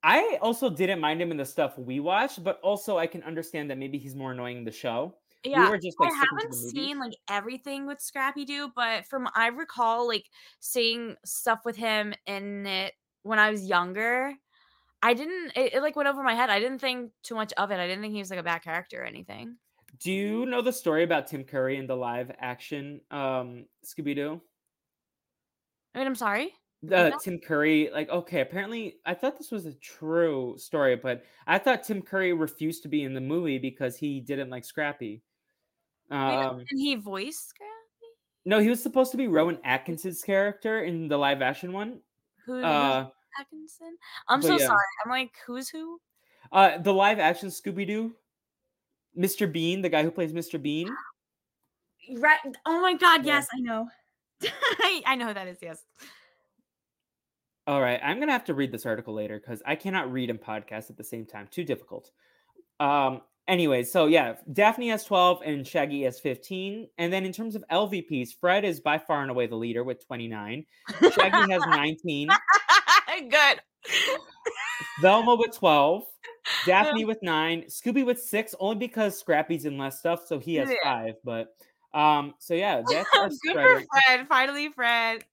I 0.03 0.39
also 0.41 0.69
didn't 0.69 0.99
mind 0.99 1.21
him 1.21 1.31
in 1.31 1.37
the 1.37 1.45
stuff 1.45 1.77
we 1.77 1.99
watched, 1.99 2.43
but 2.43 2.59
also 2.61 2.97
I 2.97 3.07
can 3.07 3.21
understand 3.23 3.69
that 3.69 3.77
maybe 3.77 3.97
he's 3.97 4.15
more 4.15 4.31
annoying 4.31 4.57
in 4.57 4.63
the 4.63 4.71
show. 4.71 5.15
Yeah, 5.43 5.65
we 5.65 5.69
were 5.71 5.77
just, 5.77 5.99
like, 5.99 6.11
I 6.11 6.15
haven't 6.15 6.53
seen 6.53 6.99
like 6.99 7.13
everything 7.29 7.87
with 7.87 7.99
Scrappy 7.99 8.45
Doo, 8.45 8.71
but 8.75 9.05
from 9.07 9.27
I 9.35 9.47
recall 9.47 10.07
like 10.07 10.25
seeing 10.59 11.15
stuff 11.25 11.61
with 11.65 11.75
him 11.75 12.13
in 12.25 12.65
it 12.65 12.93
when 13.23 13.39
I 13.39 13.49
was 13.51 13.65
younger. 13.67 14.33
I 15.01 15.13
didn't. 15.13 15.53
It, 15.55 15.75
it 15.75 15.81
like 15.81 15.95
went 15.95 16.09
over 16.09 16.23
my 16.23 16.35
head. 16.35 16.49
I 16.49 16.59
didn't 16.59 16.79
think 16.79 17.11
too 17.23 17.35
much 17.35 17.53
of 17.53 17.71
it. 17.71 17.79
I 17.79 17.87
didn't 17.87 18.01
think 18.01 18.13
he 18.13 18.19
was 18.19 18.29
like 18.29 18.39
a 18.39 18.43
bad 18.43 18.59
character 18.63 19.01
or 19.01 19.05
anything. 19.05 19.57
Do 19.99 20.11
you 20.11 20.45
know 20.45 20.61
the 20.61 20.73
story 20.73 21.03
about 21.03 21.27
Tim 21.27 21.43
Curry 21.43 21.77
in 21.77 21.87
the 21.87 21.95
live 21.95 22.31
action 22.39 23.01
um, 23.11 23.65
Scooby 23.85 24.15
Doo? 24.15 24.41
I 25.93 25.99
mean, 25.99 26.07
I'm 26.07 26.15
sorry? 26.15 26.53
The 26.83 27.15
Tim 27.23 27.39
Curry, 27.39 27.91
like, 27.93 28.09
okay, 28.09 28.41
apparently 28.41 28.97
I 29.05 29.13
thought 29.13 29.37
this 29.37 29.51
was 29.51 29.67
a 29.67 29.73
true 29.73 30.55
story, 30.57 30.95
but 30.95 31.23
I 31.45 31.59
thought 31.59 31.83
Tim 31.83 32.01
Curry 32.01 32.33
refused 32.33 32.81
to 32.83 32.89
be 32.89 33.03
in 33.03 33.13
the 33.13 33.21
movie 33.21 33.59
because 33.59 33.97
he 33.97 34.19
didn't 34.19 34.49
like 34.49 34.65
Scrappy. 34.65 35.21
Um, 36.09 36.59
and 36.59 36.79
he 36.79 36.95
voiced 36.95 37.49
Scrappy? 37.49 37.71
No, 38.45 38.59
he 38.59 38.69
was 38.69 38.81
supposed 38.81 39.11
to 39.11 39.17
be 39.17 39.27
Rowan 39.27 39.59
Atkinson's 39.63 40.23
character 40.23 40.83
in 40.83 41.07
the 41.07 41.17
live 41.17 41.43
action 41.43 41.71
one. 41.71 41.99
Who 42.45 42.63
uh, 42.63 43.07
Atkinson? 43.39 43.97
I'm 44.27 44.41
so 44.41 44.57
yeah. 44.57 44.65
sorry. 44.65 44.79
I'm 45.05 45.11
like, 45.11 45.31
who's 45.45 45.69
who? 45.69 45.99
Uh, 46.51 46.79
the 46.79 46.93
live 46.93 47.19
action 47.19 47.49
Scooby 47.49 47.85
Doo, 47.85 48.13
Mr. 49.17 49.51
Bean, 49.51 49.81
the 49.81 49.89
guy 49.89 50.03
who 50.03 50.11
plays 50.11 50.33
Mr. 50.33 50.61
Bean. 50.61 50.89
Right. 52.17 52.39
Oh 52.65 52.81
my 52.81 52.95
God. 52.95 53.23
Yeah. 53.23 53.35
Yes, 53.35 53.47
I 53.53 53.59
know. 53.59 53.87
I, 54.43 55.03
I 55.05 55.15
know 55.15 55.27
who 55.27 55.33
that 55.35 55.47
is. 55.47 55.59
Yes. 55.61 55.85
All 57.71 57.81
right, 57.81 58.01
I'm 58.03 58.19
gonna 58.19 58.33
have 58.33 58.43
to 58.45 58.53
read 58.53 58.73
this 58.73 58.85
article 58.85 59.13
later 59.13 59.39
because 59.39 59.63
I 59.65 59.75
cannot 59.75 60.11
read 60.11 60.29
and 60.29 60.41
podcast 60.41 60.89
at 60.89 60.97
the 60.97 61.05
same 61.05 61.25
time. 61.25 61.47
Too 61.49 61.63
difficult. 61.63 62.11
Um. 62.81 63.21
Anyway, 63.47 63.83
so 63.83 64.07
yeah, 64.07 64.35
Daphne 64.51 64.89
has 64.89 65.05
12 65.05 65.41
and 65.45 65.65
Shaggy 65.65 66.03
has 66.03 66.19
15. 66.19 66.89
And 66.97 67.13
then 67.13 67.25
in 67.25 67.31
terms 67.31 67.55
of 67.55 67.63
LVPs, 67.71 68.31
Fred 68.41 68.65
is 68.65 68.81
by 68.81 68.97
far 68.97 69.21
and 69.21 69.31
away 69.31 69.47
the 69.47 69.55
leader 69.55 69.85
with 69.85 70.05
29. 70.05 70.65
Shaggy 70.99 71.51
has 71.51 71.61
19. 71.65 72.27
Good. 73.29 73.61
Velma 75.01 75.35
with 75.35 75.55
12. 75.57 76.03
Daphne 76.65 77.05
with 77.05 77.19
nine. 77.21 77.63
Scooby 77.69 78.05
with 78.05 78.21
six, 78.21 78.53
only 78.59 78.75
because 78.75 79.17
Scrappy's 79.17 79.63
in 79.63 79.77
less 79.77 79.99
stuff, 79.99 80.25
so 80.27 80.39
he 80.39 80.55
has 80.55 80.69
yeah. 80.69 80.75
five. 80.83 81.13
But 81.23 81.47
um, 81.93 82.33
so 82.39 82.53
yeah, 82.53 82.81
that's 82.89 83.09
our 83.15 83.29
good 83.29 83.53
for 83.53 83.83
Fred. 84.05 84.27
Finally, 84.27 84.71
Fred. 84.71 85.23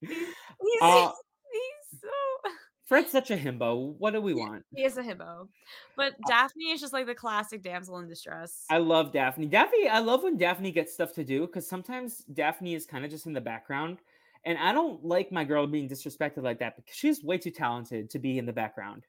He's, 0.00 0.82
uh, 0.82 1.10
he's 1.52 2.00
so. 2.00 2.50
Fred's 2.86 3.10
such 3.10 3.32
a 3.32 3.36
himbo. 3.36 3.96
What 3.98 4.12
do 4.12 4.20
we 4.20 4.32
want? 4.32 4.64
He 4.74 4.84
is 4.84 4.96
a 4.96 5.02
himbo. 5.02 5.48
But 5.96 6.12
uh 6.12 6.28
Daphne 6.28 6.70
is 6.70 6.80
just 6.80 6.92
like 6.92 7.06
the 7.06 7.16
classic 7.16 7.62
damsel 7.62 7.98
in 7.98 8.08
distress. 8.08 8.64
I 8.70 8.78
love 8.78 9.12
Daphne. 9.12 9.46
Daphne, 9.46 9.88
I 9.88 9.98
love 9.98 10.22
when 10.22 10.36
Daphne 10.36 10.70
gets 10.70 10.94
stuff 10.94 11.12
to 11.14 11.24
do 11.24 11.46
because 11.46 11.68
sometimes 11.68 12.18
Daphne 12.32 12.74
is 12.74 12.86
kind 12.86 13.04
of 13.04 13.10
just 13.10 13.26
in 13.26 13.32
the 13.32 13.40
background. 13.40 13.98
And 14.44 14.56
I 14.58 14.72
don't 14.72 15.04
like 15.04 15.32
my 15.32 15.42
girl 15.42 15.66
being 15.66 15.88
disrespected 15.88 16.44
like 16.44 16.60
that 16.60 16.76
because 16.76 16.94
she's 16.94 17.24
way 17.24 17.38
too 17.38 17.50
talented 17.50 18.08
to 18.10 18.20
be 18.20 18.38
in 18.38 18.46
the 18.46 18.52
background. 18.52 19.04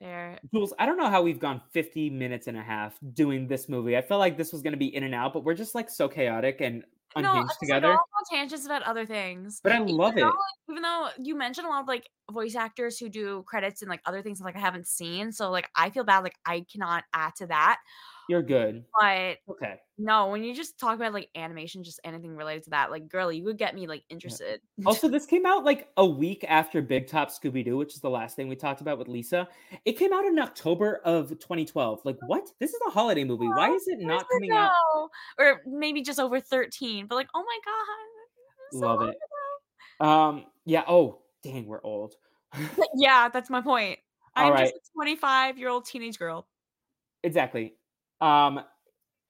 Fair. 0.00 0.40
Jules, 0.52 0.74
I 0.80 0.86
don't 0.86 0.96
know 0.96 1.08
how 1.08 1.22
we've 1.22 1.38
gone 1.38 1.62
50 1.70 2.10
minutes 2.10 2.48
and 2.48 2.56
a 2.56 2.62
half 2.62 2.98
doing 3.14 3.46
this 3.46 3.68
movie. 3.68 3.96
I 3.96 4.02
felt 4.02 4.18
like 4.18 4.36
this 4.36 4.52
was 4.52 4.60
going 4.60 4.72
to 4.72 4.78
be 4.78 4.94
in 4.94 5.04
and 5.04 5.14
out, 5.14 5.32
but 5.32 5.44
we're 5.44 5.54
just 5.54 5.76
like 5.76 5.88
so 5.88 6.08
chaotic 6.08 6.60
and 6.60 6.84
unhinged 7.16 7.48
no, 7.48 7.54
together. 7.60 7.88
Like, 7.88 7.98
all 7.98 8.38
tangents 8.38 8.66
about 8.66 8.82
other 8.82 9.06
things. 9.06 9.60
But 9.62 9.72
I 9.72 9.78
love 9.78 10.12
even 10.12 10.28
it. 10.28 10.32
Though, 10.32 10.72
even 10.72 10.82
though 10.82 11.08
you 11.18 11.36
mentioned 11.36 11.66
a 11.66 11.70
lot 11.70 11.82
of 11.82 11.88
like 11.88 12.08
voice 12.30 12.56
actors 12.56 12.98
who 12.98 13.08
do 13.08 13.44
credits 13.46 13.82
and 13.82 13.88
like 13.88 14.00
other 14.06 14.22
things 14.22 14.40
like 14.40 14.56
I 14.56 14.60
haven't 14.60 14.86
seen. 14.86 15.32
So 15.32 15.50
like 15.50 15.68
I 15.76 15.90
feel 15.90 16.04
bad 16.04 16.24
like 16.24 16.36
I 16.46 16.64
cannot 16.70 17.04
add 17.12 17.34
to 17.36 17.46
that. 17.46 17.78
You're 18.28 18.42
good. 18.42 18.84
But 18.98 19.38
okay. 19.48 19.80
No, 19.96 20.28
when 20.28 20.42
you 20.42 20.54
just 20.54 20.78
talk 20.78 20.96
about 20.96 21.12
like 21.12 21.28
animation, 21.36 21.84
just 21.84 22.00
anything 22.02 22.36
related 22.36 22.64
to 22.64 22.70
that, 22.70 22.90
like 22.90 23.08
girl, 23.08 23.30
you 23.30 23.44
would 23.44 23.58
get 23.58 23.76
me 23.76 23.86
like 23.86 24.02
interested. 24.10 24.60
Yeah. 24.76 24.84
Also, 24.86 25.08
this 25.08 25.24
came 25.24 25.46
out 25.46 25.64
like 25.64 25.88
a 25.96 26.04
week 26.04 26.44
after 26.48 26.82
Big 26.82 27.06
Top 27.06 27.30
Scooby 27.30 27.64
Doo, 27.64 27.76
which 27.76 27.94
is 27.94 28.00
the 28.00 28.10
last 28.10 28.34
thing 28.34 28.48
we 28.48 28.56
talked 28.56 28.80
about 28.80 28.98
with 28.98 29.06
Lisa. 29.06 29.46
It 29.84 29.92
came 29.92 30.12
out 30.12 30.24
in 30.24 30.36
October 30.40 31.00
of 31.04 31.28
2012. 31.28 32.00
Like, 32.04 32.16
what? 32.26 32.48
This 32.58 32.70
is 32.70 32.80
a 32.88 32.90
holiday 32.90 33.22
movie. 33.22 33.46
Why 33.46 33.70
is 33.70 33.86
it 33.86 34.00
not 34.00 34.26
coming 34.28 34.50
out? 34.50 34.72
Or 35.38 35.60
maybe 35.64 36.02
just 36.02 36.18
over 36.18 36.40
13. 36.40 37.06
But 37.06 37.14
like, 37.14 37.28
oh 37.34 37.44
my 37.44 37.58
god, 37.64 38.80
so 38.80 38.86
love 38.86 39.02
it. 39.02 39.16
Ago. 40.00 40.10
Um, 40.10 40.44
yeah. 40.64 40.82
Oh, 40.88 41.22
dang, 41.44 41.66
we're 41.66 41.82
old. 41.84 42.14
yeah, 42.96 43.28
that's 43.28 43.48
my 43.48 43.60
point. 43.60 44.00
I'm 44.34 44.52
right. 44.52 44.64
just 44.64 44.74
a 44.74 44.80
25 44.96 45.56
year 45.56 45.68
old 45.68 45.84
teenage 45.84 46.18
girl. 46.18 46.48
Exactly. 47.22 47.74
Um, 48.20 48.60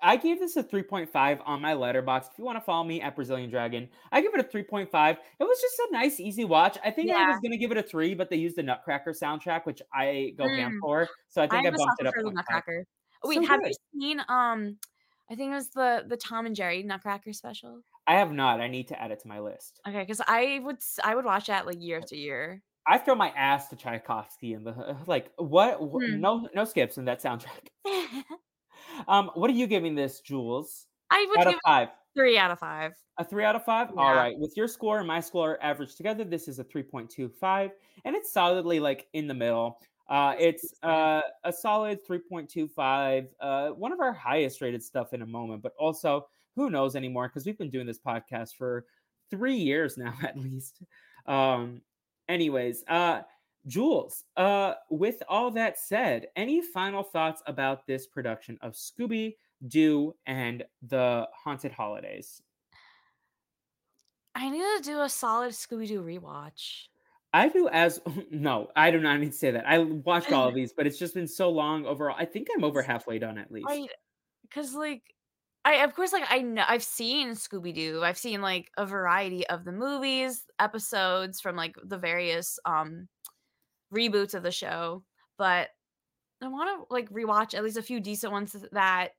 I 0.04 0.16
gave 0.16 0.38
this 0.38 0.56
a 0.56 0.62
3.5 0.62 1.40
on 1.46 1.62
my 1.62 1.72
Letterboxd. 1.72 2.32
If 2.32 2.38
you 2.38 2.44
want 2.44 2.58
to 2.58 2.60
follow 2.60 2.84
me 2.84 3.00
at 3.00 3.16
Brazilian 3.16 3.48
Dragon, 3.48 3.88
I 4.12 4.20
give 4.20 4.34
it 4.34 4.40
a 4.40 4.44
3.5. 4.44 5.10
It 5.10 5.18
was 5.40 5.60
just 5.60 5.78
a 5.78 5.88
nice, 5.92 6.20
easy 6.20 6.44
watch. 6.44 6.76
I 6.84 6.90
think 6.90 7.08
yeah. 7.08 7.16
I 7.16 7.28
was 7.30 7.38
gonna 7.42 7.56
give 7.56 7.72
it 7.72 7.78
a 7.78 7.82
three, 7.82 8.14
but 8.14 8.28
they 8.28 8.36
used 8.36 8.56
the 8.56 8.62
Nutcracker 8.62 9.12
soundtrack, 9.12 9.64
which 9.64 9.80
I 9.92 10.34
go 10.36 10.44
mm. 10.44 10.58
ham 10.58 10.78
for. 10.80 11.08
So 11.28 11.42
I 11.42 11.48
think 11.48 11.64
I, 11.64 11.68
I 11.68 11.70
bumped 11.70 12.00
it 12.00 12.06
up. 12.06 12.14
For 12.14 12.22
the 12.22 12.30
Nutcracker. 12.30 12.84
Wait, 13.24 13.36
so 13.36 13.46
have 13.46 13.60
good. 13.62 13.70
you 13.70 14.00
seen 14.00 14.20
um 14.28 14.76
I 15.30 15.34
think 15.34 15.52
it 15.52 15.54
was 15.54 15.70
the 15.70 16.04
the 16.06 16.16
Tom 16.16 16.46
and 16.46 16.54
Jerry 16.54 16.82
Nutcracker 16.82 17.32
special? 17.32 17.80
I 18.06 18.16
have 18.16 18.32
not. 18.32 18.60
I 18.60 18.68
need 18.68 18.88
to 18.88 19.00
add 19.00 19.10
it 19.10 19.20
to 19.20 19.28
my 19.28 19.40
list. 19.40 19.80
Okay, 19.88 20.00
because 20.00 20.20
I 20.26 20.60
would 20.62 20.78
I 21.02 21.14
would 21.14 21.24
watch 21.24 21.46
that 21.46 21.66
like 21.66 21.80
year 21.80 21.98
after 21.98 22.14
year. 22.14 22.62
I 22.86 22.98
throw 22.98 23.14
my 23.14 23.30
ass 23.30 23.68
to 23.68 23.76
Tchaikovsky 23.76 24.52
and 24.52 24.66
the 24.66 24.96
like. 25.06 25.30
What? 25.38 25.76
Hmm. 25.76 26.20
No, 26.20 26.48
no 26.54 26.64
skips 26.64 26.98
in 26.98 27.06
that 27.06 27.22
soundtrack. 27.22 27.68
Um, 29.08 29.30
what 29.34 29.50
are 29.50 29.54
you 29.54 29.66
giving 29.66 29.94
this, 29.94 30.20
Jules? 30.20 30.86
I 31.10 31.26
would 31.28 31.40
out 31.40 31.50
give 31.50 31.60
five. 31.64 31.88
Three 32.14 32.38
out 32.38 32.50
of 32.50 32.58
five. 32.58 32.92
A 33.18 33.24
three 33.24 33.44
out 33.44 33.56
of 33.56 33.64
five? 33.64 33.88
Yeah. 33.94 34.02
All 34.02 34.14
right. 34.14 34.38
With 34.38 34.56
your 34.56 34.68
score 34.68 34.98
and 34.98 35.06
my 35.06 35.20
score 35.20 35.62
averaged 35.62 35.96
together, 35.96 36.24
this 36.24 36.48
is 36.48 36.58
a 36.58 36.64
3.25, 36.64 37.70
and 38.04 38.16
it's 38.16 38.32
solidly 38.32 38.80
like 38.80 39.06
in 39.12 39.26
the 39.26 39.34
middle. 39.34 39.78
Uh, 40.08 40.34
it's 40.38 40.74
uh, 40.82 41.22
a 41.44 41.52
solid 41.52 41.98
3.25, 42.06 43.26
uh, 43.40 43.68
one 43.70 43.92
of 43.92 44.00
our 44.00 44.12
highest 44.12 44.60
rated 44.60 44.82
stuff 44.82 45.12
in 45.12 45.22
a 45.22 45.26
moment, 45.26 45.62
but 45.62 45.72
also 45.78 46.26
who 46.56 46.70
knows 46.70 46.94
anymore 46.94 47.28
because 47.28 47.46
we've 47.46 47.58
been 47.58 47.70
doing 47.70 47.86
this 47.86 47.98
podcast 47.98 48.50
for 48.56 48.84
three 49.30 49.56
years 49.56 49.96
now 49.96 50.14
at 50.22 50.38
least. 50.38 50.82
Um, 51.26 51.80
anyways, 52.28 52.84
uh, 52.88 53.22
Jules, 53.66 54.24
uh, 54.36 54.74
with 54.90 55.22
all 55.28 55.50
that 55.52 55.78
said, 55.78 56.26
any 56.36 56.60
final 56.60 57.02
thoughts 57.02 57.42
about 57.46 57.86
this 57.86 58.06
production 58.06 58.58
of 58.60 58.74
Scooby 58.74 59.36
Doo 59.66 60.14
and 60.26 60.64
the 60.82 61.26
Haunted 61.34 61.72
Holidays? 61.72 62.42
I 64.34 64.50
need 64.50 64.60
to 64.60 64.82
do 64.82 65.00
a 65.00 65.08
solid 65.08 65.52
Scooby 65.52 65.88
Doo 65.88 66.02
rewatch. 66.02 66.88
I 67.32 67.48
do 67.48 67.68
as 67.68 68.00
no, 68.30 68.68
I 68.76 68.90
do 68.90 69.00
not 69.00 69.20
need 69.20 69.32
to 69.32 69.38
say 69.38 69.50
that. 69.50 69.66
I 69.66 69.78
watched 69.78 70.32
all 70.32 70.48
of 70.48 70.54
these, 70.54 70.72
but 70.72 70.86
it's 70.86 70.98
just 70.98 71.14
been 71.14 71.28
so 71.28 71.50
long 71.50 71.86
overall. 71.86 72.16
I 72.18 72.24
think 72.24 72.48
I'm 72.54 72.64
over 72.64 72.82
halfway 72.82 73.18
done 73.18 73.38
at 73.38 73.50
least. 73.50 73.66
Cause 74.52 74.74
like 74.74 75.02
I 75.64 75.76
of 75.76 75.94
course 75.94 76.12
like 76.12 76.24
I 76.30 76.42
know 76.42 76.64
I've 76.66 76.84
seen 76.84 77.30
Scooby 77.30 77.74
Doo. 77.74 78.02
I've 78.04 78.18
seen 78.18 78.40
like 78.40 78.70
a 78.76 78.86
variety 78.86 79.46
of 79.48 79.64
the 79.64 79.72
movies, 79.72 80.44
episodes 80.60 81.40
from 81.40 81.56
like 81.56 81.74
the 81.82 81.98
various 81.98 82.58
um 82.64 83.08
reboots 83.94 84.34
of 84.34 84.42
the 84.42 84.50
show, 84.50 85.04
but 85.38 85.68
I 86.42 86.48
want 86.48 86.88
to 86.88 86.92
like 86.92 87.10
rewatch 87.10 87.54
at 87.54 87.64
least 87.64 87.76
a 87.76 87.82
few 87.82 88.00
decent 88.00 88.32
ones 88.32 88.56
that 88.72 89.10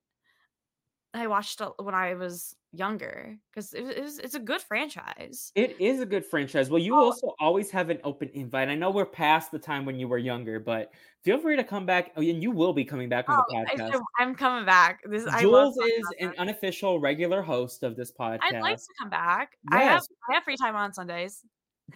I 1.14 1.28
watched 1.28 1.62
when 1.80 1.96
I 1.96 2.14
was 2.16 2.56
younger 2.74 3.38
because 3.54 3.74
it, 3.74 3.86
it 3.86 4.12
it's 4.22 4.36
a 4.36 4.40
good 4.40 4.62
franchise. 4.62 5.52
It 5.56 5.80
is 5.80 6.02
a 6.02 6.06
good 6.06 6.26
franchise. 6.26 6.70
Well, 6.70 6.82
you 6.82 6.94
oh. 6.94 7.06
also 7.06 7.34
always 7.40 7.72
have 7.72 7.90
an 7.90 8.00
open 8.04 8.30
invite. 8.34 8.68
I 8.68 8.76
know 8.76 8.92
we're 8.92 9.06
past 9.06 9.52
the 9.52 9.60
time 9.60 9.86
when 9.86 9.98
you 9.98 10.08
were 10.08 10.18
younger, 10.18 10.60
but 10.60 10.92
feel 11.24 11.40
free 11.40 11.56
to 11.56 11.64
come 11.64 11.86
back. 11.86 12.12
Oh, 12.18 12.22
and 12.22 12.44
you 12.44 12.52
will 12.52 12.74
be 12.74 12.84
coming 12.84 13.08
back 13.08 13.30
on 13.30 13.40
oh, 13.40 13.44
the 13.48 13.56
podcast. 13.56 14.02
I, 14.20 14.24
am 14.24 14.36
coming 14.36 14.66
back. 14.66 15.00
This 15.06 15.26
Jules 15.40 15.78
is 15.78 16.06
an 16.20 16.34
unofficial 16.38 17.00
regular 17.00 17.42
host 17.42 17.84
of 17.84 17.96
this 17.96 18.12
podcast. 18.12 18.40
I'd 18.42 18.62
like 18.62 18.78
to 18.78 18.94
come 19.00 19.10
back. 19.10 19.58
Yes. 19.72 19.80
I 19.80 19.84
have 19.84 20.04
I 20.30 20.34
have 20.36 20.44
free 20.44 20.58
time 20.58 20.76
on 20.76 20.94
Sundays 20.94 21.42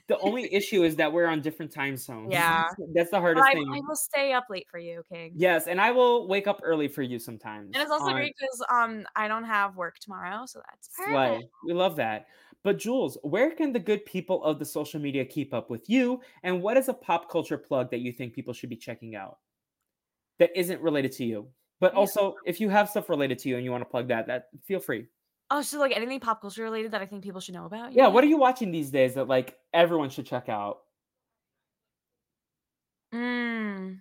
the 0.08 0.18
only 0.20 0.54
issue 0.54 0.84
is 0.84 0.96
that 0.98 1.12
we're 1.12 1.28
on 1.28 1.42
different 1.42 1.72
time 1.72 1.98
zones. 1.98 2.30
Yeah. 2.40 2.68
That's 2.94 3.12
the 3.12 3.20
hardest 3.20 3.46
I, 3.46 3.54
thing. 3.54 3.68
I 3.74 3.80
will 3.88 3.96
stay 3.96 4.34
up 4.34 4.46
late 4.50 4.68
for 4.70 4.80
you, 4.80 5.04
King. 5.12 5.34
Yes, 5.36 5.68
and 5.68 5.82
I 5.82 5.92
will 5.92 6.28
wake 6.28 6.48
up 6.48 6.62
early 6.64 6.88
for 6.88 7.02
you 7.02 7.20
sometimes. 7.20 7.72
And 7.74 7.82
it's 7.82 7.92
also 7.92 8.12
great 8.12 8.34
because 8.40 8.64
um 8.72 9.06
I 9.16 9.28
don't 9.28 9.44
have 9.44 9.76
work 9.76 9.98
tomorrow, 10.00 10.46
so 10.46 10.62
that's 10.70 10.90
perfect. 10.96 11.46
We 11.66 11.74
love 11.74 11.96
that. 11.98 12.28
But 12.64 12.78
Jules, 12.78 13.18
where 13.24 13.52
can 13.52 13.72
the 13.72 13.80
good 13.80 14.06
people 14.06 14.44
of 14.44 14.60
the 14.60 14.66
social 14.66 15.00
media 15.00 15.26
keep 15.26 15.54
up 15.54 15.70
with 15.70 15.90
you? 15.90 16.22
And 16.44 16.62
what 16.62 16.78
is 16.78 16.90
a 16.90 16.94
pop 16.94 17.30
culture 17.30 17.58
plug 17.58 17.90
that 17.92 18.00
you 18.00 18.12
think 18.12 18.34
people 18.34 18.54
should 18.54 18.70
be 18.70 18.76
checking 18.76 19.16
out 19.16 19.38
that 20.40 20.52
isn't 20.56 20.82
related 20.82 21.12
to 21.14 21.26
you? 21.26 21.48
But 21.80 21.94
also, 21.94 22.36
if 22.46 22.60
you 22.60 22.70
have 22.70 22.90
stuff 22.90 23.10
related 23.10 23.40
to 23.40 23.50
you 23.50 23.56
and 23.56 23.64
you 23.64 23.72
want 23.72 23.82
to 23.82 23.90
plug 23.90 24.10
that, 24.10 24.28
that 24.28 24.48
feel 24.66 24.82
free. 24.82 25.08
Oh, 25.52 25.62
so 25.62 25.80
like 25.80 25.96
anything 25.96 26.20
pop 26.20 26.42
culture 26.42 26.64
related 26.64 26.92
that 26.92 27.02
I 27.02 27.06
think 27.06 27.24
people 27.24 27.42
should 27.42 27.56
know 27.56 27.66
about? 27.66 27.94
Yeah, 27.94 28.08
what 28.08 28.24
are 28.24 28.28
you 28.28 28.38
watching 28.38 28.72
these 28.72 28.92
days 28.92 29.16
that 29.16 29.28
like 29.28 29.58
everyone 29.74 30.10
should 30.10 30.26
check 30.26 30.48
out? 30.48 30.80
Mm. 33.14 34.00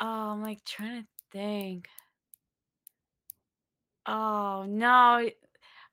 Oh, 0.00 0.06
I'm 0.06 0.42
like 0.42 0.64
trying 0.64 1.02
to 1.02 1.08
think. 1.32 1.88
Oh 4.06 4.64
no, 4.68 5.28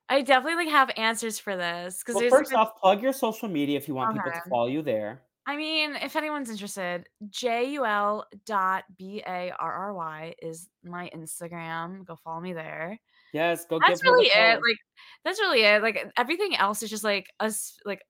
I 0.08 0.22
definitely 0.22 0.64
like 0.64 0.72
have 0.72 0.90
answers 0.96 1.38
for 1.38 1.56
this 1.56 2.02
because 2.04 2.20
well, 2.20 2.30
first 2.30 2.54
off, 2.54 2.80
plug 2.80 3.02
your 3.02 3.12
social 3.12 3.48
media 3.48 3.76
if 3.76 3.88
you 3.88 3.94
want 3.94 4.10
okay. 4.10 4.20
people 4.24 4.40
to 4.40 4.48
follow 4.48 4.66
you 4.66 4.82
there. 4.82 5.22
I 5.48 5.56
mean, 5.56 5.96
if 5.96 6.16
anyone's 6.16 6.50
interested, 6.50 7.08
jul 7.28 8.24
dot 8.46 8.84
b 8.96 9.22
a 9.26 9.52
r 9.58 9.72
r 9.72 9.94
y 9.94 10.34
is 10.40 10.68
my 10.84 11.10
Instagram. 11.14 12.04
Go 12.04 12.16
follow 12.16 12.40
me 12.40 12.52
there. 12.52 12.98
Yes, 13.36 13.66
go. 13.66 13.78
That's 13.78 14.02
really 14.02 14.26
it. 14.26 14.62
Like 14.62 14.78
that's 15.24 15.38
really 15.38 15.62
it. 15.62 15.82
Like 15.82 16.10
everything 16.16 16.56
else 16.56 16.82
is 16.82 16.88
just 16.88 17.04
like 17.04 17.28
us, 17.38 17.76
like 17.84 18.02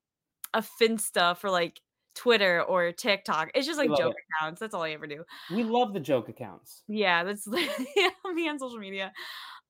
a 0.55 0.63
finsta 0.81 1.37
for 1.37 1.51
like 1.51 1.81
Twitter 2.15 2.63
or 2.63 2.93
TikTok. 2.93 3.51
It's 3.55 3.67
just 3.67 3.79
like 3.79 3.89
joke 3.89 4.15
it. 4.15 4.25
accounts. 4.41 4.61
That's 4.61 4.73
all 4.73 4.83
I 4.83 4.91
ever 4.91 5.07
do. 5.07 5.25
We 5.53 5.65
love 5.65 5.95
the 5.95 6.01
joke 6.01 6.29
accounts. 6.29 6.83
Yeah, 6.89 7.25
that's 7.25 7.47
yeah, 7.97 8.09
me 8.33 8.49
on 8.49 8.59
social 8.59 8.79
media. 8.79 9.13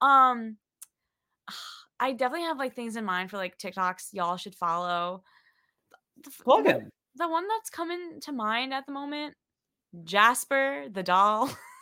Um 0.00 0.56
I 1.98 2.12
definitely 2.12 2.46
have 2.46 2.58
like 2.58 2.74
things 2.74 2.96
in 2.96 3.06
mind 3.06 3.30
for 3.30 3.38
like 3.38 3.56
TikToks 3.56 4.08
y'all 4.12 4.36
should 4.36 4.54
follow. 4.54 5.22
Plug 6.42 6.64
the, 6.64 6.90
the 7.16 7.28
one 7.28 7.48
that's 7.48 7.70
coming 7.70 8.20
to 8.22 8.32
mind 8.32 8.74
at 8.74 8.84
the 8.84 8.92
moment, 8.92 9.34
Jasper 10.04 10.86
the 10.92 11.02
doll. 11.02 11.50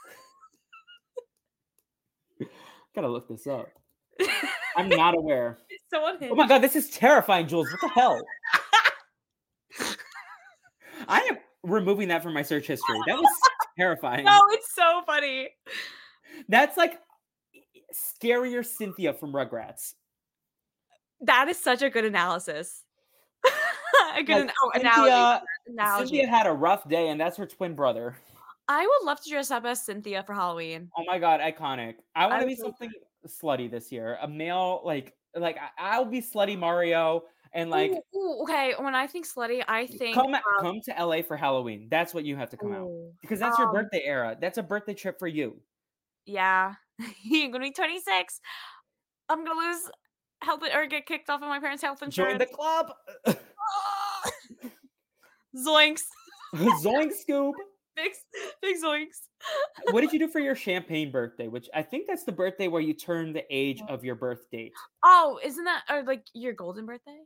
Gotta 2.95 3.09
look 3.09 3.29
this 3.29 3.47
up. 3.47 3.69
I'm 4.77 4.89
not 4.89 5.17
aware. 5.17 5.59
So 5.93 6.17
oh 6.31 6.35
my 6.35 6.47
god, 6.47 6.63
this 6.63 6.77
is 6.77 6.91
terrifying, 6.91 7.47
Jules. 7.49 7.69
What 7.71 7.81
the 7.81 7.89
hell? 7.89 8.23
I 11.09 11.21
am 11.23 11.39
removing 11.63 12.09
that 12.09 12.23
from 12.23 12.35
my 12.35 12.43
search 12.43 12.67
history. 12.67 12.99
That 13.07 13.17
was 13.17 13.29
terrifying. 13.79 14.25
No, 14.25 14.41
it's 14.51 14.75
so 14.75 15.03
funny. 15.07 15.51
That's 16.49 16.77
like 16.77 17.01
scarier 17.93 18.65
Cynthia 18.65 19.13
from 19.13 19.33
Rugrats. 19.33 19.95
That 21.21 21.49
is 21.49 21.59
such 21.59 21.83
a 21.83 21.91
good 21.91 22.05
analysis. 22.05 22.83
a 24.17 24.23
good 24.23 24.47
like, 24.47 24.55
Cynthia, 24.75 24.91
analogy. 24.91 25.45
analogy. 25.69 26.07
Cynthia 26.07 26.29
had 26.29 26.47
a 26.47 26.53
rough 26.53 26.89
day, 26.89 27.09
and 27.09 27.21
that's 27.21 27.37
her 27.37 27.47
twin 27.47 27.75
brother. 27.75 28.17
I 28.69 28.81
would 28.81 29.07
love 29.07 29.21
to 29.23 29.31
dress 29.31 29.51
up 29.51 29.65
as 29.65 29.85
Cynthia 29.85 30.23
for 30.27 30.35
Halloween. 30.35 30.91
Oh 30.97 31.05
my 31.07 31.19
god, 31.19 31.41
iconic! 31.41 31.97
I 32.15 32.27
want 32.27 32.41
to 32.41 32.47
be 32.47 32.57
something 32.57 32.91
slutty 33.27 33.71
this 33.71 33.93
year. 33.93 34.19
A 34.23 34.29
male, 34.29 34.81
like, 34.85 35.15
like 35.35 35.59
I'll 35.79 36.05
be 36.05 36.21
slutty 36.23 36.59
Mario 36.59 37.25
and 37.55 37.71
like 37.71 37.93
ooh, 37.93 38.19
ooh, 38.19 38.43
okay 38.43 38.75
when 38.79 38.95
i 38.95 39.07
think 39.07 39.27
slutty 39.27 39.63
i 39.69 39.87
think 39.87 40.15
come 40.15 40.35
um, 40.35 40.43
come 40.61 40.81
to 40.81 41.07
la 41.07 41.23
for 41.23 41.37
halloween 41.37 41.87
that's 41.89 42.13
what 42.13 42.25
you 42.25 42.37
have 42.37 42.51
to 42.51 42.57
come 42.57 42.73
ooh, 42.73 43.07
out 43.07 43.13
because 43.23 43.39
that's 43.39 43.59
um, 43.59 43.65
your 43.65 43.73
birthday 43.73 44.03
era 44.05 44.37
that's 44.41 44.59
a 44.59 44.63
birthday 44.63 44.93
trip 44.93 45.19
for 45.19 45.29
you 45.29 45.57
yeah 46.27 46.75
you're 47.23 47.51
gonna 47.51 47.65
be 47.65 47.71
26 47.71 48.41
i'm 49.29 49.45
gonna 49.45 49.59
lose 49.59 49.91
health 50.43 50.61
or 50.75 50.87
get 50.87 51.07
kicked 51.07 51.31
off 51.31 51.43
of 51.43 51.49
my 51.49 51.61
parents 51.61 51.83
health 51.83 52.03
insurance 52.03 52.33
join 52.33 52.39
the 52.39 52.47
club 52.47 52.93
zoinks 55.67 56.03
zoink 56.85 57.13
scoop 57.13 57.55
big 57.97 58.13
big 58.63 58.77
zoinks 58.83 59.29
what 59.91 60.01
did 60.01 60.13
you 60.13 60.19
do 60.19 60.29
for 60.29 60.41
your 60.41 60.55
champagne 60.55 61.11
birthday 61.11 61.49
which 61.49 61.69
i 61.75 61.83
think 61.83 62.07
that's 62.07 62.25
the 62.25 62.33
birthday 62.33 62.69
where 62.69 62.83
you 62.83 62.95
turn 62.95 63.33
the 63.33 63.45
age 63.51 63.83
of 63.89 64.05
your 64.05 64.15
birth 64.15 64.51
date 64.51 64.73
oh 65.05 65.39
isn't 65.45 65.65
that 65.65 65.83
or 65.91 66.03
like 66.03 66.25
your 66.35 66.53
golden 66.53 66.87
birthday 66.87 67.21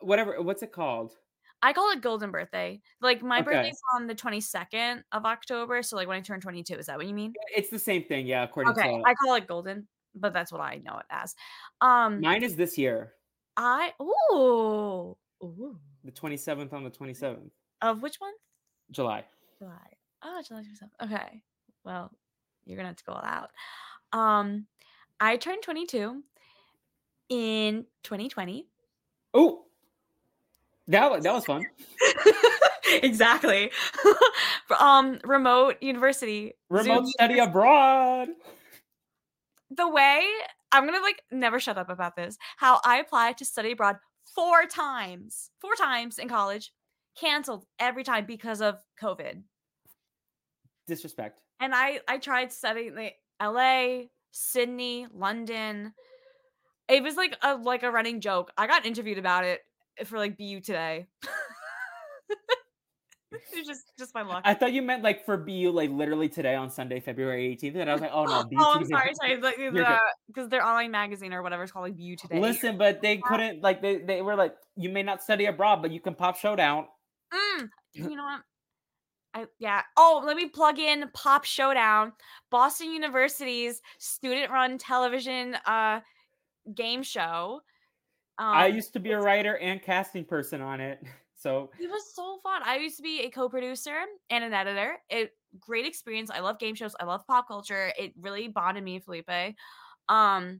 whatever 0.00 0.40
what's 0.42 0.62
it 0.62 0.72
called 0.72 1.14
I 1.62 1.72
call 1.72 1.90
it 1.90 2.02
golden 2.02 2.30
birthday. 2.30 2.80
Like 3.00 3.22
my 3.22 3.40
okay. 3.40 3.46
birthday's 3.46 3.80
on 3.94 4.06
the 4.06 4.14
22nd 4.14 5.02
of 5.12 5.24
October. 5.24 5.82
So 5.82 5.96
like 5.96 6.06
when 6.06 6.16
I 6.16 6.20
turn 6.20 6.40
22, 6.40 6.74
is 6.76 6.86
that 6.86 6.96
what 6.96 7.06
you 7.06 7.14
mean? 7.14 7.34
It's 7.54 7.70
the 7.70 7.78
same 7.78 8.04
thing, 8.04 8.26
yeah. 8.26 8.44
According 8.44 8.72
okay, 8.72 8.98
to 8.98 9.02
I 9.04 9.14
call 9.14 9.34
it 9.34 9.46
golden, 9.46 9.88
but 10.14 10.32
that's 10.32 10.52
what 10.52 10.60
I 10.60 10.80
know 10.84 10.98
it 10.98 11.06
as. 11.10 11.34
Um 11.80 12.20
mine 12.20 12.42
is 12.42 12.54
this 12.54 12.78
year. 12.78 13.12
I 13.56 13.92
ooh. 14.00 15.16
Ooh. 15.42 15.78
The 16.04 16.12
27th 16.12 16.72
on 16.72 16.84
the 16.84 16.90
27th. 16.90 17.50
Of 17.82 18.02
which 18.02 18.16
one? 18.20 18.32
July. 18.90 19.24
July. 19.58 19.96
Oh, 20.22 20.42
July 20.46 20.62
27th. 20.62 21.06
Okay. 21.06 21.42
Well, 21.84 22.10
you're 22.64 22.76
gonna 22.76 22.88
have 22.88 22.96
to 22.96 23.04
go 23.04 23.12
all 23.12 23.24
out. 23.24 23.50
Um 24.12 24.66
I 25.20 25.36
turned 25.36 25.62
22 25.62 26.22
in 27.28 27.84
2020. 28.04 28.66
Oh, 29.34 29.64
that 30.88 31.22
that 31.22 31.32
was 31.32 31.44
fun. 31.44 31.66
exactly. 33.02 33.70
um, 34.80 35.18
remote 35.24 35.76
university. 35.80 36.54
Remote 36.70 37.04
Zoom 37.04 37.06
study 37.06 37.38
abroad. 37.38 38.28
The 39.70 39.88
way 39.88 40.26
I'm 40.72 40.86
gonna 40.86 41.02
like 41.02 41.22
never 41.30 41.60
shut 41.60 41.78
up 41.78 41.90
about 41.90 42.16
this. 42.16 42.38
How 42.56 42.80
I 42.84 42.98
applied 42.98 43.38
to 43.38 43.44
study 43.44 43.72
abroad 43.72 43.96
four 44.34 44.66
times, 44.66 45.50
four 45.60 45.74
times 45.74 46.18
in 46.18 46.28
college, 46.28 46.72
canceled 47.20 47.64
every 47.78 48.04
time 48.04 48.26
because 48.26 48.60
of 48.60 48.76
COVID. 49.02 49.42
Disrespect. 50.86 51.40
And 51.60 51.74
I 51.74 52.00
I 52.08 52.18
tried 52.18 52.52
studying 52.52 52.94
the 52.94 53.10
LA, 53.42 54.06
Sydney, 54.30 55.06
London. 55.12 55.92
It 56.88 57.02
was 57.02 57.16
like 57.16 57.36
a 57.42 57.56
like 57.56 57.82
a 57.82 57.90
running 57.90 58.20
joke. 58.20 58.50
I 58.56 58.66
got 58.66 58.86
interviewed 58.86 59.18
about 59.18 59.44
it 59.44 59.60
for 60.06 60.18
like 60.18 60.38
BU 60.38 60.60
today. 60.60 61.08
it's 63.30 63.66
just 63.66 63.92
just 63.98 64.14
my 64.14 64.22
luck. 64.22 64.42
I 64.44 64.54
thought 64.54 64.72
you 64.72 64.80
meant 64.82 65.02
like 65.02 65.26
for 65.26 65.36
BU 65.36 65.70
like 65.72 65.90
literally 65.90 66.28
today 66.28 66.54
on 66.54 66.70
Sunday, 66.70 67.00
February 67.00 67.56
18th, 67.60 67.76
and 67.76 67.90
I 67.90 67.92
was 67.92 68.00
like, 68.00 68.12
oh 68.14 68.24
no, 68.24 68.44
BU 68.50 68.56
oh, 68.58 68.74
I'm 68.76 68.86
sorry, 68.86 69.12
sorry, 69.14 69.40
like 69.40 69.56
because 69.56 70.46
uh, 70.46 70.48
their 70.48 70.64
online 70.64 70.90
magazine 70.90 71.34
or 71.34 71.42
whatever 71.42 71.64
is 71.64 71.72
called 71.72 71.84
like 71.84 71.96
BU 71.96 72.16
today. 72.16 72.40
Listen, 72.40 72.78
but 72.78 73.02
they 73.02 73.18
couldn't 73.18 73.62
like 73.62 73.82
they 73.82 73.98
they 73.98 74.22
were 74.22 74.36
like, 74.36 74.54
you 74.76 74.88
may 74.88 75.02
not 75.02 75.22
study 75.22 75.46
abroad, 75.46 75.82
but 75.82 75.90
you 75.90 76.00
can 76.00 76.14
pop 76.14 76.36
showdown. 76.36 76.86
Mm, 77.32 77.68
you 77.94 78.16
know 78.16 78.24
what? 78.24 78.40
I, 79.34 79.46
yeah. 79.58 79.82
Oh, 79.96 80.22
let 80.24 80.36
me 80.36 80.46
plug 80.46 80.78
in 80.78 81.04
Pop 81.12 81.44
Showdown, 81.44 82.12
Boston 82.50 82.92
University's 82.92 83.82
student-run 83.98 84.78
television 84.78 85.56
uh 85.66 86.00
game 86.74 87.02
show. 87.02 87.60
Um, 88.38 88.46
I 88.46 88.66
used 88.66 88.92
to 88.92 89.00
be 89.00 89.12
a 89.12 89.20
writer 89.20 89.56
and 89.58 89.82
casting 89.82 90.24
person 90.24 90.60
on 90.60 90.80
it. 90.80 91.02
So 91.40 91.70
it 91.78 91.88
was 91.88 92.16
so 92.16 92.40
fun. 92.42 92.62
I 92.64 92.78
used 92.78 92.96
to 92.96 93.02
be 93.04 93.20
a 93.20 93.30
co-producer 93.30 93.94
and 94.28 94.42
an 94.42 94.52
editor. 94.52 94.96
It 95.08 95.36
great 95.60 95.86
experience. 95.86 96.32
I 96.32 96.40
love 96.40 96.58
game 96.58 96.74
shows. 96.74 96.96
I 96.98 97.04
love 97.04 97.24
pop 97.28 97.46
culture. 97.46 97.92
It 97.96 98.12
really 98.20 98.48
bonded 98.48 98.82
me, 98.82 98.98
Felipe. 98.98 99.54
Um, 100.08 100.58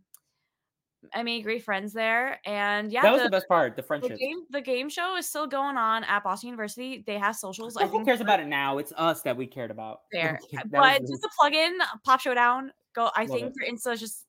I 1.15 1.23
made 1.23 1.43
great 1.43 1.63
friends 1.63 1.93
there, 1.93 2.41
and 2.45 2.91
yeah, 2.91 3.03
that 3.03 3.13
was 3.13 3.21
the, 3.21 3.27
the 3.27 3.31
best 3.31 3.49
part. 3.49 3.77
The 3.77 3.83
friendship. 3.83 4.13
The 4.13 4.17
game, 4.19 4.39
the 4.51 4.61
game 4.61 4.89
show 4.89 5.17
is 5.17 5.29
still 5.29 5.47
going 5.47 5.77
on 5.77 6.05
at 6.05 6.25
Boston 6.25 6.49
University. 6.49 7.05
They 7.07 7.19
have 7.19 7.37
socials. 7.37 7.77
I 7.77 7.87
think 7.87 8.05
cares 8.05 8.21
about 8.21 8.41
it 8.41 8.49
now? 8.49 8.79
It's 8.79 8.93
us 8.97 9.23
that 9.23 9.37
we 9.37 9.47
cared 9.47 9.71
about. 9.71 10.01
There, 10.13 10.41
but 10.71 11.01
just 11.03 11.23
to 11.23 11.29
plug 11.39 11.55
in 11.55 11.79
Pop 12.05 12.21
Showdown. 12.21 12.73
Go. 12.95 13.11
I 13.15 13.25
love 13.25 13.31
think 13.31 13.47
it. 13.47 13.53
for 13.57 13.73
Insta 13.73 13.95
is 13.95 14.01
just 14.01 14.25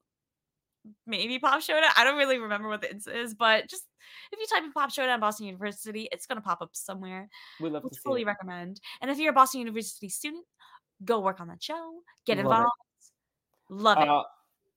maybe 1.07 1.39
Pop 1.39 1.61
Showdown. 1.61 1.89
I 1.97 2.03
don't 2.03 2.17
really 2.17 2.37
remember 2.37 2.69
what 2.69 2.81
the 2.81 2.95
is, 3.19 3.33
but 3.33 3.67
just 3.67 3.83
if 4.31 4.39
you 4.39 4.45
type 4.53 4.63
in 4.63 4.71
Pop 4.71 4.91
Showdown 4.91 5.19
Boston 5.19 5.47
University, 5.47 6.07
it's 6.11 6.27
gonna 6.27 6.41
pop 6.41 6.61
up 6.61 6.69
somewhere. 6.73 7.29
We 7.59 7.69
love 7.69 7.83
to 7.83 7.99
fully 8.03 8.25
recommend. 8.25 8.79
And 9.01 9.09
if 9.09 9.17
you're 9.17 9.31
a 9.31 9.33
Boston 9.33 9.59
University 9.59 10.09
student, 10.09 10.45
go 11.03 11.19
work 11.19 11.39
on 11.39 11.47
that 11.47 11.63
show. 11.63 12.01
Get 12.25 12.37
love 12.37 12.45
involved. 12.45 12.71
It. 13.69 13.73
Love 13.73 13.97
it. 13.99 14.07
Uh, 14.07 14.23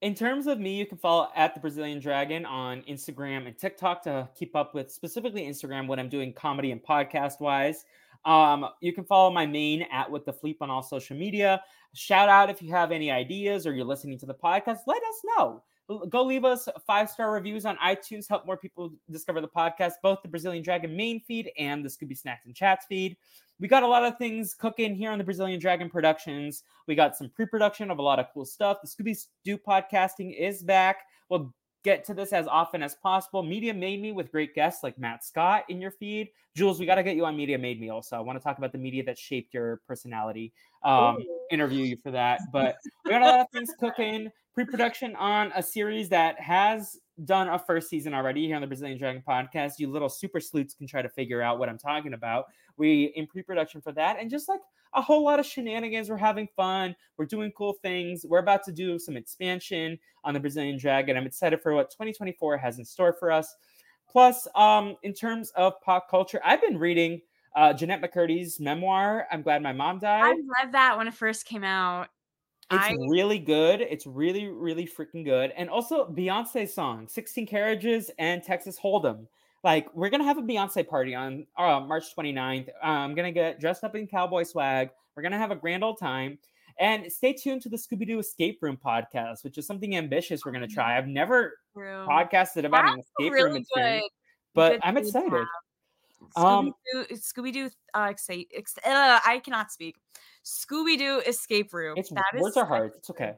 in 0.03 0.15
terms 0.17 0.49
of 0.49 0.59
me, 0.59 0.75
you 0.75 0.85
can 0.85 0.99
follow 0.99 1.29
at 1.37 1.55
the 1.55 1.61
Brazilian 1.61 2.01
Dragon 2.01 2.45
on 2.45 2.83
Instagram 2.83 3.47
and 3.47 3.57
TikTok 3.57 4.03
to 4.03 4.29
keep 4.35 4.57
up 4.57 4.75
with 4.75 4.91
specifically 4.91 5.47
Instagram 5.47 5.87
what 5.87 6.01
I'm 6.01 6.09
doing 6.09 6.33
comedy 6.33 6.73
and 6.73 6.83
podcast 6.83 7.41
wise. 7.41 7.85
Um, 8.25 8.69
you 8.81 8.93
can 8.93 9.05
follow 9.05 9.31
my 9.31 9.47
main 9.47 9.83
at 9.93 10.11
with 10.11 10.25
the 10.25 10.33
Fleep 10.33 10.57
on 10.61 10.71
all 10.71 10.83
social 10.83 11.17
media. 11.17 11.63
Shout 11.95 12.29
out 12.29 12.51
if 12.51 12.61
you 12.61 12.73
have 12.73 12.91
any 12.91 13.13
ideas 13.13 13.65
or 13.65 13.75
you're 13.75 13.85
listening 13.85 14.19
to 14.19 14.27
the 14.27 14.35
podcast, 14.35 14.81
let 14.87 15.03
us 15.03 15.21
know 15.37 15.63
go 15.99 16.23
leave 16.23 16.45
us 16.45 16.69
five 16.87 17.11
star 17.11 17.33
reviews 17.33 17.65
on 17.65 17.77
iTunes. 17.77 18.29
Help 18.29 18.47
more 18.47 18.57
people 18.57 18.93
discover 19.11 19.41
the 19.41 19.49
podcast, 19.49 19.93
both 20.03 20.21
the 20.23 20.29
Brazilian 20.29 20.63
Dragon 20.63 20.97
main 20.97 21.21
feed 21.21 21.51
and 21.59 21.85
the 21.85 21.89
Scooby 21.89 22.17
Snacks 22.17 22.47
and 22.47 22.55
Chats 22.55 22.87
feed. 22.87 23.17
We 23.61 23.69
got 23.69 23.83
a 23.83 23.87
lot 23.87 24.05
of 24.05 24.19
things 24.19 24.55
cooking 24.55 24.95
here 24.95 25.11
on 25.11 25.19
the 25.19 25.25
Brazilian 25.25 25.61
Dragon 25.61 25.89
Productions. 25.89 26.65
We 26.89 26.95
got 26.95 27.17
some 27.17 27.29
pre 27.29 27.47
production 27.47 27.91
of 27.91 27.99
a 27.99 28.03
lot 28.03 28.19
of 28.19 28.27
cool 28.35 28.45
stuff. 28.45 28.79
The 28.83 28.89
Scooby 28.89 29.17
Doo 29.45 29.57
podcasting 29.57 30.37
is 30.37 30.63
back. 30.63 30.99
We'll 31.29 31.55
get 31.85 32.05
to 32.05 32.15
this 32.15 32.33
as 32.33 32.47
often 32.47 32.83
as 32.83 32.95
possible. 32.95 33.43
Media 33.43 33.75
Made 33.75 34.01
Me 34.01 34.13
with 34.13 34.31
great 34.31 34.55
guests 34.55 34.83
like 34.83 34.99
Matt 34.99 35.25
Scott 35.25 35.65
in 35.69 35.81
your 35.81 35.91
feed. 35.91 36.29
Jules, 36.57 36.79
we 36.79 36.87
got 36.87 36.97
to 36.97 37.03
get 37.03 37.17
you 37.17 37.25
on 37.25 37.37
Media 37.37 37.59
Made 37.59 37.81
Me 37.81 37.89
also. 37.89 38.17
I 38.17 38.21
want 38.21 38.39
to 38.39 38.43
talk 38.43 38.59
about 38.59 38.73
the 38.73 38.79
media 38.79 39.03
that 39.05 39.19
shaped 39.19 39.55
your 39.55 39.81
personality. 39.87 40.53
Um, 40.85 41.19
interview 41.51 41.85
you 41.85 41.97
for 42.03 42.11
that. 42.11 42.41
But 42.53 42.77
we 43.05 43.11
got 43.11 43.23
a 43.23 43.27
lot 43.27 43.41
of 43.41 43.47
things 43.53 43.71
cooking. 43.81 44.31
Pre-production 44.55 45.17
on 45.17 45.51
a 45.57 45.63
series 45.63 46.09
that 46.11 46.39
has 46.39 46.99
done 47.25 47.49
a 47.49 47.59
first 47.59 47.89
season 47.89 48.13
already 48.13 48.47
here 48.47 48.57
on 48.57 48.61
the 48.61 48.67
Brazilian 48.67 48.99
Dragon 48.99 49.23
podcast. 49.27 49.75
You 49.79 49.91
little 49.91 50.09
super 50.09 50.41
sleuths 50.41 50.75
can 50.75 50.87
try 50.87 51.01
to 51.01 51.09
figure 51.09 51.41
out 51.41 51.59
what 51.59 51.69
I'm 51.69 51.79
talking 51.79 52.13
about. 52.13 52.47
We 52.77 53.13
in 53.17 53.27
pre-production 53.27 53.81
for 53.81 53.93
that, 53.93 54.19
and 54.21 54.31
just 54.31 54.49
like 54.49 54.61
a 54.95 55.01
whole 55.01 55.25
lot 55.25 55.41
of 55.41 55.47
shenanigans. 55.47 56.11
We're 56.11 56.17
having 56.17 56.49
fun. 56.55 56.95
We're 57.17 57.27
doing 57.27 57.53
cool 57.57 57.75
things. 57.83 58.27
We're 58.29 58.41
about 58.41 58.63
to 58.65 58.73
do 58.73 58.99
some 58.99 59.17
expansion 59.17 59.99
on 60.25 60.35
the 60.35 60.41
Brazilian 60.41 60.79
Dragon. 60.79 61.17
I'm 61.17 61.27
excited 61.27 61.63
for 61.63 61.75
what 61.75 61.91
2024 61.91 62.59
has 62.59 62.79
in 62.79 62.85
store 62.85 63.13
for 63.13 63.31
us. 63.31 63.55
Plus, 64.09 64.47
um, 64.55 64.97
in 65.03 65.15
terms 65.15 65.51
of 65.57 65.81
pop 65.81 66.11
culture, 66.11 66.41
I've 66.45 66.61
been 66.61 66.79
reading 66.79 67.23
uh, 67.57 67.73
Jennette 67.73 68.03
McCurdy's 68.03 68.61
memoir, 68.61 69.27
I'm 69.31 69.43
Glad 69.43 69.63
My 69.63 69.73
Mom 69.73 69.99
Died. 69.99 70.25
I 70.25 70.63
read 70.63 70.73
that 70.73 70.97
when 70.97 71.09
it 71.09 71.15
first 71.15 71.47
came 71.47 71.65
out. 71.65 72.09
It's 72.73 72.85
I... 72.85 72.97
really 73.09 73.39
good. 73.39 73.81
It's 73.83 74.07
really, 74.07 74.49
really 74.49 74.87
freaking 74.87 75.25
good. 75.25 75.53
And 75.57 75.69
also 75.69 76.07
Beyonce's 76.09 76.73
song, 76.73 77.07
16 77.09 77.47
Carriages 77.47 78.11
and 78.19 78.43
Texas 78.43 78.79
Hold'em. 78.79 79.27
Like, 79.63 79.95
we're 79.95 80.11
going 80.11 80.21
to 80.21 80.27
have 80.27 80.39
a 80.39 80.43
Beyonce 80.43 80.87
party 80.87 81.15
on 81.15 81.47
uh, 81.57 81.81
March 81.81 82.17
29th. 82.17 82.69
Uh, 82.69 82.87
I'm 82.87 83.15
going 83.15 83.33
to 83.33 83.33
get 83.33 83.61
dressed 83.61 83.85
up 83.85 83.95
in 83.95 84.07
cowboy 84.07 84.43
swag. 84.45 84.91
We're 85.15 85.23
going 85.23 85.33
to 85.33 85.39
have 85.39 85.51
a 85.51 85.57
grand 85.57 85.85
old 85.85 85.99
time. 86.01 86.39
And 86.81 87.13
stay 87.13 87.33
tuned 87.33 87.63
to 87.63 87.69
the 87.69 87.77
Scooby 87.77 88.07
Doo 88.07 88.19
Escape 88.19 88.59
Room 88.63 88.79
podcast, 88.83 89.45
which 89.45 89.59
is 89.59 89.67
something 89.67 89.95
ambitious 89.95 90.45
we're 90.45 90.53
going 90.53 90.67
to 90.67 90.75
try. 90.75 90.97
I've 90.97 91.07
never 91.07 91.59
True. 91.75 92.07
podcasted 92.09 92.65
about 92.65 92.87
That's 92.87 92.95
an 92.95 93.01
escape 93.01 93.33
really 93.33 93.45
room 93.45 93.57
experience, 93.59 94.09
but 94.55 94.81
I'm 94.83 94.97
excited. 94.97 95.47
Um, 96.37 96.73
Scooby 97.13 97.53
Doo, 97.53 97.71
uh, 97.95 98.13
uh, 98.85 99.21
I 99.27 99.41
cannot 99.45 99.73
speak. 99.73 99.97
Scooby 100.45 100.99
Doo 100.99 101.23
escape 101.27 101.73
room. 101.73 101.95
It's, 101.97 102.11
that 102.11 102.25
words 102.39 102.57
is 102.57 102.57
are 102.57 102.67
hard. 102.67 102.93
It's 102.97 103.11
okay. 103.11 103.35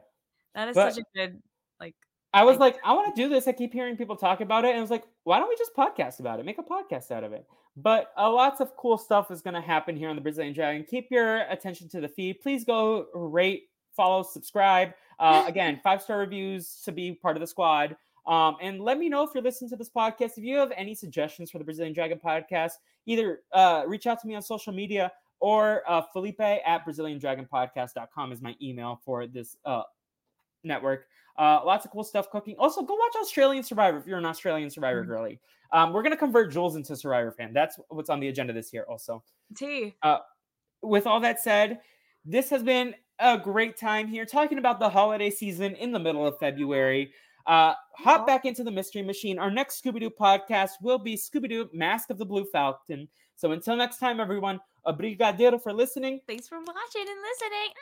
That 0.53 0.69
is 0.69 0.75
but 0.75 0.93
such 0.93 1.03
a 1.03 1.17
good 1.17 1.41
like. 1.79 1.95
I 2.33 2.43
was 2.43 2.57
like, 2.57 2.77
I 2.83 2.93
want 2.93 3.15
to 3.15 3.21
do 3.21 3.29
this. 3.29 3.47
I 3.47 3.51
keep 3.51 3.73
hearing 3.73 3.97
people 3.97 4.15
talk 4.15 4.41
about 4.41 4.65
it, 4.65 4.69
and 4.69 4.77
I 4.77 4.81
was 4.81 4.91
like, 4.91 5.03
why 5.23 5.39
don't 5.39 5.49
we 5.49 5.55
just 5.55 5.75
podcast 5.75 6.19
about 6.19 6.39
it? 6.39 6.45
Make 6.45 6.57
a 6.57 6.63
podcast 6.63 7.11
out 7.11 7.23
of 7.23 7.33
it. 7.33 7.45
But 7.77 8.11
uh, 8.17 8.31
lots 8.31 8.61
of 8.61 8.75
cool 8.77 8.97
stuff 8.97 9.31
is 9.31 9.41
going 9.41 9.53
to 9.53 9.61
happen 9.61 9.97
here 9.97 10.09
on 10.09 10.15
the 10.15 10.21
Brazilian 10.21 10.53
Dragon. 10.53 10.85
Keep 10.89 11.11
your 11.11 11.39
attention 11.49 11.89
to 11.89 11.99
the 11.99 12.07
feed. 12.07 12.39
Please 12.41 12.63
go 12.63 13.07
rate, 13.13 13.63
follow, 13.95 14.23
subscribe. 14.23 14.93
Uh, 15.19 15.43
again, 15.47 15.79
five 15.83 16.01
star 16.01 16.19
reviews 16.19 16.81
to 16.85 16.91
be 16.91 17.13
part 17.13 17.35
of 17.35 17.41
the 17.41 17.47
squad. 17.47 17.97
Um, 18.27 18.57
and 18.61 18.81
let 18.81 18.97
me 18.97 19.07
know 19.07 19.23
if 19.23 19.29
you're 19.33 19.43
listening 19.43 19.69
to 19.69 19.75
this 19.75 19.89
podcast. 19.89 20.37
If 20.37 20.43
you 20.43 20.57
have 20.57 20.71
any 20.75 20.95
suggestions 20.95 21.51
for 21.51 21.59
the 21.59 21.63
Brazilian 21.63 21.93
Dragon 21.93 22.19
podcast, 22.23 22.73
either 23.05 23.41
uh, 23.53 23.83
reach 23.87 24.07
out 24.07 24.19
to 24.21 24.27
me 24.27 24.35
on 24.35 24.41
social 24.41 24.73
media 24.73 25.11
or 25.39 25.83
uh, 25.87 26.01
Felipe 26.13 26.41
at 26.41 26.85
BrazilianDragonPodcast.com 26.85 28.31
is 28.31 28.41
my 28.41 28.55
email 28.61 28.99
for 29.05 29.27
this 29.27 29.57
uh, 29.65 29.83
network. 30.63 31.05
Uh, 31.37 31.59
lots 31.65 31.85
of 31.85 31.91
cool 31.91 32.03
stuff 32.03 32.29
cooking. 32.29 32.55
Also, 32.57 32.81
go 32.81 32.95
watch 32.95 33.13
Australian 33.21 33.63
Survivor 33.63 33.97
if 33.97 34.07
you're 34.07 34.17
an 34.17 34.25
Australian 34.25 34.69
Survivor 34.69 35.01
mm-hmm. 35.01 35.11
girly. 35.11 35.39
Um, 35.73 35.91
we're 35.91 36.03
gonna 36.03 36.15
convert 36.15 36.51
Jules 36.51 36.75
into 36.77 36.95
Survivor 36.95 37.31
fan. 37.31 37.51
That's 37.53 37.77
what's 37.89 38.09
on 38.09 38.19
the 38.19 38.29
agenda 38.29 38.53
this 38.53 38.71
year. 38.71 38.85
Also, 38.87 39.21
T. 39.55 39.93
Uh, 40.01 40.19
with 40.81 41.05
all 41.05 41.19
that 41.19 41.41
said, 41.41 41.79
this 42.23 42.49
has 42.49 42.63
been 42.63 42.95
a 43.19 43.37
great 43.37 43.77
time 43.77 44.07
here 44.07 44.25
talking 44.25 44.57
about 44.57 44.79
the 44.79 44.89
holiday 44.89 45.29
season 45.29 45.75
in 45.75 45.91
the 45.91 45.99
middle 45.99 46.25
of 46.25 46.37
February. 46.39 47.11
Uh, 47.47 47.73
hop 47.93 48.25
back 48.25 48.45
into 48.45 48.63
the 48.63 48.71
Mystery 48.71 49.01
Machine. 49.01 49.37
Our 49.37 49.51
next 49.51 49.83
Scooby 49.83 49.99
Doo 49.99 50.09
podcast 50.09 50.71
will 50.81 50.97
be 50.97 51.15
Scooby 51.15 51.49
Doo 51.49 51.69
Mask 51.73 52.09
of 52.09 52.17
the 52.17 52.25
Blue 52.25 52.45
Falcon. 52.45 53.07
So 53.35 53.51
until 53.51 53.75
next 53.75 53.99
time, 53.99 54.19
everyone, 54.19 54.59
obrigado 54.87 55.61
for 55.61 55.73
listening. 55.73 56.21
Thanks 56.27 56.47
for 56.47 56.57
watching 56.57 57.05
and 57.07 57.21
listening. 57.21 57.73